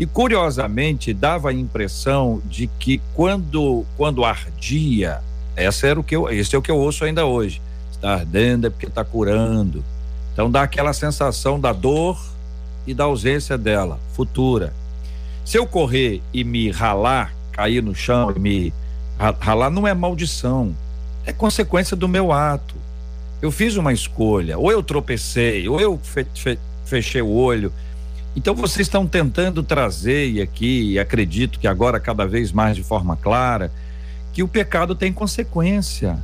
E 0.00 0.06
curiosamente 0.06 1.12
dava 1.12 1.50
a 1.50 1.52
impressão 1.52 2.40
de 2.46 2.66
que 2.66 3.02
quando 3.12 3.84
quando 3.98 4.24
ardia, 4.24 5.20
essa 5.54 5.86
era 5.86 6.00
o 6.00 6.02
que 6.02 6.16
eu, 6.16 6.26
esse 6.30 6.56
é 6.56 6.58
o 6.58 6.62
que 6.62 6.70
eu 6.70 6.78
ouço 6.78 7.04
ainda 7.04 7.26
hoje. 7.26 7.60
Está 7.92 8.14
ardendo 8.14 8.66
é 8.66 8.70
porque 8.70 8.86
está 8.86 9.04
curando. 9.04 9.84
Então 10.32 10.50
dá 10.50 10.62
aquela 10.62 10.94
sensação 10.94 11.60
da 11.60 11.74
dor 11.74 12.18
e 12.86 12.94
da 12.94 13.04
ausência 13.04 13.58
dela, 13.58 14.00
futura. 14.14 14.72
Se 15.44 15.58
eu 15.58 15.66
correr 15.66 16.22
e 16.32 16.44
me 16.44 16.70
ralar, 16.70 17.34
cair 17.52 17.82
no 17.82 17.94
chão 17.94 18.32
e 18.34 18.38
me 18.38 18.74
ralar 19.38 19.68
não 19.68 19.86
é 19.86 19.92
maldição, 19.92 20.74
é 21.26 21.32
consequência 21.32 21.94
do 21.94 22.08
meu 22.08 22.32
ato. 22.32 22.74
Eu 23.42 23.52
fiz 23.52 23.76
uma 23.76 23.92
escolha, 23.92 24.56
ou 24.56 24.72
eu 24.72 24.82
tropecei, 24.82 25.68
ou 25.68 25.78
eu 25.78 25.98
fe, 26.02 26.26
fe, 26.34 26.58
fechei 26.86 27.20
o 27.20 27.30
olho, 27.30 27.70
então 28.34 28.54
vocês 28.54 28.86
estão 28.86 29.06
tentando 29.06 29.62
trazer, 29.62 30.30
e 30.30 30.40
aqui 30.40 30.98
acredito 30.98 31.58
que 31.58 31.66
agora 31.66 31.98
cada 31.98 32.26
vez 32.26 32.52
mais 32.52 32.76
de 32.76 32.82
forma 32.82 33.16
clara, 33.16 33.72
que 34.32 34.42
o 34.42 34.48
pecado 34.48 34.94
tem 34.94 35.12
consequência. 35.12 36.18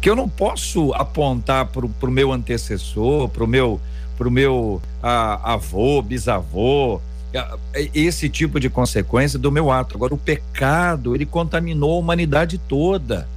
Que 0.00 0.10
eu 0.10 0.16
não 0.16 0.28
posso 0.28 0.92
apontar 0.94 1.66
para 1.66 1.86
o 1.86 2.10
meu 2.10 2.32
antecessor, 2.32 3.28
para 3.28 3.44
o 3.44 3.46
meu, 3.46 3.80
pro 4.16 4.30
meu 4.30 4.82
a, 5.02 5.54
avô, 5.54 6.02
bisavô, 6.02 7.00
a, 7.34 7.56
esse 7.94 8.28
tipo 8.28 8.58
de 8.58 8.68
consequência 8.68 9.38
do 9.38 9.50
meu 9.50 9.70
ato. 9.70 9.96
Agora, 9.96 10.14
o 10.14 10.18
pecado, 10.18 11.14
ele 11.14 11.26
contaminou 11.26 11.94
a 11.94 11.98
humanidade 11.98 12.58
toda. 12.58 13.28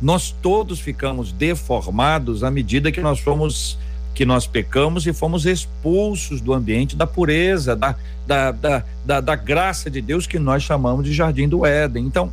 Nós 0.00 0.30
todos 0.30 0.78
ficamos 0.78 1.32
deformados 1.32 2.44
à 2.44 2.50
medida 2.50 2.92
que 2.92 3.00
nós 3.00 3.18
fomos 3.20 3.78
que 4.18 4.24
nós 4.24 4.48
pecamos 4.48 5.06
e 5.06 5.12
fomos 5.12 5.46
expulsos 5.46 6.40
do 6.40 6.52
ambiente 6.52 6.96
da 6.96 7.06
pureza, 7.06 7.76
da, 7.76 7.94
da, 8.26 8.50
da, 8.50 8.84
da, 9.04 9.20
da 9.20 9.36
graça 9.36 9.88
de 9.88 10.02
Deus 10.02 10.26
que 10.26 10.40
nós 10.40 10.64
chamamos 10.64 11.04
de 11.04 11.12
jardim 11.12 11.48
do 11.48 11.64
Éden. 11.64 12.04
Então, 12.04 12.32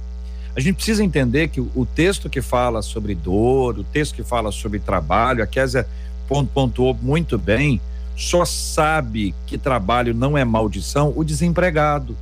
a 0.56 0.60
gente 0.60 0.78
precisa 0.78 1.04
entender 1.04 1.48
que 1.50 1.62
o 1.62 1.86
texto 1.86 2.28
que 2.28 2.42
fala 2.42 2.82
sobre 2.82 3.14
dor, 3.14 3.78
o 3.78 3.84
texto 3.84 4.16
que 4.16 4.24
fala 4.24 4.52
sobre 4.52 4.80
trabalho, 4.80 5.44
a 5.44 5.46
Kézia 5.46 5.86
pontuou 6.28 6.98
muito 7.00 7.38
bem, 7.38 7.80
só 8.18 8.46
sabe 8.46 9.36
que 9.46 9.56
trabalho 9.56 10.12
não 10.12 10.36
é 10.36 10.44
maldição 10.44 11.14
o 11.16 11.24
desempregado. 11.24 12.18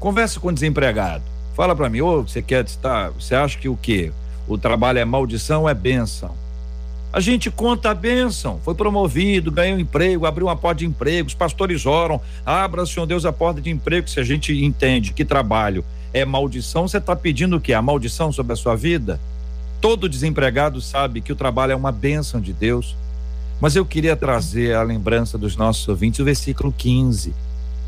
Conversa 0.00 0.40
com 0.40 0.48
o 0.48 0.52
desempregado. 0.52 1.24
Fala 1.54 1.76
para 1.76 1.90
mim, 1.90 2.00
ô, 2.00 2.20
oh, 2.20 2.22
você 2.22 2.40
quer 2.40 2.64
estar, 2.64 3.10
você 3.10 3.34
acha 3.34 3.58
que 3.58 3.68
o 3.68 3.76
quê? 3.76 4.10
O 4.48 4.56
trabalho 4.56 4.98
é 4.98 5.04
maldição 5.04 5.60
ou 5.60 5.68
é 5.68 5.74
bênção? 5.74 6.40
A 7.12 7.20
gente 7.20 7.50
conta 7.50 7.90
a 7.90 7.94
bênção. 7.94 8.58
Foi 8.64 8.74
promovido, 8.74 9.50
ganhou 9.50 9.78
emprego, 9.78 10.24
abriu 10.24 10.46
uma 10.46 10.56
porta 10.56 10.78
de 10.78 10.86
emprego, 10.86 11.28
os 11.28 11.34
pastores 11.34 11.84
oram, 11.84 12.20
abra, 12.44 12.86
Senhor 12.86 13.04
Deus, 13.04 13.26
a 13.26 13.32
porta 13.32 13.60
de 13.60 13.68
emprego. 13.68 14.08
Se 14.08 14.18
a 14.18 14.24
gente 14.24 14.52
entende 14.64 15.12
que 15.12 15.24
trabalho 15.24 15.84
é 16.14 16.24
maldição, 16.24 16.88
você 16.88 16.96
está 16.96 17.14
pedindo 17.14 17.56
o 17.56 17.60
quê? 17.60 17.74
A 17.74 17.82
maldição 17.82 18.32
sobre 18.32 18.54
a 18.54 18.56
sua 18.56 18.74
vida? 18.74 19.20
Todo 19.80 20.08
desempregado 20.08 20.80
sabe 20.80 21.20
que 21.20 21.32
o 21.32 21.36
trabalho 21.36 21.72
é 21.72 21.76
uma 21.76 21.92
bênção 21.92 22.40
de 22.40 22.52
Deus. 22.52 22.96
Mas 23.60 23.76
eu 23.76 23.84
queria 23.84 24.16
trazer 24.16 24.74
a 24.74 24.82
lembrança 24.82 25.36
dos 25.36 25.54
nossos 25.54 25.86
ouvintes 25.86 26.18
o 26.18 26.24
versículo 26.24 26.74
15. 26.76 27.34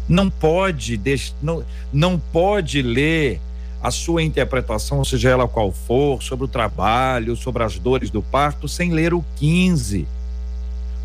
Não 0.06 0.28
pode, 0.28 1.00
não, 1.42 1.64
não 1.92 2.18
pode 2.18 2.82
ler 2.82 3.40
a 3.85 3.91
sua 3.91 4.22
interpretação, 4.22 5.05
seja 5.05 5.28
ela 5.28 5.47
qual 5.47 5.70
for, 5.70 6.22
sobre 6.22 6.47
o 6.47 6.49
trabalho, 6.49 7.37
sobre 7.37 7.62
as 7.62 7.78
dores 7.78 8.09
do 8.09 8.22
parto, 8.22 8.66
sem 8.66 8.93
ler 8.93 9.12
o 9.12 9.22
15. 9.37 10.09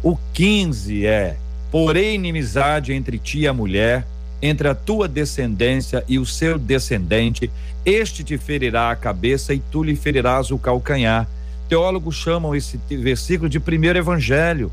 O 0.01 0.17
15 0.33 1.05
é: 1.05 1.35
porém 1.69 2.15
inimizade 2.15 2.93
entre 2.93 3.19
ti 3.19 3.39
e 3.39 3.47
a 3.49 3.53
mulher, 3.53 4.07
entre 4.41 4.69
a 4.69 4.73
tua 4.73 5.09
descendência 5.09 6.05
e 6.07 6.17
o 6.17 6.25
seu 6.25 6.57
descendente, 6.57 7.51
este 7.85 8.23
te 8.23 8.37
ferirá 8.37 8.91
a 8.91 8.95
cabeça 8.95 9.53
e 9.53 9.59
tu 9.59 9.83
lhe 9.83 9.97
ferirás 9.97 10.49
o 10.49 10.57
calcanhar. 10.57 11.27
Teólogos 11.67 12.15
chamam 12.15 12.55
esse 12.55 12.79
versículo 12.89 13.49
de 13.49 13.59
primeiro 13.59 13.99
evangelho, 13.99 14.71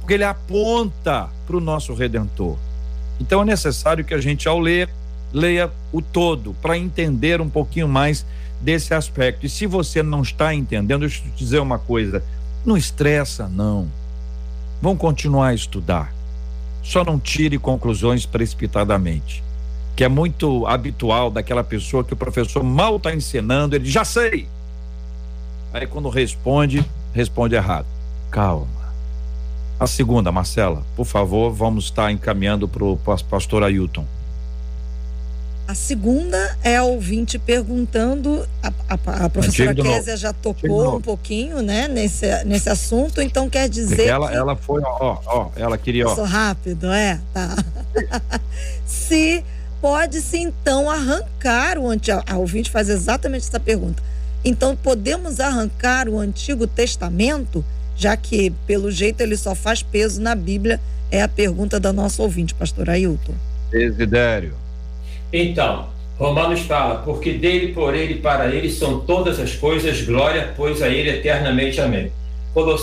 porque 0.00 0.14
ele 0.14 0.24
aponta 0.24 1.28
para 1.46 1.56
o 1.56 1.60
nosso 1.60 1.94
redentor. 1.94 2.58
Então 3.20 3.42
é 3.42 3.44
necessário 3.44 4.04
que 4.04 4.12
a 4.12 4.20
gente, 4.20 4.48
ao 4.48 4.58
ler, 4.58 4.90
leia 5.34 5.70
o 5.92 6.00
todo 6.00 6.54
para 6.62 6.78
entender 6.78 7.40
um 7.40 7.50
pouquinho 7.50 7.88
mais 7.88 8.24
desse 8.60 8.94
aspecto. 8.94 9.44
E 9.44 9.48
se 9.48 9.66
você 9.66 10.02
não 10.02 10.22
está 10.22 10.54
entendendo, 10.54 11.00
deixa 11.00 11.20
eu 11.20 11.30
te 11.32 11.36
dizer 11.36 11.58
uma 11.58 11.78
coisa: 11.78 12.24
não 12.64 12.76
estressa, 12.76 13.48
não. 13.48 13.88
Vão 14.80 14.96
continuar 14.96 15.48
a 15.48 15.54
estudar. 15.54 16.14
Só 16.82 17.04
não 17.04 17.18
tire 17.18 17.58
conclusões 17.58 18.24
precipitadamente. 18.24 19.42
Que 19.96 20.04
é 20.04 20.08
muito 20.08 20.66
habitual 20.66 21.30
daquela 21.30 21.64
pessoa 21.64 22.04
que 22.04 22.12
o 22.12 22.16
professor 22.16 22.62
mal 22.62 22.96
está 22.96 23.14
ensinando, 23.14 23.74
ele 23.74 23.88
já 23.88 24.04
sei. 24.04 24.48
Aí 25.72 25.86
quando 25.86 26.08
responde, 26.08 26.84
responde 27.12 27.54
errado. 27.54 27.86
Calma. 28.30 28.84
A 29.78 29.86
segunda, 29.86 30.30
Marcela, 30.30 30.84
por 30.94 31.04
favor, 31.04 31.50
vamos 31.52 31.84
estar 31.84 32.10
encaminhando 32.10 32.68
para 32.68 32.84
o 32.84 32.96
pastor 33.28 33.62
Ailton. 33.62 34.04
A 35.66 35.74
segunda 35.74 36.56
é 36.62 36.76
a 36.76 36.84
ouvinte 36.84 37.38
perguntando, 37.38 38.46
a, 38.62 38.70
a, 38.88 39.24
a 39.24 39.30
professora 39.30 39.74
Késia 39.74 40.16
já 40.16 40.32
tocou 40.32 40.96
um 40.96 41.00
pouquinho, 41.00 41.62
né, 41.62 41.88
nesse, 41.88 42.44
nesse 42.44 42.68
assunto, 42.68 43.22
então 43.22 43.48
quer 43.48 43.66
dizer 43.68 44.08
ela, 44.08 44.28
que... 44.28 44.36
Ela 44.36 44.56
foi, 44.56 44.82
ó, 44.84 45.18
ó, 45.24 45.50
ela 45.56 45.78
queria, 45.78 46.06
ó. 46.06 46.14
Sou 46.14 46.24
rápido, 46.24 46.92
é, 46.92 47.18
tá. 47.32 47.56
Se 48.84 49.42
pode-se 49.80 50.36
então 50.36 50.90
arrancar 50.90 51.78
o 51.78 51.88
antigo, 51.88 52.22
a 52.26 52.36
ouvinte 52.36 52.70
faz 52.70 52.90
exatamente 52.90 53.48
essa 53.48 53.60
pergunta. 53.60 54.02
Então 54.44 54.76
podemos 54.76 55.40
arrancar 55.40 56.08
o 56.10 56.18
Antigo 56.18 56.66
Testamento, 56.66 57.64
já 57.96 58.14
que 58.14 58.50
pelo 58.66 58.90
jeito 58.90 59.22
ele 59.22 59.36
só 59.38 59.54
faz 59.54 59.82
peso 59.82 60.20
na 60.20 60.34
Bíblia, 60.34 60.78
é 61.10 61.22
a 61.22 61.28
pergunta 61.28 61.80
da 61.80 61.92
nossa 61.92 62.22
ouvinte, 62.22 62.54
pastor 62.54 62.90
Ailton. 62.90 63.32
Desidério. 63.70 64.54
Então, 65.36 65.88
Romanos 66.16 66.60
fala, 66.60 66.98
porque 66.98 67.32
dele, 67.32 67.72
por 67.72 67.92
ele 67.92 68.14
e 68.14 68.18
para 68.18 68.54
ele 68.54 68.70
são 68.70 69.00
todas 69.00 69.40
as 69.40 69.56
coisas, 69.56 70.00
glória, 70.02 70.54
pois 70.56 70.80
a 70.80 70.88
ele 70.88 71.10
eternamente. 71.10 71.80
Amém. 71.80 72.12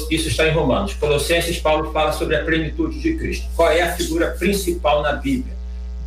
Isso 0.10 0.28
está 0.28 0.45
em 0.49 0.52
Romanos. 0.52 0.93
Colossenses, 0.95 1.58
Paulo 1.60 1.93
fala 1.93 2.12
sobre 2.12 2.36
a 2.36 2.43
plenitude 2.43 2.99
de 2.99 3.14
Cristo. 3.14 3.47
Qual 3.56 3.72
é 3.72 3.82
a 3.82 3.93
figura 3.93 4.32
principal 4.32 5.02
na 5.02 5.14
Bíblia? 5.14 5.54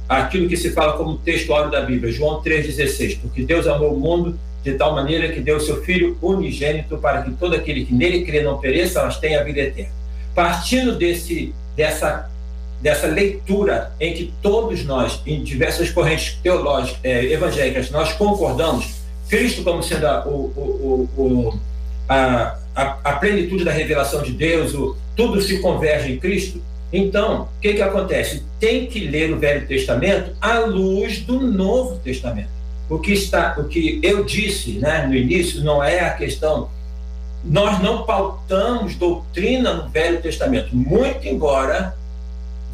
Aquilo 0.06 0.46
que 0.46 0.56
se 0.58 0.72
fala 0.72 0.98
como 0.98 1.16
textuário 1.16 1.70
da 1.70 1.80
Bíblia, 1.80 2.12
João 2.12 2.42
3,16. 2.42 3.20
Porque 3.22 3.42
Deus 3.42 3.66
amou 3.66 3.94
o 3.94 3.98
mundo 3.98 4.38
de 4.62 4.74
tal 4.74 4.94
maneira 4.94 5.32
que 5.32 5.40
deu 5.40 5.58
seu 5.58 5.82
Filho 5.82 6.18
unigênito 6.20 6.98
para 6.98 7.22
que 7.22 7.30
todo 7.30 7.54
aquele 7.56 7.86
que 7.86 7.94
nele 7.94 8.22
crê 8.22 8.42
não 8.42 8.58
pereça, 8.58 9.02
mas 9.02 9.16
tenha 9.16 9.40
a 9.40 9.44
vida 9.44 9.60
eterna. 9.60 9.92
Partindo 10.34 10.94
desse, 10.94 11.54
dessa 11.74 12.30
dessa 12.84 13.06
leitura 13.06 13.94
em 13.98 14.12
que 14.12 14.34
todos 14.42 14.84
nós, 14.84 15.22
em 15.24 15.42
diversas 15.42 15.88
correntes 15.88 16.34
teológicas, 16.42 17.00
é, 17.02 17.24
evangélicas, 17.32 17.90
nós 17.90 18.12
concordamos, 18.12 18.96
Cristo 19.26 19.64
como 19.64 19.82
sendo 19.82 20.06
a, 20.06 20.22
o, 20.28 20.52
o, 20.54 21.08
o, 21.16 21.58
a, 22.06 22.58
a, 22.76 22.98
a, 23.02 23.12
plenitude 23.14 23.64
da 23.64 23.72
revelação 23.72 24.22
de 24.22 24.32
Deus, 24.32 24.72
tudo 25.16 25.40
se 25.40 25.60
converge 25.60 26.12
em 26.12 26.18
Cristo, 26.18 26.60
então, 26.92 27.48
o 27.56 27.60
que, 27.60 27.72
que 27.72 27.80
acontece? 27.80 28.42
Tem 28.60 28.86
que 28.86 29.00
ler 29.00 29.32
o 29.32 29.38
Velho 29.38 29.66
Testamento 29.66 30.36
à 30.38 30.58
luz 30.58 31.20
do 31.20 31.40
Novo 31.40 31.98
Testamento. 32.00 32.50
O 32.90 32.98
que, 32.98 33.14
está, 33.14 33.56
o 33.58 33.64
que 33.64 33.98
eu 34.02 34.24
disse 34.24 34.72
né, 34.72 35.06
no 35.06 35.14
início 35.14 35.64
não 35.64 35.82
é 35.82 36.00
a 36.00 36.10
questão. 36.10 36.68
Nós 37.42 37.82
não 37.82 38.04
pautamos 38.04 38.94
doutrina 38.94 39.72
no 39.72 39.88
Velho 39.88 40.20
Testamento, 40.20 40.76
muito 40.76 41.26
embora 41.26 41.96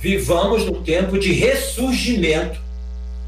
vivamos 0.01 0.64
no 0.64 0.80
tempo 0.82 1.18
de 1.18 1.32
ressurgimento 1.32 2.59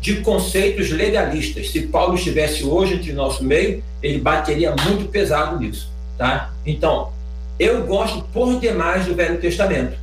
de 0.00 0.16
conceitos 0.16 0.90
legalistas. 0.90 1.70
Se 1.70 1.82
Paulo 1.82 2.14
estivesse 2.14 2.64
hoje 2.64 2.94
entre 2.94 3.12
nosso 3.12 3.44
meio, 3.44 3.84
ele 4.02 4.18
bateria 4.18 4.74
muito 4.84 5.08
pesado 5.08 5.60
nisso, 5.60 5.90
tá? 6.18 6.52
Então, 6.66 7.12
eu 7.58 7.86
gosto 7.86 8.22
por 8.32 8.58
demais 8.58 9.06
do 9.06 9.14
Velho 9.14 9.38
Testamento. 9.38 9.96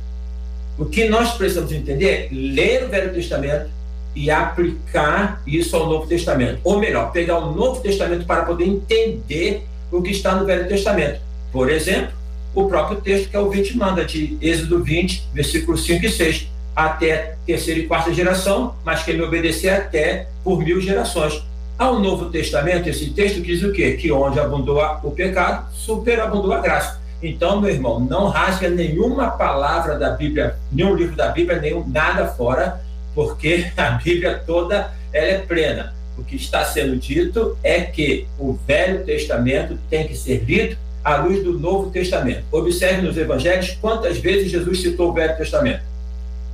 O 0.78 0.86
que 0.86 1.08
nós 1.08 1.32
precisamos 1.32 1.72
entender 1.72 2.06
é 2.06 2.28
ler 2.32 2.84
o 2.84 2.88
Velho 2.88 3.12
Testamento 3.12 3.68
e 4.14 4.30
aplicar 4.30 5.42
isso 5.46 5.76
ao 5.76 5.86
Novo 5.86 6.06
Testamento. 6.06 6.60
Ou 6.64 6.78
melhor, 6.78 7.12
pegar 7.12 7.38
o 7.38 7.52
Novo 7.52 7.82
Testamento 7.82 8.24
para 8.24 8.44
poder 8.44 8.64
entender 8.64 9.64
o 9.90 10.00
que 10.00 10.12
está 10.12 10.34
no 10.36 10.46
Velho 10.46 10.68
Testamento. 10.68 11.20
Por 11.52 11.68
exemplo, 11.68 12.12
o 12.54 12.66
próprio 12.66 13.00
texto 13.00 13.28
que 13.28 13.36
é 13.36 13.40
o 13.40 13.50
20 13.50 13.76
manda, 13.76 14.04
de 14.04 14.38
Êxodo 14.40 14.82
20, 14.82 15.24
versículos 15.34 15.84
5 15.84 16.06
e 16.06 16.10
6 16.10 16.50
até 16.84 17.36
terceira 17.46 17.80
e 17.80 17.86
quarta 17.86 18.12
geração, 18.12 18.74
mas 18.84 19.02
quem 19.02 19.16
me 19.16 19.22
obedecer 19.22 19.70
até 19.70 20.28
por 20.42 20.62
mil 20.62 20.80
gerações. 20.80 21.42
Ao 21.78 21.98
Novo 21.98 22.26
Testamento, 22.26 22.88
esse 22.88 23.10
texto 23.10 23.40
diz 23.40 23.62
o 23.62 23.72
quê? 23.72 23.92
Que 23.92 24.12
onde 24.12 24.38
abundou 24.38 24.82
o 25.02 25.10
pecado, 25.10 25.72
superabundou 25.72 26.52
a 26.52 26.60
graça. 26.60 27.00
Então, 27.22 27.60
meu 27.60 27.70
irmão, 27.70 28.00
não 28.00 28.28
rasga 28.28 28.68
nenhuma 28.68 29.30
palavra 29.30 29.98
da 29.98 30.10
Bíblia, 30.10 30.56
nenhum 30.70 30.94
livro 30.94 31.16
da 31.16 31.28
Bíblia, 31.28 31.58
nenhum 31.58 31.86
nada 31.86 32.26
fora, 32.26 32.80
porque 33.14 33.70
a 33.76 33.90
Bíblia 33.92 34.42
toda 34.46 34.92
ela 35.12 35.26
é 35.26 35.38
plena. 35.38 35.94
O 36.16 36.24
que 36.24 36.36
está 36.36 36.64
sendo 36.64 36.96
dito 36.96 37.56
é 37.62 37.80
que 37.80 38.26
o 38.38 38.58
Velho 38.66 39.04
Testamento 39.04 39.78
tem 39.88 40.06
que 40.06 40.16
ser 40.16 40.44
lido 40.44 40.76
à 41.02 41.16
luz 41.16 41.42
do 41.42 41.58
Novo 41.58 41.90
Testamento. 41.90 42.44
Observe 42.52 43.02
nos 43.02 43.16
evangelhos 43.16 43.70
quantas 43.80 44.18
vezes 44.18 44.50
Jesus 44.50 44.82
citou 44.82 45.10
o 45.10 45.12
Velho 45.14 45.36
Testamento 45.36 45.89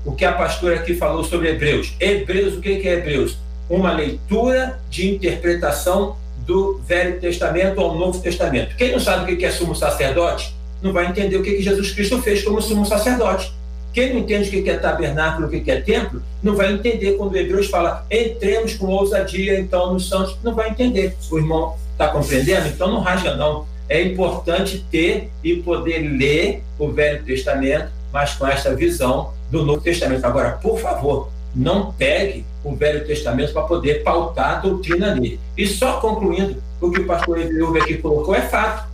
o 0.07 0.13
que 0.13 0.25
a 0.25 0.33
pastora 0.33 0.77
aqui 0.77 0.95
falou 0.95 1.25
sobre 1.25 1.51
Hebreus. 1.51 1.95
Hebreus, 1.99 2.55
o 2.55 2.61
que 2.61 2.89
é 2.89 2.95
Hebreus? 2.95 3.37
Uma 3.69 3.93
leitura 3.93 4.79
de 4.89 5.11
interpretação 5.11 6.17
do 6.47 6.81
Velho 6.87 7.21
Testamento 7.21 7.81
ao 7.81 7.99
Novo 7.99 8.21
Testamento. 8.21 8.77
Quem 8.77 8.93
não 8.93 9.01
sabe 9.01 9.33
o 9.33 9.37
que 9.37 9.45
é 9.45 9.51
sumo 9.51 9.75
sacerdote, 9.75 10.55
não 10.81 10.93
vai 10.93 11.07
entender 11.07 11.37
o 11.37 11.43
que 11.43 11.61
Jesus 11.61 11.91
Cristo 11.91 12.23
fez 12.23 12.45
como 12.45 12.63
sumo 12.63 12.87
sacerdote. 12.87 13.53
Quem 13.93 14.13
não 14.13 14.21
entende 14.21 14.49
o 14.49 14.63
que 14.63 14.71
é 14.71 14.77
tabernáculo, 14.77 15.49
o 15.49 15.51
que 15.51 15.71
é 15.71 15.81
templo, 15.81 16.23
não 16.43 16.55
vai 16.55 16.73
entender 16.73 17.15
quando 17.15 17.33
o 17.33 17.37
Hebreus 17.37 17.67
fala 17.67 18.07
entremos 18.11 18.75
com 18.75 18.87
ousadia 18.87 19.59
então 19.59 19.93
nos 19.93 20.09
santos, 20.09 20.37
não 20.45 20.55
vai 20.55 20.71
entender. 20.71 21.17
O 21.31 21.39
irmão 21.39 21.75
está 21.93 22.09
compreendendo? 22.09 22.69
Então 22.69 22.93
não 22.93 23.01
rasga 23.01 23.35
não. 23.35 23.67
É 23.89 24.03
importante 24.03 24.85
ter 24.91 25.31
e 25.43 25.57
poder 25.57 25.99
ler 26.01 26.63
o 26.79 26.89
Velho 26.93 27.25
Testamento, 27.25 27.91
mas 28.13 28.35
com 28.35 28.47
essa 28.47 28.75
visão 28.75 29.33
do 29.51 29.65
Novo 29.65 29.81
Testamento. 29.81 30.25
Agora, 30.25 30.53
por 30.53 30.79
favor, 30.79 31.29
não 31.55 31.93
pegue 31.93 32.45
o 32.63 32.75
Velho 32.75 33.07
Testamento 33.07 33.53
para 33.53 33.63
poder 33.63 34.03
pautar 34.03 34.57
a 34.57 34.61
doutrina 34.61 35.15
nele. 35.15 35.41
E 35.57 35.67
só 35.67 36.01
concluindo, 36.01 36.63
o 36.81 36.91
que 36.91 37.01
o 37.01 37.07
pastor 37.07 37.39
Eviúva 37.39 37.79
aqui 37.79 37.99
colocou 37.99 38.35
é 38.35 38.43
fato. 38.43 38.87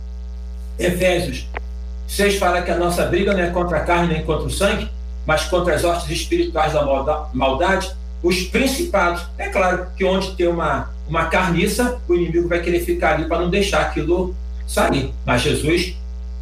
Efésios 0.79 1.47
6 2.07 2.37
fala 2.37 2.61
que 2.61 2.71
a 2.71 2.77
nossa 2.77 3.05
briga 3.05 3.33
não 3.33 3.41
é 3.41 3.49
contra 3.49 3.77
a 3.77 3.81
carne 3.81 4.13
nem 4.13 4.23
contra 4.23 4.47
o 4.47 4.51
sangue, 4.51 4.89
mas 5.25 5.45
contra 5.45 5.75
as 5.75 5.83
hostes 5.83 6.09
espirituais 6.09 6.73
da 6.73 7.27
maldade, 7.33 7.91
os 8.21 8.43
principados. 8.43 9.25
É 9.37 9.49
claro 9.49 9.87
que 9.97 10.05
onde 10.05 10.35
tem 10.35 10.47
uma, 10.47 10.89
uma 11.07 11.25
carniça, 11.25 11.99
o 12.07 12.13
inimigo 12.13 12.47
vai 12.47 12.61
querer 12.61 12.79
ficar 12.81 13.15
ali 13.15 13.27
para 13.27 13.39
não 13.39 13.49
deixar 13.49 13.81
aquilo 13.81 14.35
sair. 14.67 15.13
Mas 15.25 15.41
Jesus 15.41 15.95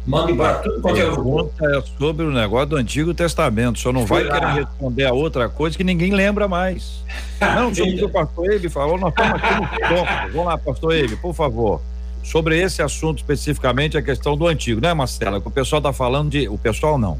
Manda 0.04 0.32
embora 0.32 0.54
tudo 0.54 0.80
quanto 0.80 0.98
é 0.98 1.04
pergunta 1.04 1.64
é 1.64 1.82
sobre 1.96 2.26
o 2.26 2.32
negócio 2.32 2.66
do 2.66 2.76
Antigo 2.76 3.14
Testamento. 3.14 3.76
O 3.76 3.78
senhor 3.78 3.92
não 3.92 4.04
vai 4.04 4.24
querer 4.24 4.54
responder 4.54 5.04
a 5.04 5.12
outra 5.12 5.48
coisa 5.48 5.76
que 5.76 5.84
ninguém 5.84 6.12
lembra 6.12 6.48
mais. 6.48 7.04
não, 7.40 7.68
o 7.68 7.72
que 7.72 8.04
o 8.04 8.08
pastor 8.08 8.52
Ebe 8.52 8.68
falou, 8.68 8.98
nós 8.98 9.10
estamos 9.10 9.34
aqui 9.34 9.54
no 9.54 9.68
ponto. 9.88 10.32
Vamos 10.32 10.46
lá, 10.46 10.58
pastor 10.58 10.94
Ebe, 10.94 11.16
por 11.16 11.34
favor. 11.34 11.80
Sobre 12.24 12.60
esse 12.60 12.82
assunto 12.82 13.18
especificamente, 13.18 13.96
a 13.96 14.02
questão 14.02 14.36
do 14.36 14.46
antigo, 14.46 14.80
né, 14.80 14.92
Marcela? 14.92 15.40
Que 15.40 15.48
o 15.48 15.50
pessoal 15.50 15.78
está 15.78 15.92
falando 15.92 16.30
de. 16.30 16.48
O 16.48 16.58
pessoal 16.58 16.98
não. 16.98 17.18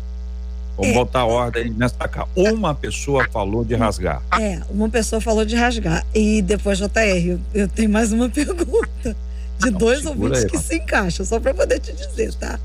Vamos 0.77 0.93
é. 0.93 0.95
botar 0.95 1.25
ordem 1.25 1.71
nessa 1.71 2.09
cá. 2.09 2.27
Uma 2.35 2.75
pessoa 2.75 3.27
falou 3.31 3.65
de 3.65 3.75
rasgar. 3.75 4.23
É, 4.41 4.61
uma 4.71 4.89
pessoa 4.89 5.21
falou 5.21 5.45
de 5.45 5.55
rasgar. 5.55 6.05
E 6.15 6.41
depois, 6.41 6.79
JR, 6.79 6.89
eu, 7.27 7.41
eu 7.55 7.69
tenho 7.69 7.91
mais 7.91 8.13
uma 8.13 8.29
pergunta. 8.31 9.17
De 9.59 9.71
não, 9.71 9.79
dois 9.79 10.05
ouvintes 10.05 10.45
aí, 10.45 10.51
que 10.51 10.59
se 10.59 10.77
encaixam, 10.77 11.25
só 11.25 11.39
para 11.39 11.55
poder 11.55 11.79
te 11.79 11.93
dizer, 11.93 12.35
tá? 12.35 12.59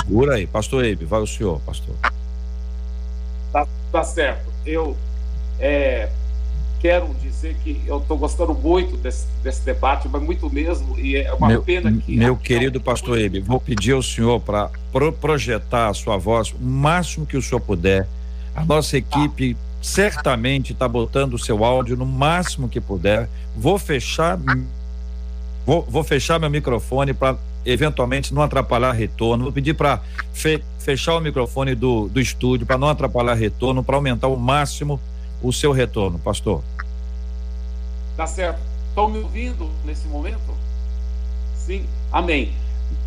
Segura 0.00 0.34
aí, 0.34 0.46
pastor 0.46 0.84
Eibe, 0.84 1.04
vai 1.04 1.20
o 1.20 1.26
senhor, 1.26 1.60
pastor. 1.60 1.94
Tá, 3.52 3.66
tá 3.92 4.02
certo. 4.02 4.52
Eu 4.66 4.96
é, 5.58 6.08
quero 6.84 7.14
dizer 7.22 7.56
que 7.64 7.80
eu 7.86 7.98
estou 7.98 8.18
gostando 8.18 8.52
muito 8.52 8.96
desse, 8.96 9.26
desse, 9.42 9.64
debate, 9.64 10.06
mas 10.06 10.22
muito 10.22 10.50
mesmo, 10.50 10.98
e 10.98 11.16
é 11.16 11.32
uma 11.32 11.48
meu, 11.48 11.62
pena 11.62 11.90
que. 11.92 12.16
Meu 12.16 12.36
querido 12.36 12.80
pastor 12.80 13.18
Eibe, 13.18 13.40
vou 13.40 13.58
pedir 13.58 13.92
ao 13.92 14.02
senhor 14.02 14.38
para 14.40 14.70
pro, 14.92 15.10
projetar 15.12 15.88
a 15.88 15.94
sua 15.94 16.18
voz 16.18 16.52
o 16.52 16.62
máximo 16.62 17.24
que 17.24 17.36
o 17.36 17.42
senhor 17.42 17.60
puder. 17.60 18.06
A 18.54 18.64
nossa 18.64 18.98
equipe 18.98 19.56
certamente 19.80 20.72
está 20.72 20.86
botando 20.86 21.34
o 21.34 21.38
seu 21.38 21.64
áudio 21.64 21.96
no 21.96 22.06
máximo 22.06 22.68
que 22.68 22.80
puder. 22.80 23.28
Vou 23.56 23.78
fechar. 23.78 24.38
Vou, 25.64 25.82
vou 25.88 26.04
fechar 26.04 26.38
meu 26.38 26.50
microfone 26.50 27.14
para 27.14 27.36
eventualmente 27.64 28.32
não 28.34 28.42
atrapalhar 28.42 28.92
retorno. 28.92 29.44
Vou 29.44 29.52
pedir 29.52 29.74
para 29.74 30.00
fe, 30.32 30.62
fechar 30.78 31.16
o 31.16 31.20
microfone 31.20 31.74
do, 31.74 32.08
do 32.08 32.20
estúdio 32.20 32.66
para 32.66 32.78
não 32.78 32.88
atrapalhar 32.88 33.34
retorno, 33.34 33.82
para 33.82 33.96
aumentar 33.96 34.26
ao 34.26 34.36
máximo 34.36 35.00
o 35.42 35.52
seu 35.52 35.72
retorno, 35.72 36.18
pastor. 36.18 36.62
Tá 38.16 38.26
certo. 38.26 38.60
Estão 38.88 39.08
me 39.08 39.18
ouvindo 39.18 39.68
nesse 39.84 40.06
momento? 40.06 40.54
Sim. 41.56 41.84
Amém. 42.12 42.52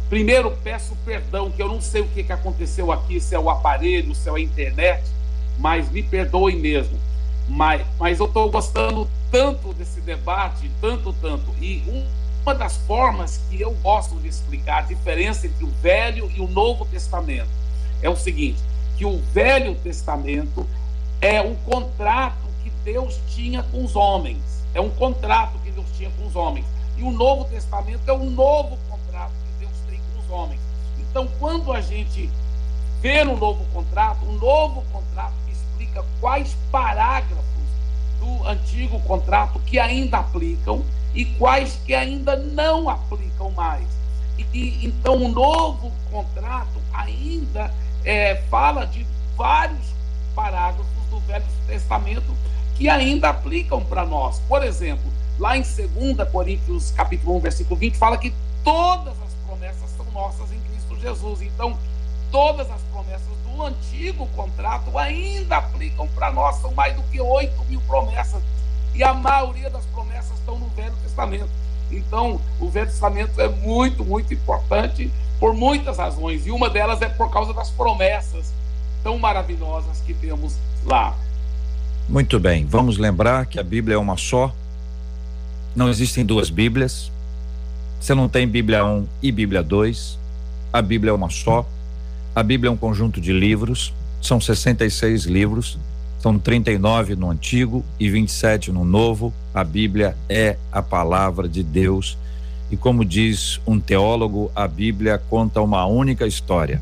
Primeiro, 0.10 0.52
peço 0.64 0.98
perdão, 1.06 1.52
que 1.52 1.62
eu 1.62 1.68
não 1.68 1.82
sei 1.82 2.02
o 2.02 2.08
que, 2.08 2.24
que 2.24 2.32
aconteceu 2.32 2.92
aqui, 2.92 3.20
se 3.20 3.36
é 3.36 3.40
o 3.40 3.50
aparelho, 3.50 4.16
se 4.16 4.30
é 4.30 4.34
a 4.34 4.40
internet, 4.40 5.04
mas 5.58 5.90
me 5.90 6.02
perdoem 6.02 6.58
mesmo. 6.58 6.98
Mas, 7.48 7.86
mas 8.00 8.20
eu 8.20 8.26
estou 8.26 8.50
gostando 8.50 9.08
tanto 9.32 9.74
desse 9.74 10.02
debate, 10.02 10.70
tanto, 10.82 11.14
tanto. 11.22 11.54
E 11.62 11.84
um 11.88 12.06
uma 12.48 12.56
das 12.56 12.78
formas 12.78 13.42
que 13.50 13.60
eu 13.60 13.74
gosto 13.84 14.16
de 14.22 14.30
explicar 14.30 14.78
a 14.78 14.82
diferença 14.84 15.46
entre 15.46 15.66
o 15.66 15.70
Velho 15.82 16.32
e 16.34 16.40
o 16.40 16.48
Novo 16.48 16.86
Testamento 16.86 17.50
é 18.02 18.10
o 18.10 18.16
seguinte: 18.16 18.58
que 18.96 19.04
o 19.06 19.20
Velho 19.34 19.76
Testamento 19.76 20.66
é 21.20 21.42
o 21.42 21.56
contrato 21.58 22.48
que 22.64 22.70
Deus 22.86 23.20
tinha 23.28 23.64
com 23.64 23.84
os 23.84 23.98
homens. 23.98 24.42
É 24.74 24.80
um 24.80 24.90
contrato 24.90 25.60
que 25.62 25.72
Deus 25.72 25.88
tinha 25.98 26.10
com 26.12 26.26
os 26.26 26.38
homens. 26.38 26.66
E 26.96 27.04
o 27.04 27.12
Novo 27.12 27.44
Testamento 27.44 28.08
é 28.08 28.14
um 28.14 28.30
novo 28.30 28.78
contrato 28.90 29.34
que 29.34 29.66
Deus 29.66 29.76
tem 29.90 30.00
com 30.00 30.22
os 30.22 30.30
homens. 30.32 30.62
Então, 31.00 31.28
quando 31.40 31.74
a 31.74 31.82
gente 31.82 32.30
vê 33.02 33.26
no 33.26 33.36
novo 33.36 33.66
contrato, 33.74 34.26
o 34.26 34.32
novo 34.32 34.86
contrato 34.94 35.34
explica 35.52 36.02
quais 36.22 36.56
parágrafos 36.72 37.44
do 38.22 38.48
antigo 38.48 39.02
contrato 39.02 39.60
que 39.66 39.78
ainda 39.78 40.20
aplicam 40.20 40.86
e 41.18 41.26
quais 41.26 41.80
que 41.84 41.96
ainda 41.96 42.36
não 42.36 42.88
aplicam 42.88 43.50
mais. 43.50 43.84
E, 44.54 44.86
então, 44.86 45.16
o 45.16 45.28
novo 45.28 45.92
contrato 46.12 46.80
ainda 46.94 47.74
é, 48.06 48.36
fala 48.52 48.86
de 48.86 49.04
vários 49.36 49.96
parágrafos 50.36 50.86
do 51.10 51.20
Velho 51.22 51.44
Testamento 51.66 52.38
que 52.76 52.88
ainda 52.88 53.30
aplicam 53.30 53.84
para 53.84 54.06
nós. 54.06 54.40
Por 54.48 54.64
exemplo, 54.64 55.12
lá 55.40 55.58
em 55.58 55.64
2 55.64 56.30
Coríntios 56.32 56.92
capítulo 56.92 57.36
1, 57.38 57.40
versículo 57.40 57.76
20, 57.80 57.98
fala 57.98 58.20
que 58.20 58.32
todas 58.64 59.16
as 59.20 59.34
promessas 59.48 59.90
são 59.98 60.06
nossas 60.12 60.52
em 60.52 60.60
Cristo 60.60 61.00
Jesus. 61.02 61.42
Então, 61.42 61.76
todas 62.32 62.70
as 62.70 62.82
promessas 62.94 63.26
do 63.44 63.64
antigo 63.64 64.28
contrato 64.36 64.96
ainda 64.96 65.58
aplicam 65.58 66.08
para 66.10 66.32
nós, 66.32 66.58
são 66.58 66.72
mais 66.76 66.96
do 66.96 67.02
que 67.04 67.20
8 67.20 67.66
mil 67.66 67.82
promessas. 67.88 68.44
E 68.98 69.04
a 69.04 69.14
maioria 69.14 69.70
das 69.70 69.86
promessas 69.86 70.38
estão 70.40 70.58
no 70.58 70.68
Velho 70.70 70.94
Testamento. 71.04 71.50
Então, 71.92 72.42
o 72.60 72.68
Velho 72.68 72.88
Testamento 72.88 73.40
é 73.40 73.48
muito, 73.48 74.04
muito 74.04 74.34
importante 74.34 75.12
por 75.40 75.54
muitas 75.54 75.98
razões. 75.98 76.48
E 76.48 76.52
uma 76.52 76.68
delas 76.68 77.00
é 77.04 77.08
por 77.08 77.30
causa 77.30 77.54
das 77.54 77.70
promessas 77.70 78.52
tão 79.04 79.20
maravilhosas 79.20 80.02
que 80.02 80.16
temos 80.16 80.56
lá. 80.84 81.16
Muito 82.10 82.40
bem, 82.40 82.66
vamos 82.66 82.98
lembrar 82.98 83.46
que 83.46 83.60
a 83.60 83.64
Bíblia 83.64 83.96
é 83.96 83.98
uma 83.98 84.18
só, 84.18 84.52
não 85.76 85.90
existem 85.90 86.26
duas 86.26 86.50
Bíblias. 86.50 87.12
Você 88.00 88.16
não 88.16 88.28
tem 88.28 88.48
Bíblia 88.48 88.84
1 88.84 89.08
e 89.22 89.32
Bíblia 89.32 89.62
2. 89.62 90.18
A 90.74 90.82
Bíblia 90.82 91.12
é 91.12 91.14
uma 91.14 91.30
só. 91.30 91.64
A 92.34 92.42
Bíblia 92.42 92.70
é 92.70 92.72
um 92.72 92.78
conjunto 92.78 93.22
de 93.22 93.32
livros, 93.32 93.94
são 94.22 94.42
66 94.42 95.26
livros, 95.26 95.78
são 96.20 96.38
39 96.40 97.16
no 97.16 97.30
Antigo 97.30 97.86
e 98.00 98.10
27 98.10 98.72
no 98.72 98.84
Novo. 98.84 99.34
A 99.54 99.64
Bíblia 99.64 100.18
é 100.28 100.58
a 100.72 100.82
palavra 100.82 101.48
de 101.48 101.64
Deus. 101.64 102.18
E 102.72 102.76
como 102.76 103.06
diz 103.06 103.62
um 103.66 103.80
teólogo, 103.80 104.52
a 104.56 104.68
Bíblia 104.68 105.22
conta 105.30 105.62
uma 105.62 105.86
única 105.86 106.26
história, 106.28 106.82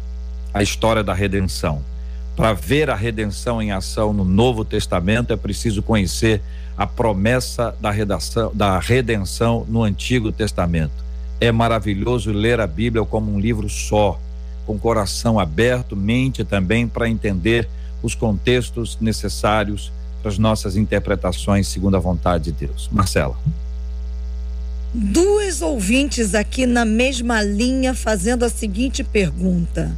a 0.54 0.64
história 0.64 1.04
da 1.04 1.14
redenção. 1.14 1.82
Para 2.36 2.54
ver 2.54 2.90
a 2.90 2.96
redenção 2.96 3.62
em 3.62 3.72
ação 3.72 4.12
no 4.12 4.26
Novo 4.26 4.66
Testamento 4.66 5.32
é 5.32 5.38
preciso 5.38 5.84
conhecer 5.84 6.42
a 6.78 6.88
promessa 6.88 7.76
da, 7.80 7.92
redação, 7.92 8.52
da 8.54 8.80
redenção 8.80 9.66
no 9.70 9.84
Antigo 9.84 10.32
Testamento. 10.32 11.06
É 11.40 11.52
maravilhoso 11.52 12.32
ler 12.32 12.60
a 12.60 12.68
Bíblia 12.68 13.06
como 13.06 13.32
um 13.32 13.40
livro 13.40 13.70
só 13.70 14.20
com 14.66 14.80
coração 14.80 15.40
aberto, 15.40 15.96
mente 15.96 16.44
também 16.44 16.88
para 16.88 17.08
entender 17.08 17.70
os 18.06 18.16
contextos 18.16 18.98
necessários 19.02 19.92
para 20.22 20.32
as 20.32 20.38
nossas 20.38 20.76
interpretações 20.76 21.68
segundo 21.68 21.98
a 21.98 22.00
vontade 22.00 22.46
de 22.46 22.68
Deus. 22.68 22.90
Marcela. 22.92 23.38
Duas 24.94 25.62
ouvintes 25.62 26.34
aqui 26.34 26.66
na 26.66 26.86
mesma 26.86 27.42
linha 27.42 27.94
fazendo 27.94 28.46
a 28.46 28.50
seguinte 28.50 29.04
pergunta. 29.04 29.96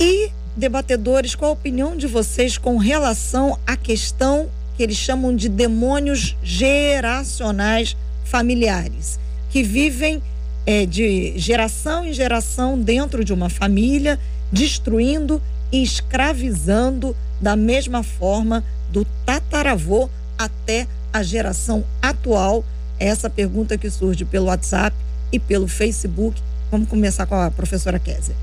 E, 0.00 0.30
debatedores, 0.56 1.34
qual 1.34 1.50
a 1.50 1.54
opinião 1.54 1.96
de 1.96 2.06
vocês 2.06 2.56
com 2.56 2.78
relação 2.78 3.58
à 3.66 3.76
questão 3.76 4.48
que 4.76 4.82
eles 4.82 4.96
chamam 4.96 5.36
de 5.36 5.48
demônios 5.48 6.34
geracionais 6.42 7.96
familiares, 8.24 9.20
que 9.50 9.62
vivem 9.62 10.22
é, 10.64 10.86
de 10.86 11.34
geração 11.36 12.04
em 12.04 12.12
geração 12.12 12.78
dentro 12.78 13.24
de 13.24 13.32
uma 13.32 13.50
família, 13.50 14.18
destruindo 14.50 15.42
e 15.72 15.82
escravizando 15.82 17.16
da 17.40 17.56
mesma 17.56 18.02
forma 18.02 18.62
do 18.90 19.04
tataravô 19.24 20.08
até 20.38 20.86
a 21.12 21.22
geração 21.22 21.82
atual. 22.00 22.62
É 23.00 23.08
essa 23.08 23.30
pergunta 23.30 23.78
que 23.78 23.90
surge 23.90 24.24
pelo 24.24 24.46
WhatsApp 24.46 24.94
e 25.32 25.38
pelo 25.38 25.66
Facebook. 25.66 26.40
Vamos 26.70 26.88
começar 26.88 27.26
com 27.26 27.34
a 27.34 27.50
professora 27.50 27.98
Kézia. 27.98 28.36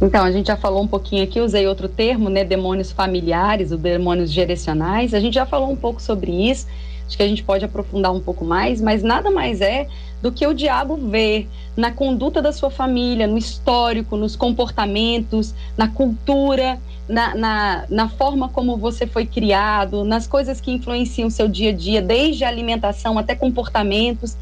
Então, 0.00 0.24
a 0.24 0.32
gente 0.32 0.48
já 0.48 0.56
falou 0.56 0.82
um 0.82 0.88
pouquinho 0.88 1.22
aqui, 1.22 1.40
usei 1.40 1.66
outro 1.66 1.88
termo, 1.88 2.28
né? 2.28 2.44
Demônios 2.44 2.90
familiares, 2.90 3.70
ou 3.70 3.78
demônios 3.78 4.32
geracionais. 4.32 5.14
A 5.14 5.20
gente 5.20 5.34
já 5.34 5.46
falou 5.46 5.70
um 5.70 5.76
pouco 5.76 6.02
sobre 6.02 6.32
isso. 6.50 6.66
Acho 7.06 7.16
que 7.16 7.22
a 7.22 7.28
gente 7.28 7.42
pode 7.42 7.64
aprofundar 7.64 8.12
um 8.12 8.20
pouco 8.20 8.44
mais, 8.44 8.80
mas 8.80 9.02
nada 9.02 9.30
mais 9.30 9.60
é 9.60 9.86
do 10.22 10.30
que 10.30 10.46
o 10.46 10.54
diabo 10.54 10.96
vê 10.96 11.46
na 11.76 11.90
conduta 11.90 12.40
da 12.40 12.52
sua 12.52 12.70
família, 12.70 13.26
no 13.26 13.36
histórico, 13.36 14.16
nos 14.16 14.36
comportamentos, 14.36 15.54
na 15.76 15.88
cultura, 15.88 16.78
na, 17.08 17.34
na, 17.34 17.84
na 17.88 18.08
forma 18.08 18.48
como 18.48 18.76
você 18.76 19.06
foi 19.06 19.26
criado, 19.26 20.04
nas 20.04 20.26
coisas 20.26 20.60
que 20.60 20.70
influenciam 20.70 21.28
seu 21.28 21.48
dia 21.48 21.70
a 21.70 21.74
dia, 21.74 22.00
desde 22.00 22.44
a 22.44 22.48
alimentação 22.48 23.18
até 23.18 23.34
comportamentos. 23.34 24.36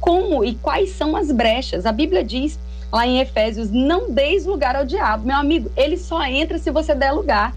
Como 0.00 0.44
e 0.44 0.54
quais 0.54 0.90
são 0.90 1.16
as 1.16 1.32
brechas? 1.32 1.86
A 1.86 1.92
Bíblia 1.92 2.22
diz 2.22 2.58
lá 2.92 3.06
em 3.06 3.20
Efésios: 3.20 3.70
não 3.70 4.10
deis 4.10 4.46
lugar 4.46 4.76
ao 4.76 4.84
diabo. 4.84 5.26
Meu 5.26 5.36
amigo, 5.36 5.70
ele 5.76 5.96
só 5.96 6.22
entra 6.24 6.58
se 6.58 6.70
você 6.70 6.94
der 6.94 7.12
lugar. 7.12 7.54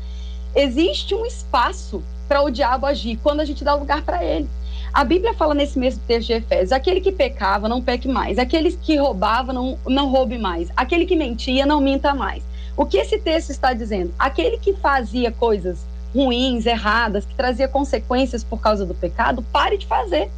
Existe 0.55 1.13
um 1.13 1.25
espaço 1.25 2.01
para 2.27 2.41
o 2.41 2.49
diabo 2.49 2.85
agir 2.85 3.19
quando 3.21 3.39
a 3.39 3.45
gente 3.45 3.63
dá 3.63 3.73
lugar 3.73 4.03
para 4.03 4.23
ele. 4.23 4.47
A 4.93 5.03
Bíblia 5.03 5.33
fala 5.33 5.53
nesse 5.53 5.77
mesmo 5.77 6.01
texto 6.07 6.27
de 6.27 6.33
Efésios: 6.33 6.71
aquele 6.71 7.01
que 7.01 7.11
pecava, 7.11 7.69
não 7.69 7.81
peque 7.81 8.07
mais. 8.07 8.37
Aquele 8.37 8.71
que 8.71 8.97
roubava, 8.97 9.53
não, 9.53 9.77
não 9.85 10.09
roube 10.09 10.37
mais. 10.37 10.69
Aquele 10.75 11.05
que 11.05 11.15
mentia, 11.15 11.65
não 11.65 11.79
minta 11.79 12.13
mais. 12.13 12.43
O 12.75 12.85
que 12.85 12.97
esse 12.97 13.17
texto 13.19 13.49
está 13.49 13.73
dizendo? 13.73 14.13
Aquele 14.17 14.57
que 14.57 14.73
fazia 14.73 15.31
coisas 15.31 15.85
ruins, 16.13 16.65
erradas, 16.65 17.25
que 17.25 17.35
trazia 17.35 17.67
consequências 17.67 18.43
por 18.43 18.59
causa 18.59 18.85
do 18.85 18.93
pecado, 18.93 19.43
pare 19.51 19.77
de 19.77 19.85
fazer. 19.85 20.29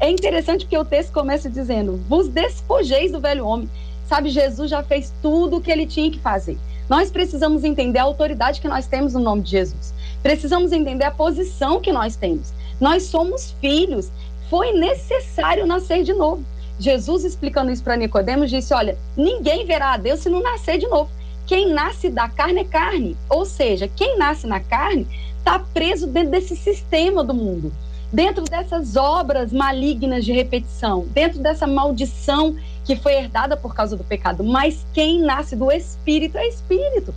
É 0.00 0.10
interessante 0.10 0.64
porque 0.64 0.78
o 0.78 0.84
texto 0.84 1.12
começa 1.12 1.48
dizendo: 1.48 2.00
vos 2.08 2.28
despojeis 2.28 3.12
do 3.12 3.20
velho 3.20 3.46
homem. 3.46 3.70
Sabe, 4.08 4.30
Jesus 4.30 4.68
já 4.70 4.82
fez 4.82 5.12
tudo 5.22 5.56
o 5.56 5.60
que 5.60 5.70
ele 5.70 5.86
tinha 5.86 6.10
que 6.10 6.18
fazer. 6.18 6.58
Nós 6.88 7.10
precisamos 7.10 7.64
entender 7.64 7.98
a 7.98 8.02
autoridade 8.02 8.60
que 8.60 8.68
nós 8.68 8.86
temos 8.86 9.14
no 9.14 9.20
nome 9.20 9.42
de 9.42 9.52
Jesus. 9.52 9.94
Precisamos 10.22 10.72
entender 10.72 11.04
a 11.04 11.10
posição 11.10 11.80
que 11.80 11.92
nós 11.92 12.16
temos. 12.16 12.52
Nós 12.80 13.04
somos 13.04 13.54
filhos. 13.60 14.10
Foi 14.48 14.72
necessário 14.72 15.66
nascer 15.66 16.04
de 16.04 16.12
novo. 16.12 16.44
Jesus 16.78 17.24
explicando 17.24 17.70
isso 17.70 17.82
para 17.82 17.96
Nicodemos 17.96 18.50
disse: 18.50 18.74
"Olha, 18.74 18.98
ninguém 19.16 19.66
verá 19.66 19.94
a 19.94 19.96
Deus 19.96 20.20
se 20.20 20.28
não 20.28 20.42
nascer 20.42 20.78
de 20.78 20.86
novo. 20.86 21.10
Quem 21.46 21.72
nasce 21.72 22.08
da 22.08 22.28
carne 22.28 22.60
é 22.60 22.64
carne, 22.64 23.16
ou 23.28 23.44
seja, 23.44 23.88
quem 23.88 24.16
nasce 24.16 24.46
na 24.46 24.60
carne 24.60 25.06
está 25.38 25.58
preso 25.58 26.06
dentro 26.06 26.30
desse 26.30 26.56
sistema 26.56 27.24
do 27.24 27.34
mundo, 27.34 27.72
dentro 28.12 28.44
dessas 28.44 28.96
obras 28.96 29.52
malignas 29.52 30.24
de 30.24 30.32
repetição, 30.32 31.04
dentro 31.10 31.40
dessa 31.40 31.66
maldição 31.66 32.56
que 32.84 32.96
foi 32.96 33.14
herdada 33.14 33.56
por 33.56 33.74
causa 33.74 33.96
do 33.96 34.04
pecado. 34.04 34.44
Mas 34.44 34.86
quem 34.92 35.20
nasce 35.20 35.56
do 35.56 35.70
Espírito 35.70 36.38
é 36.38 36.46
Espírito. 36.46 37.12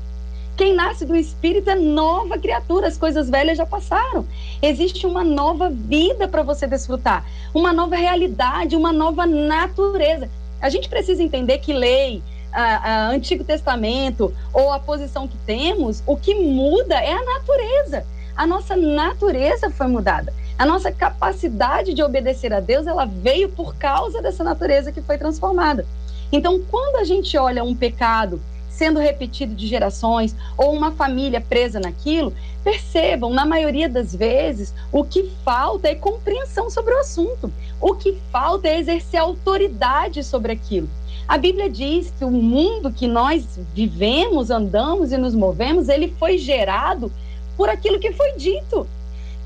Quem 0.56 0.74
nasce 0.74 1.04
do 1.06 1.16
Espírito 1.16 1.70
é 1.70 1.76
nova 1.76 2.38
criatura, 2.38 2.88
as 2.88 2.98
coisas 2.98 3.30
velhas 3.30 3.58
já 3.58 3.66
passaram. 3.66 4.26
Existe 4.62 5.06
uma 5.06 5.24
nova 5.24 5.70
vida 5.70 6.30
para 6.30 6.44
você 6.44 6.66
desfrutar, 6.66 7.26
uma 7.54 7.74
nova 7.74 7.98
realidade, 7.98 8.76
uma 8.76 8.94
nova 8.94 9.26
natureza. 9.26 10.30
A 10.62 10.70
gente 10.70 10.88
precisa 10.88 11.22
entender 11.22 11.58
que 11.58 11.74
lei, 11.74 12.24
a, 12.54 12.62
a 12.64 13.10
Antigo 13.10 13.44
Testamento 13.44 14.34
ou 14.54 14.72
a 14.72 14.80
posição 14.80 15.28
que 15.28 15.38
temos, 15.40 16.02
o 16.08 16.16
que 16.16 16.34
muda 16.34 16.96
é 16.96 17.12
a 17.12 17.26
natureza. 17.26 18.06
A 18.36 18.48
nossa 18.48 18.78
natureza 18.78 19.70
foi 19.70 19.88
mudada. 19.88 20.34
A 20.58 20.66
nossa 20.66 20.90
capacidade 20.90 21.94
de 21.94 22.02
obedecer 22.02 22.54
a 22.54 22.62
Deus, 22.62 22.88
ela 22.88 23.04
veio 23.06 23.50
por 23.50 23.76
causa 23.76 24.22
dessa 24.22 24.42
natureza 24.42 24.90
que 24.90 25.02
foi 25.02 25.18
transformada. 25.18 25.86
Então, 26.32 26.62
quando 26.72 26.96
a 26.96 27.04
gente 27.04 27.38
olha 27.38 27.62
um 27.64 27.76
pecado 27.76 28.42
sendo 28.76 29.00
repetido 29.00 29.56
de 29.56 29.66
gerações 29.68 30.36
ou 30.58 30.74
uma 30.74 30.92
família 30.92 31.40
presa 31.40 31.80
naquilo, 31.80 32.34
percebam, 32.64 33.32
na 33.32 33.46
maioria 33.46 33.88
das 33.88 34.14
vezes, 34.14 34.74
o 34.92 35.04
que 35.04 35.32
falta 35.44 35.88
é 35.88 35.96
compreensão 35.96 36.70
sobre 36.70 36.94
o 36.94 37.00
assunto. 37.00 37.52
O 37.80 37.96
que 37.96 38.18
falta 38.32 38.68
é 38.68 38.80
exercer 38.80 39.20
autoridade 39.20 40.24
sobre 40.24 40.52
aquilo. 40.52 40.90
A 41.28 41.38
Bíblia 41.38 41.70
diz 41.70 42.14
que 42.18 42.26
o 42.26 42.30
mundo 42.30 42.92
que 42.92 43.08
nós 43.08 43.60
vivemos, 43.74 44.52
andamos 44.52 45.12
e 45.12 45.18
nos 45.18 45.34
movemos, 45.34 45.90
ele 45.90 46.14
foi 46.20 46.38
gerado 46.38 47.12
por 47.58 47.70
aquilo 47.70 48.00
que 48.00 48.12
foi 48.12 48.34
dito. 48.34 48.86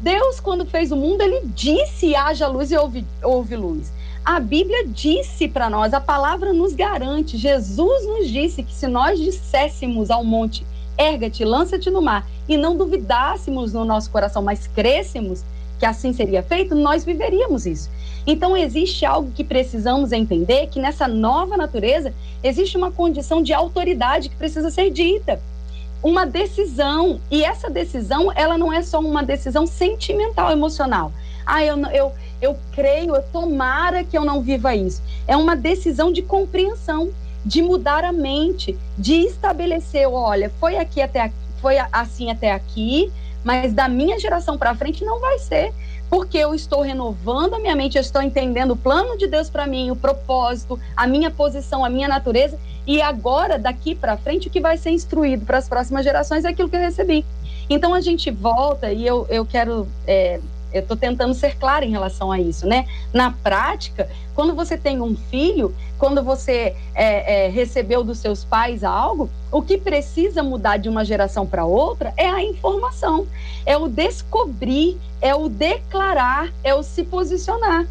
Deus, 0.01 0.39
quando 0.39 0.65
fez 0.65 0.91
o 0.91 0.95
mundo, 0.95 1.21
ele 1.21 1.41
disse: 1.53 2.15
haja 2.15 2.47
luz 2.47 2.71
e 2.71 2.77
houve, 2.77 3.05
houve 3.23 3.55
luz. 3.55 3.91
A 4.31 4.39
Bíblia 4.39 4.85
disse 4.85 5.47
para 5.47 5.71
nós, 5.71 5.91
a 5.91 5.99
palavra 5.99 6.53
nos 6.53 6.73
garante, 6.73 7.35
Jesus 7.35 8.05
nos 8.05 8.29
disse 8.29 8.61
que 8.61 8.71
se 8.71 8.85
nós 8.85 9.19
disséssemos 9.19 10.11
ao 10.11 10.23
monte, 10.23 10.63
erga-te, 10.95 11.43
lança-te 11.43 11.89
no 11.89 11.99
mar, 11.99 12.27
e 12.47 12.55
não 12.55 12.77
duvidássemos 12.77 13.73
no 13.73 13.83
nosso 13.83 14.11
coração, 14.11 14.43
mas 14.43 14.67
crêssemos 14.67 15.43
que 15.79 15.85
assim 15.85 16.13
seria 16.13 16.43
feito, 16.43 16.75
nós 16.75 17.03
viveríamos 17.03 17.65
isso. 17.65 17.89
Então 18.27 18.55
existe 18.55 19.03
algo 19.03 19.31
que 19.31 19.43
precisamos 19.43 20.11
entender, 20.11 20.67
que 20.67 20.79
nessa 20.79 21.07
nova 21.07 21.57
natureza 21.57 22.13
existe 22.43 22.77
uma 22.77 22.91
condição 22.91 23.41
de 23.41 23.51
autoridade 23.51 24.29
que 24.29 24.35
precisa 24.35 24.69
ser 24.69 24.91
dita. 24.91 25.41
Uma 26.03 26.27
decisão, 26.27 27.19
e 27.31 27.43
essa 27.43 27.67
decisão, 27.67 28.31
ela 28.35 28.59
não 28.59 28.71
é 28.71 28.83
só 28.83 28.99
uma 28.99 29.23
decisão 29.23 29.65
sentimental, 29.65 30.51
emocional. 30.51 31.11
Ah, 31.51 31.65
eu, 31.65 31.75
eu, 31.87 32.13
eu 32.41 32.57
creio, 32.71 33.15
eu 33.15 33.23
tomara 33.23 34.03
que 34.03 34.17
eu 34.17 34.25
não 34.25 34.41
viva 34.41 34.75
isso. 34.75 35.01
É 35.27 35.35
uma 35.35 35.55
decisão 35.55 36.11
de 36.11 36.21
compreensão, 36.21 37.09
de 37.45 37.61
mudar 37.61 38.03
a 38.03 38.11
mente, 38.11 38.77
de 38.97 39.15
estabelecer, 39.21 40.07
olha, 40.07 40.51
foi 40.59 40.77
aqui 40.77 41.01
até 41.01 41.21
aqui, 41.21 41.35
foi 41.61 41.77
assim 41.91 42.29
até 42.29 42.51
aqui, 42.51 43.11
mas 43.43 43.73
da 43.73 43.87
minha 43.87 44.19
geração 44.19 44.57
para 44.57 44.75
frente 44.75 45.03
não 45.03 45.19
vai 45.19 45.39
ser, 45.39 45.73
porque 46.09 46.37
eu 46.37 46.55
estou 46.55 46.81
renovando 46.81 47.53
a 47.53 47.59
minha 47.59 47.75
mente, 47.75 47.95
eu 47.95 48.01
estou 48.01 48.21
entendendo 48.21 48.71
o 48.71 48.77
plano 48.77 49.17
de 49.17 49.27
Deus 49.27 49.49
para 49.49 49.67
mim, 49.67 49.91
o 49.91 49.95
propósito, 49.95 50.79
a 50.95 51.05
minha 51.05 51.29
posição, 51.29 51.85
a 51.85 51.89
minha 51.89 52.07
natureza, 52.07 52.59
e 52.85 53.01
agora 53.01 53.59
daqui 53.59 53.93
para 53.93 54.17
frente 54.17 54.47
o 54.47 54.51
que 54.51 54.59
vai 54.59 54.77
ser 54.77 54.89
instruído 54.89 55.45
para 55.45 55.59
as 55.59 55.69
próximas 55.69 56.03
gerações 56.03 56.43
é 56.43 56.49
aquilo 56.49 56.67
que 56.69 56.75
eu 56.75 56.81
recebi. 56.81 57.23
Então 57.69 57.93
a 57.93 58.01
gente 58.01 58.31
volta 58.31 58.91
e 58.91 59.05
eu, 59.05 59.27
eu 59.29 59.45
quero 59.45 59.87
é, 60.07 60.39
eu 60.71 60.81
estou 60.81 60.95
tentando 60.95 61.33
ser 61.33 61.57
clara 61.57 61.85
em 61.85 61.91
relação 61.91 62.31
a 62.31 62.39
isso, 62.39 62.67
né? 62.67 62.85
Na 63.13 63.31
prática, 63.31 64.09
quando 64.35 64.53
você 64.55 64.77
tem 64.77 65.01
um 65.01 65.15
filho, 65.15 65.75
quando 65.97 66.23
você 66.23 66.75
é, 66.95 67.45
é, 67.45 67.49
recebeu 67.49 68.03
dos 68.03 68.19
seus 68.19 68.43
pais 68.43 68.83
algo, 68.83 69.29
o 69.51 69.61
que 69.61 69.77
precisa 69.77 70.43
mudar 70.43 70.77
de 70.77 70.87
uma 70.87 71.03
geração 71.03 71.45
para 71.45 71.65
outra 71.65 72.13
é 72.15 72.29
a 72.29 72.43
informação, 72.43 73.27
é 73.65 73.75
o 73.75 73.87
descobrir, 73.87 74.97
é 75.21 75.35
o 75.35 75.49
declarar, 75.49 76.51
é 76.63 76.73
o 76.73 76.83
se 76.83 77.03
posicionar. 77.03 77.85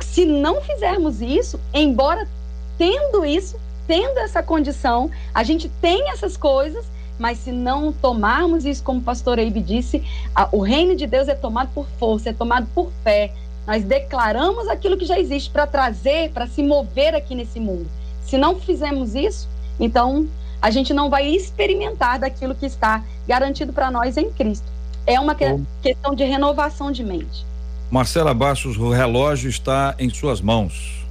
Se 0.00 0.24
não 0.24 0.60
fizermos 0.60 1.20
isso, 1.20 1.58
embora 1.72 2.28
tendo 2.76 3.24
isso, 3.24 3.58
tendo 3.86 4.18
essa 4.18 4.42
condição, 4.42 5.10
a 5.34 5.42
gente 5.42 5.68
tem 5.80 6.10
essas 6.10 6.36
coisas, 6.36 6.84
mas 7.18 7.38
se 7.38 7.50
não 7.50 7.92
tomarmos 7.92 8.64
isso, 8.64 8.82
como 8.82 9.00
o 9.00 9.02
pastor 9.02 9.38
Eibe 9.38 9.60
disse, 9.60 10.02
a, 10.34 10.48
o 10.52 10.60
reino 10.60 10.94
de 10.94 11.06
Deus 11.06 11.28
é 11.28 11.34
tomado 11.34 11.70
por 11.74 11.86
força, 11.98 12.30
é 12.30 12.32
tomado 12.32 12.66
por 12.74 12.90
fé. 13.02 13.32
Nós 13.66 13.84
declaramos 13.84 14.68
aquilo 14.68 14.96
que 14.96 15.04
já 15.04 15.18
existe 15.18 15.50
para 15.50 15.66
trazer, 15.66 16.30
para 16.30 16.46
se 16.46 16.62
mover 16.62 17.14
aqui 17.14 17.34
nesse 17.34 17.58
mundo. 17.60 17.86
Se 18.24 18.38
não 18.38 18.58
fizermos 18.58 19.14
isso, 19.14 19.48
então 19.78 20.28
a 20.60 20.70
gente 20.70 20.94
não 20.94 21.10
vai 21.10 21.26
experimentar 21.28 22.18
daquilo 22.18 22.54
que 22.54 22.66
está 22.66 23.02
garantido 23.26 23.72
para 23.72 23.90
nós 23.90 24.16
em 24.16 24.30
Cristo. 24.30 24.66
É 25.06 25.18
uma 25.18 25.34
que, 25.34 25.44
questão 25.82 26.14
de 26.14 26.24
renovação 26.24 26.90
de 26.92 27.02
mente. 27.02 27.46
Marcela 27.90 28.34
Bastos, 28.34 28.76
o 28.76 28.90
relógio 28.90 29.48
está 29.48 29.94
em 29.98 30.10
suas 30.10 30.40
mãos. 30.40 31.06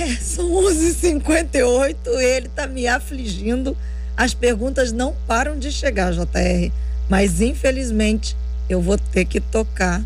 É, 0.00 0.14
são 0.16 0.48
11h58, 0.50 1.96
ele 2.20 2.46
está 2.46 2.66
me 2.66 2.86
afligindo 2.86 3.76
as 4.22 4.34
perguntas 4.34 4.92
não 4.92 5.16
param 5.26 5.58
de 5.58 5.72
chegar, 5.72 6.12
JR. 6.12 6.70
Mas 7.08 7.40
infelizmente 7.40 8.36
eu 8.68 8.80
vou 8.80 8.96
ter 8.96 9.24
que 9.24 9.40
tocar 9.40 10.00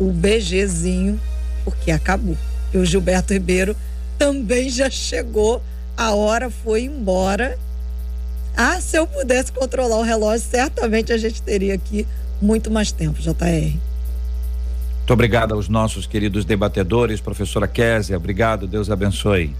o 0.00 0.10
BGzinho, 0.10 1.20
porque 1.64 1.92
acabou. 1.92 2.36
E 2.74 2.78
o 2.78 2.84
Gilberto 2.84 3.32
Ribeiro 3.32 3.76
também 4.18 4.68
já 4.68 4.90
chegou. 4.90 5.62
A 5.96 6.12
hora 6.12 6.50
foi 6.50 6.82
embora. 6.82 7.56
Ah, 8.56 8.80
se 8.80 8.98
eu 8.98 9.06
pudesse 9.06 9.52
controlar 9.52 9.98
o 9.98 10.02
relógio, 10.02 10.44
certamente 10.50 11.12
a 11.12 11.16
gente 11.16 11.40
teria 11.40 11.74
aqui 11.74 12.04
muito 12.40 12.68
mais 12.68 12.90
tempo, 12.90 13.20
JR. 13.20 13.76
Muito 14.98 15.12
obrigado 15.12 15.54
aos 15.54 15.68
nossos 15.68 16.04
queridos 16.04 16.44
debatedores, 16.44 17.20
professora 17.20 17.68
Késia, 17.68 18.16
obrigado, 18.16 18.66
Deus 18.66 18.90
abençoe. 18.90 19.54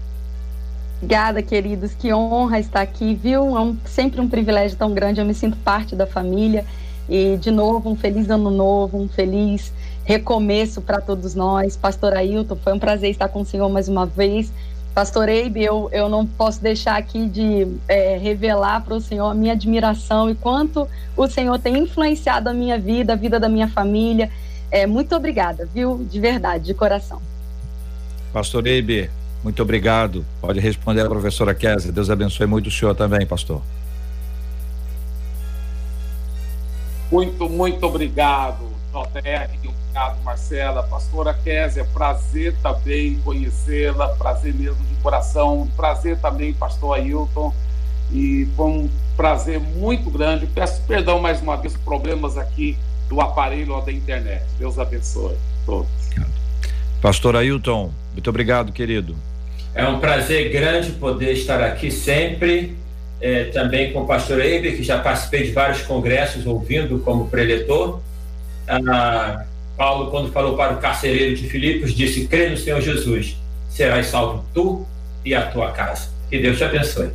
Obrigada, 1.03 1.41
queridos. 1.41 1.93
Que 1.93 2.13
honra 2.13 2.59
estar 2.59 2.79
aqui, 2.79 3.13
viu? 3.13 3.57
É 3.57 3.59
um, 3.59 3.75
sempre 3.83 4.21
um 4.21 4.29
privilégio 4.29 4.77
tão 4.77 4.93
grande. 4.93 5.19
Eu 5.19 5.25
me 5.25 5.33
sinto 5.33 5.57
parte 5.57 5.97
da 5.97 6.07
família. 6.07 6.65
E, 7.09 7.35
de 7.35 7.51
novo, 7.51 7.89
um 7.89 7.95
feliz 7.95 8.29
ano 8.29 8.49
novo, 8.49 8.97
um 8.97 9.09
feliz 9.09 9.73
recomeço 10.05 10.81
para 10.81 11.01
todos 11.01 11.35
nós. 11.35 11.75
Pastor 11.75 12.13
Ailton, 12.13 12.55
foi 12.55 12.71
um 12.71 12.79
prazer 12.79 13.11
estar 13.11 13.27
com 13.27 13.41
o 13.41 13.45
senhor 13.45 13.67
mais 13.67 13.89
uma 13.89 14.05
vez. 14.05 14.49
Pastor 14.95 15.27
Eibe, 15.27 15.61
eu, 15.61 15.89
eu 15.91 16.07
não 16.07 16.25
posso 16.25 16.61
deixar 16.61 16.95
aqui 16.95 17.27
de 17.27 17.67
é, 17.85 18.17
revelar 18.17 18.85
para 18.85 18.95
o 18.95 19.01
senhor 19.01 19.27
a 19.27 19.33
minha 19.33 19.51
admiração 19.51 20.29
e 20.29 20.35
quanto 20.35 20.87
o 21.17 21.27
senhor 21.27 21.59
tem 21.59 21.79
influenciado 21.79 22.47
a 22.47 22.53
minha 22.53 22.79
vida, 22.79 23.11
a 23.11 23.15
vida 23.17 23.37
da 23.41 23.49
minha 23.49 23.67
família. 23.67 24.31
É, 24.71 24.87
muito 24.87 25.13
obrigada, 25.13 25.67
viu? 25.73 25.97
De 26.09 26.17
verdade, 26.17 26.63
de 26.63 26.73
coração. 26.73 27.21
Pastor 28.31 28.65
Eibe, 28.67 29.09
muito 29.43 29.61
obrigado. 29.61 30.25
Pode 30.39 30.59
responder 30.59 31.01
a 31.01 31.09
professora 31.09 31.53
Kézia. 31.53 31.91
Deus 31.91 32.09
abençoe 32.09 32.47
muito 32.47 32.67
o 32.67 32.71
senhor 32.71 32.95
também, 32.95 33.25
pastor. 33.25 33.61
Muito, 37.11 37.49
muito 37.49 37.85
obrigado, 37.85 38.65
JR. 38.91 39.49
Obrigado, 39.93 40.23
Marcela. 40.23 40.81
Pastora 40.83 41.33
Kézia, 41.33 41.83
prazer 41.93 42.55
também 42.63 43.19
conhecê-la. 43.19 44.07
Prazer 44.09 44.53
mesmo 44.53 44.83
de 44.85 44.95
coração. 44.95 45.67
Prazer 45.75 46.17
também, 46.19 46.53
pastor 46.53 46.95
Ailton. 46.95 47.53
E 48.11 48.47
foi 48.55 48.65
um 48.65 48.89
prazer 49.17 49.59
muito 49.59 50.09
grande. 50.09 50.47
Peço 50.47 50.81
perdão 50.83 51.19
mais 51.19 51.41
uma 51.41 51.57
vez 51.57 51.73
por 51.73 51.83
problemas 51.83 52.37
aqui 52.37 52.77
do 53.09 53.19
aparelho 53.19 53.75
ou 53.75 53.81
da 53.81 53.91
internet. 53.91 54.43
Deus 54.57 54.79
abençoe 54.79 55.35
todos. 55.65 55.89
Pastor 57.01 57.35
Ailton, 57.35 57.91
muito 58.13 58.29
obrigado, 58.29 58.71
querido. 58.71 59.15
É 59.75 59.87
um 59.87 59.99
prazer 59.99 60.51
grande 60.51 60.91
poder 60.91 61.33
estar 61.33 61.61
aqui 61.63 61.89
sempre, 61.89 62.77
é, 63.19 63.45
também 63.45 63.91
com 63.91 64.01
o 64.01 64.05
pastor 64.05 64.39
Eiber, 64.39 64.75
que 64.75 64.83
já 64.83 64.99
participei 64.99 65.43
de 65.43 65.51
vários 65.51 65.81
congressos 65.81 66.45
ouvindo 66.45 66.99
como 66.99 67.27
preletor. 67.27 67.99
Ah, 68.67 69.45
Paulo, 69.75 70.11
quando 70.11 70.31
falou 70.31 70.55
para 70.55 70.73
o 70.73 70.77
carcereiro 70.77 71.35
de 71.35 71.47
Filipos, 71.47 71.93
disse: 71.93 72.27
crê 72.27 72.49
no 72.49 72.57
Senhor 72.57 72.81
Jesus, 72.81 73.35
serás 73.69 74.07
salvo 74.07 74.45
tu 74.53 74.85
e 75.25 75.33
a 75.33 75.47
tua 75.47 75.71
casa. 75.71 76.09
Que 76.29 76.39
Deus 76.39 76.57
te 76.57 76.63
abençoe. 76.63 77.09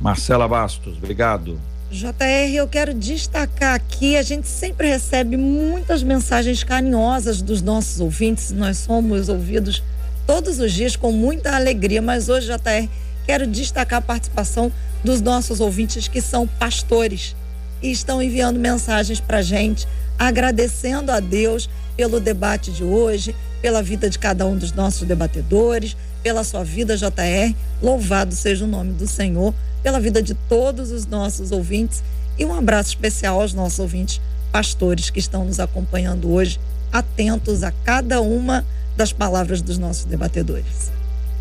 Marcela 0.00 0.48
Bastos, 0.48 0.96
obrigado. 0.98 1.58
JR, 1.90 2.52
eu 2.52 2.66
quero 2.66 2.92
destacar 2.92 3.74
aqui, 3.74 4.16
a 4.16 4.22
gente 4.22 4.48
sempre 4.48 4.88
recebe 4.88 5.36
muitas 5.36 6.02
mensagens 6.02 6.64
carinhosas 6.64 7.40
dos 7.40 7.62
nossos 7.62 8.00
ouvintes, 8.00 8.50
nós 8.50 8.78
somos 8.78 9.28
ouvidos 9.28 9.80
todos 10.26 10.58
os 10.58 10.72
dias 10.72 10.96
com 10.96 11.12
muita 11.12 11.54
alegria, 11.54 12.00
mas 12.00 12.28
hoje, 12.28 12.46
JR, 12.46 12.88
quero 13.26 13.46
destacar 13.46 13.98
a 13.98 14.02
participação 14.02 14.72
dos 15.02 15.20
nossos 15.20 15.60
ouvintes 15.60 16.08
que 16.08 16.20
são 16.20 16.46
pastores 16.46 17.36
e 17.82 17.90
estão 17.90 18.22
enviando 18.22 18.58
mensagens 18.58 19.20
para 19.20 19.42
gente, 19.42 19.86
agradecendo 20.18 21.12
a 21.12 21.20
Deus 21.20 21.68
pelo 21.96 22.18
debate 22.18 22.70
de 22.70 22.82
hoje, 22.82 23.34
pela 23.60 23.82
vida 23.82 24.08
de 24.08 24.18
cada 24.18 24.46
um 24.46 24.56
dos 24.56 24.72
nossos 24.72 25.06
debatedores, 25.06 25.96
pela 26.22 26.42
sua 26.42 26.64
vida, 26.64 26.96
JR. 26.96 27.54
Louvado 27.82 28.34
seja 28.34 28.64
o 28.64 28.68
nome 28.68 28.92
do 28.92 29.06
Senhor, 29.06 29.54
pela 29.82 30.00
vida 30.00 30.22
de 30.22 30.34
todos 30.48 30.90
os 30.90 31.06
nossos 31.06 31.52
ouvintes 31.52 32.02
e 32.38 32.44
um 32.44 32.54
abraço 32.54 32.90
especial 32.90 33.40
aos 33.40 33.52
nossos 33.52 33.78
ouvintes 33.78 34.20
pastores 34.50 35.10
que 35.10 35.18
estão 35.18 35.44
nos 35.44 35.60
acompanhando 35.60 36.32
hoje, 36.32 36.58
atentos 36.90 37.62
a 37.62 37.70
cada 37.70 38.20
uma 38.20 38.64
das 38.96 39.12
palavras 39.12 39.60
dos 39.60 39.78
nossos 39.78 40.04
debatedores. 40.04 40.92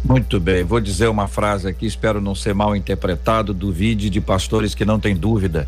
Muito 0.04 0.38
bem, 0.40 0.64
vou 0.64 0.82
dizer 0.82 1.08
uma 1.08 1.30
frase 1.30 1.68
aqui, 1.68 1.86
espero 1.86 2.20
não 2.20 2.36
ser 2.36 2.54
mal 2.54 2.76
interpretado, 2.76 3.54
duvide 3.54 4.10
de 4.10 4.20
pastores 4.20 4.76
que 4.76 4.84
não 4.84 5.00
têm 5.00 5.16
dúvida. 5.16 5.68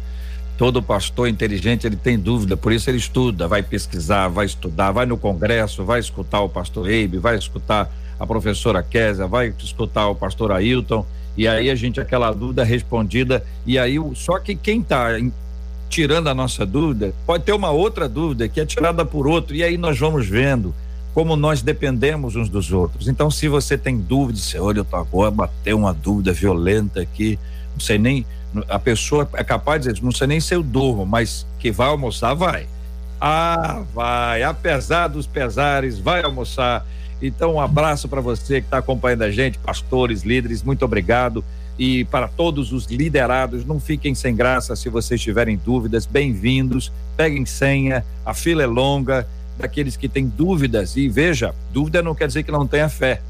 Todo 0.57 0.83
pastor 0.83 1.29
inteligente 1.29 1.87
ele 1.87 1.95
tem 1.95 2.19
dúvida, 2.19 2.57
por 2.57 2.73
isso 2.73 2.89
ele 2.89 2.97
estuda, 2.97 3.47
vai 3.47 3.63
pesquisar, 3.63 4.27
vai 4.27 4.45
estudar, 4.45 4.91
vai 4.91 5.05
no 5.05 5.17
congresso, 5.17 5.85
vai 5.85 5.99
escutar 5.99 6.41
o 6.41 6.49
pastor 6.49 6.89
Eibe, 6.89 7.17
vai 7.17 7.37
escutar 7.37 7.89
a 8.19 8.27
professora 8.27 8.83
Késia, 8.83 9.27
vai 9.27 9.53
escutar 9.57 10.07
o 10.09 10.15
pastor 10.15 10.51
Ailton, 10.51 11.05
e 11.37 11.47
aí 11.47 11.69
a 11.69 11.75
gente 11.75 11.99
aquela 11.99 12.31
dúvida 12.31 12.63
respondida, 12.63 13.43
e 13.65 13.79
aí 13.79 13.97
só 14.15 14.39
que 14.39 14.55
quem 14.55 14.81
está 14.81 15.09
tirando 15.89 16.27
a 16.27 16.33
nossa 16.33 16.65
dúvida 16.65 17.13
pode 17.25 17.43
ter 17.43 17.53
uma 17.53 17.71
outra 17.71 18.07
dúvida 18.09 18.49
que 18.49 18.59
é 18.59 18.65
tirada 18.65 19.05
por 19.05 19.27
outro, 19.27 19.55
e 19.55 19.63
aí 19.63 19.77
nós 19.77 19.97
vamos 19.97 20.27
vendo 20.27 20.73
como 21.15 21.37
nós 21.37 21.61
dependemos 21.61 22.35
uns 22.35 22.49
dos 22.49 22.73
outros. 22.73 23.07
Então, 23.07 23.31
se 23.31 23.47
você 23.47 23.77
tem 23.77 23.97
dúvida, 23.97 24.37
você 24.37 24.59
olha, 24.59 24.79
eu 24.79 24.85
tô 24.85 24.97
agora, 24.97 25.31
bateu 25.31 25.77
uma 25.77 25.93
dúvida 25.93 26.33
violenta 26.33 26.99
aqui, 26.99 27.39
não 27.71 27.79
sei 27.79 27.97
nem, 27.97 28.25
a 28.67 28.77
pessoa 28.77 29.27
é 29.35 29.43
capaz 29.43 29.81
de 29.81 29.93
dizer, 29.93 30.03
não 30.03 30.11
sei 30.11 30.27
nem 30.27 30.41
se 30.41 30.53
eu 30.53 30.61
durmo, 30.61 31.05
mas 31.05 31.47
que 31.57 31.71
vai 31.71 31.87
almoçar, 31.87 32.33
vai. 32.33 32.67
Ah, 33.19 33.81
vai, 33.93 34.43
apesar 34.43 35.07
dos 35.07 35.25
pesares, 35.25 35.97
vai 35.97 36.21
almoçar. 36.21 36.85
Então, 37.21 37.53
um 37.53 37.61
abraço 37.61 38.09
para 38.09 38.19
você 38.19 38.59
que 38.59 38.67
está 38.67 38.79
acompanhando 38.79 39.21
a 39.21 39.31
gente, 39.31 39.57
pastores, 39.57 40.23
líderes, 40.23 40.63
muito 40.63 40.83
obrigado. 40.83 41.45
E 41.79 42.03
para 42.05 42.27
todos 42.27 42.73
os 42.73 42.87
liderados, 42.87 43.63
não 43.65 43.79
fiquem 43.79 44.13
sem 44.13 44.35
graça 44.35 44.75
se 44.75 44.89
vocês 44.89 45.21
tiverem 45.21 45.55
dúvidas, 45.55 46.05
bem-vindos, 46.05 46.91
peguem 47.15 47.45
senha, 47.45 48.05
a 48.25 48.33
fila 48.33 48.63
é 48.63 48.67
longa, 48.67 49.25
daqueles 49.57 49.95
que 49.95 50.07
têm 50.07 50.27
dúvidas. 50.27 50.95
E 50.95 51.07
veja, 51.07 51.53
dúvida 51.71 52.01
não 52.01 52.15
quer 52.15 52.27
dizer 52.27 52.43
que 52.43 52.51
não 52.51 52.67
tenha 52.67 52.89
fé. 52.89 53.21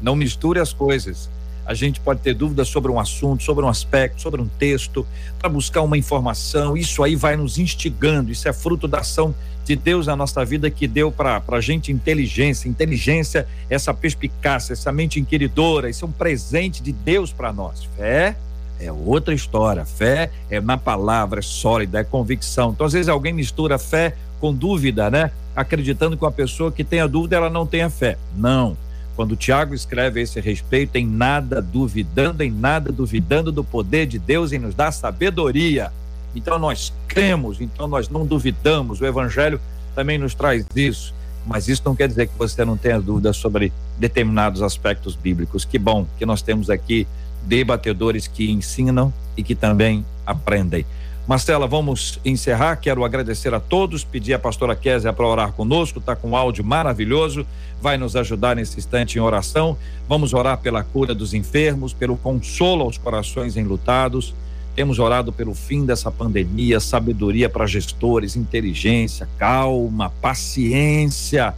Não 0.00 0.14
misture 0.14 0.60
as 0.60 0.72
coisas. 0.72 1.28
A 1.64 1.74
gente 1.74 1.98
pode 1.98 2.20
ter 2.20 2.32
dúvidas 2.32 2.68
sobre 2.68 2.92
um 2.92 3.00
assunto, 3.00 3.42
sobre 3.42 3.64
um 3.64 3.68
aspecto, 3.68 4.22
sobre 4.22 4.40
um 4.40 4.46
texto, 4.46 5.04
para 5.38 5.48
buscar 5.48 5.82
uma 5.82 5.98
informação. 5.98 6.76
Isso 6.76 7.02
aí 7.02 7.16
vai 7.16 7.36
nos 7.36 7.58
instigando. 7.58 8.30
Isso 8.30 8.48
é 8.48 8.52
fruto 8.52 8.86
da 8.86 9.00
ação 9.00 9.34
de 9.64 9.74
Deus 9.74 10.06
na 10.06 10.14
nossa 10.14 10.44
vida 10.44 10.70
que 10.70 10.86
deu 10.86 11.10
para 11.10 11.42
a 11.48 11.60
gente 11.60 11.90
inteligência. 11.90 12.68
Inteligência, 12.68 13.48
essa 13.68 13.92
perspicácia, 13.92 14.74
essa 14.74 14.92
mente 14.92 15.18
inquiridora. 15.18 15.90
Isso 15.90 16.04
é 16.04 16.08
um 16.08 16.12
presente 16.12 16.80
de 16.80 16.92
Deus 16.92 17.32
para 17.32 17.52
nós. 17.52 17.82
Fé 17.96 18.36
é 18.78 18.92
outra 18.92 19.34
história. 19.34 19.84
Fé 19.84 20.30
é 20.48 20.60
na 20.60 20.78
palavra, 20.78 21.40
é 21.40 21.42
sólida, 21.42 21.98
é 21.98 22.04
convicção. 22.04 22.70
Então, 22.70 22.86
às 22.86 22.92
vezes, 22.92 23.08
alguém 23.08 23.32
mistura 23.32 23.76
fé 23.76 24.14
com 24.38 24.54
dúvida, 24.54 25.10
né? 25.10 25.32
Acreditando 25.56 26.16
que 26.16 26.24
uma 26.24 26.30
pessoa 26.30 26.70
que 26.70 26.84
tenha 26.84 27.08
dúvida, 27.08 27.36
ela 27.36 27.50
não 27.50 27.66
tenha 27.66 27.88
fé. 27.90 28.18
Não. 28.36 28.76
Quando 29.16 29.34
Tiago 29.34 29.74
escreve 29.74 30.20
a 30.20 30.22
esse 30.22 30.38
respeito, 30.38 30.96
em 30.96 31.06
nada 31.06 31.62
duvidando, 31.62 32.42
em 32.42 32.50
nada 32.50 32.92
duvidando 32.92 33.50
do 33.50 33.64
poder 33.64 34.06
de 34.06 34.18
Deus 34.18 34.52
em 34.52 34.58
nos 34.58 34.74
dar 34.74 34.92
sabedoria. 34.92 35.90
Então 36.34 36.58
nós 36.58 36.92
cremos, 37.08 37.62
então 37.62 37.88
nós 37.88 38.10
não 38.10 38.26
duvidamos. 38.26 39.00
O 39.00 39.06
Evangelho 39.06 39.58
também 39.94 40.18
nos 40.18 40.34
traz 40.34 40.66
isso. 40.76 41.14
Mas 41.46 41.66
isso 41.68 41.80
não 41.84 41.96
quer 41.96 42.08
dizer 42.08 42.26
que 42.26 42.36
você 42.36 42.64
não 42.64 42.76
tenha 42.76 43.00
dúvida 43.00 43.32
sobre 43.32 43.72
determinados 43.98 44.60
aspectos 44.60 45.16
bíblicos. 45.16 45.64
Que 45.64 45.78
bom 45.78 46.06
que 46.18 46.26
nós 46.26 46.42
temos 46.42 46.68
aqui 46.68 47.06
debatedores 47.44 48.26
que 48.26 48.50
ensinam 48.50 49.12
e 49.36 49.42
que 49.42 49.54
também 49.54 50.04
aprendem. 50.26 50.84
Marcela, 51.26 51.66
vamos 51.66 52.20
encerrar. 52.24 52.76
Quero 52.76 53.04
agradecer 53.04 53.52
a 53.52 53.58
todos, 53.58 54.04
pedir 54.04 54.34
a 54.34 54.38
pastora 54.38 54.76
Kézia 54.76 55.12
para 55.12 55.26
orar 55.26 55.52
conosco, 55.52 55.98
está 55.98 56.14
com 56.14 56.30
um 56.30 56.36
áudio 56.36 56.62
maravilhoso, 56.62 57.44
vai 57.82 57.98
nos 57.98 58.14
ajudar 58.14 58.54
nesse 58.54 58.78
instante 58.78 59.18
em 59.18 59.20
oração. 59.20 59.76
Vamos 60.08 60.32
orar 60.32 60.58
pela 60.58 60.84
cura 60.84 61.12
dos 61.12 61.34
enfermos, 61.34 61.92
pelo 61.92 62.16
consolo 62.16 62.84
aos 62.84 62.96
corações 62.96 63.56
enlutados. 63.56 64.34
Temos 64.76 65.00
orado 65.00 65.32
pelo 65.32 65.52
fim 65.52 65.84
dessa 65.84 66.12
pandemia, 66.12 66.78
sabedoria 66.78 67.48
para 67.48 67.66
gestores, 67.66 68.36
inteligência, 68.36 69.28
calma, 69.36 70.10
paciência. 70.20 71.52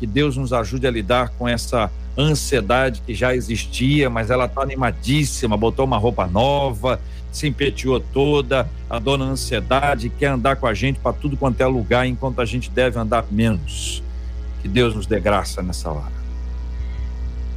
Que 0.00 0.06
Deus 0.06 0.36
nos 0.36 0.52
ajude 0.52 0.84
a 0.84 0.90
lidar 0.90 1.28
com 1.38 1.46
essa 1.46 1.92
ansiedade 2.16 3.02
que 3.06 3.14
já 3.14 3.34
existia, 3.34 4.10
mas 4.10 4.30
ela 4.30 4.46
está 4.46 4.62
animadíssima, 4.62 5.56
botou 5.56 5.84
uma 5.84 5.98
roupa 5.98 6.26
nova, 6.26 7.00
se 7.30 7.48
empeteou 7.48 7.98
toda, 7.98 8.68
a 8.88 8.98
dona 8.98 9.24
ansiedade 9.24 10.10
quer 10.10 10.26
andar 10.26 10.56
com 10.56 10.66
a 10.66 10.74
gente 10.74 10.98
para 10.98 11.12
tudo 11.12 11.36
quanto 11.36 11.60
é 11.60 11.66
lugar, 11.66 12.06
enquanto 12.06 12.40
a 12.40 12.44
gente 12.44 12.70
deve 12.70 12.98
andar 12.98 13.24
menos. 13.30 14.02
Que 14.60 14.68
Deus 14.68 14.94
nos 14.94 15.06
dê 15.06 15.18
graça 15.18 15.62
nessa 15.62 15.90
hora. 15.90 16.22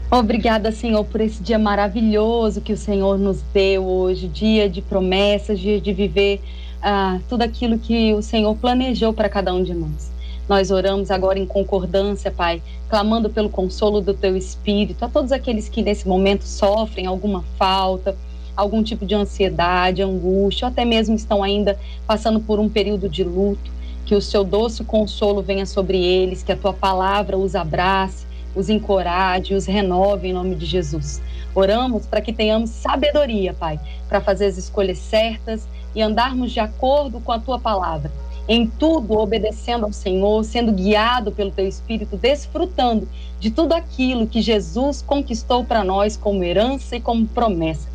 Obrigada, 0.10 0.72
Senhor, 0.72 1.04
por 1.04 1.20
esse 1.20 1.44
dia 1.44 1.60
maravilhoso 1.60 2.62
que 2.62 2.72
o 2.72 2.78
Senhor 2.78 3.18
nos 3.18 3.42
deu 3.54 3.86
hoje, 3.86 4.28
dia 4.28 4.70
de 4.70 4.82
promessas, 4.82 5.60
dia 5.60 5.82
de 5.82 5.92
viver 5.92 6.42
ah, 6.82 7.20
tudo 7.28 7.42
aquilo 7.42 7.78
que 7.78 8.14
o 8.14 8.22
Senhor 8.22 8.56
planejou 8.56 9.12
para 9.12 9.28
cada 9.28 9.54
um 9.54 9.64
de 9.64 9.74
nós. 9.74 10.15
Nós 10.48 10.70
oramos 10.70 11.10
agora 11.10 11.40
em 11.40 11.46
concordância, 11.46 12.30
Pai, 12.32 12.62
clamando 12.88 13.30
pelo 13.30 13.50
consolo 13.50 14.00
do 14.00 14.14
Teu 14.14 14.38
Espírito 14.38 15.04
a 15.04 15.10
todos 15.10 15.32
aqueles 15.32 15.68
que 15.68 15.82
nesse 15.82 16.08
momento 16.08 16.44
sofrem 16.44 17.08
alguma 17.08 17.44
falta, 17.58 18.16
algum 18.56 18.84
tipo 18.84 19.06
de 19.06 19.16
ansiedade, 19.16 20.04
angústia, 20.04 20.68
ou 20.68 20.72
até 20.72 20.86
mesmo 20.86 21.16
estão 21.16 21.44
ainda 21.44 21.78
passando 22.06 22.40
por 22.40 22.60
um 22.60 22.70
período 22.70 23.10
de 23.10 23.24
luto, 23.24 23.72
que 24.06 24.14
o 24.14 24.22
seu 24.22 24.44
doce 24.44 24.84
consolo 24.84 25.42
venha 25.42 25.66
sobre 25.66 25.98
eles, 25.98 26.44
que 26.44 26.52
a 26.52 26.58
tua 26.58 26.74
palavra 26.74 27.38
os 27.38 27.56
abrace, 27.56 28.26
os 28.56 28.70
encoraje, 28.70 29.56
os 29.56 29.66
renove 29.66 30.28
em 30.28 30.34
nome 30.34 30.56
de 30.56 30.66
Jesus. 30.66 31.22
Oramos 31.56 32.06
para 32.06 32.22
que 32.22 32.32
tenhamos 32.32 32.70
sabedoria, 32.70 33.54
Pai, 33.54 33.80
para 34.08 34.22
fazer 34.22 34.46
as 34.46 34.58
escolhas 34.58 35.00
certas 35.00 35.68
e 35.96 36.02
andarmos 36.02 36.52
de 36.52 36.60
acordo 36.60 37.20
com 37.20 37.32
a 37.32 37.40
tua 37.40 37.58
palavra. 37.58 38.12
Em 38.48 38.68
tudo 38.68 39.18
obedecendo 39.18 39.86
ao 39.86 39.94
Senhor, 39.94 40.44
sendo 40.44 40.72
guiado 40.72 41.32
pelo 41.32 41.52
teu 41.52 41.68
espírito, 41.68 42.16
desfrutando 42.16 43.08
de 43.40 43.50
tudo 43.50 43.74
aquilo 43.74 44.28
que 44.28 44.42
Jesus 44.42 45.02
conquistou 45.02 45.64
para 45.64 45.84
nós 45.84 46.16
como 46.16 46.44
herança 46.44 46.96
e 46.96 47.02
como 47.02 47.26
promessa. 47.28 47.88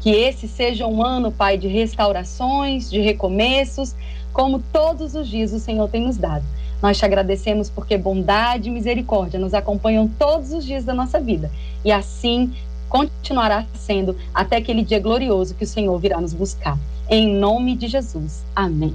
Que 0.00 0.10
esse 0.10 0.48
seja 0.48 0.86
um 0.86 1.04
ano, 1.04 1.30
Pai, 1.30 1.56
de 1.56 1.68
restaurações, 1.68 2.90
de 2.90 3.00
recomeços, 3.00 3.94
como 4.32 4.60
todos 4.72 5.14
os 5.14 5.28
dias 5.28 5.52
o 5.52 5.60
Senhor 5.60 5.88
tem 5.88 6.02
nos 6.02 6.16
dado. 6.16 6.44
Nós 6.82 6.98
te 6.98 7.04
agradecemos 7.04 7.70
porque 7.70 7.96
bondade 7.96 8.68
e 8.68 8.72
misericórdia 8.72 9.38
nos 9.38 9.54
acompanham 9.54 10.08
todos 10.08 10.52
os 10.52 10.64
dias 10.64 10.84
da 10.84 10.92
nossa 10.92 11.20
vida. 11.20 11.48
E 11.84 11.92
assim 11.92 12.52
continuará 12.88 13.64
sendo 13.74 14.16
até 14.34 14.56
aquele 14.56 14.82
dia 14.82 14.98
glorioso 14.98 15.54
que 15.54 15.64
o 15.64 15.66
Senhor 15.66 15.96
virá 15.98 16.20
nos 16.20 16.34
buscar. 16.34 16.76
Em 17.08 17.32
nome 17.32 17.76
de 17.76 17.86
Jesus. 17.86 18.42
Amém. 18.54 18.94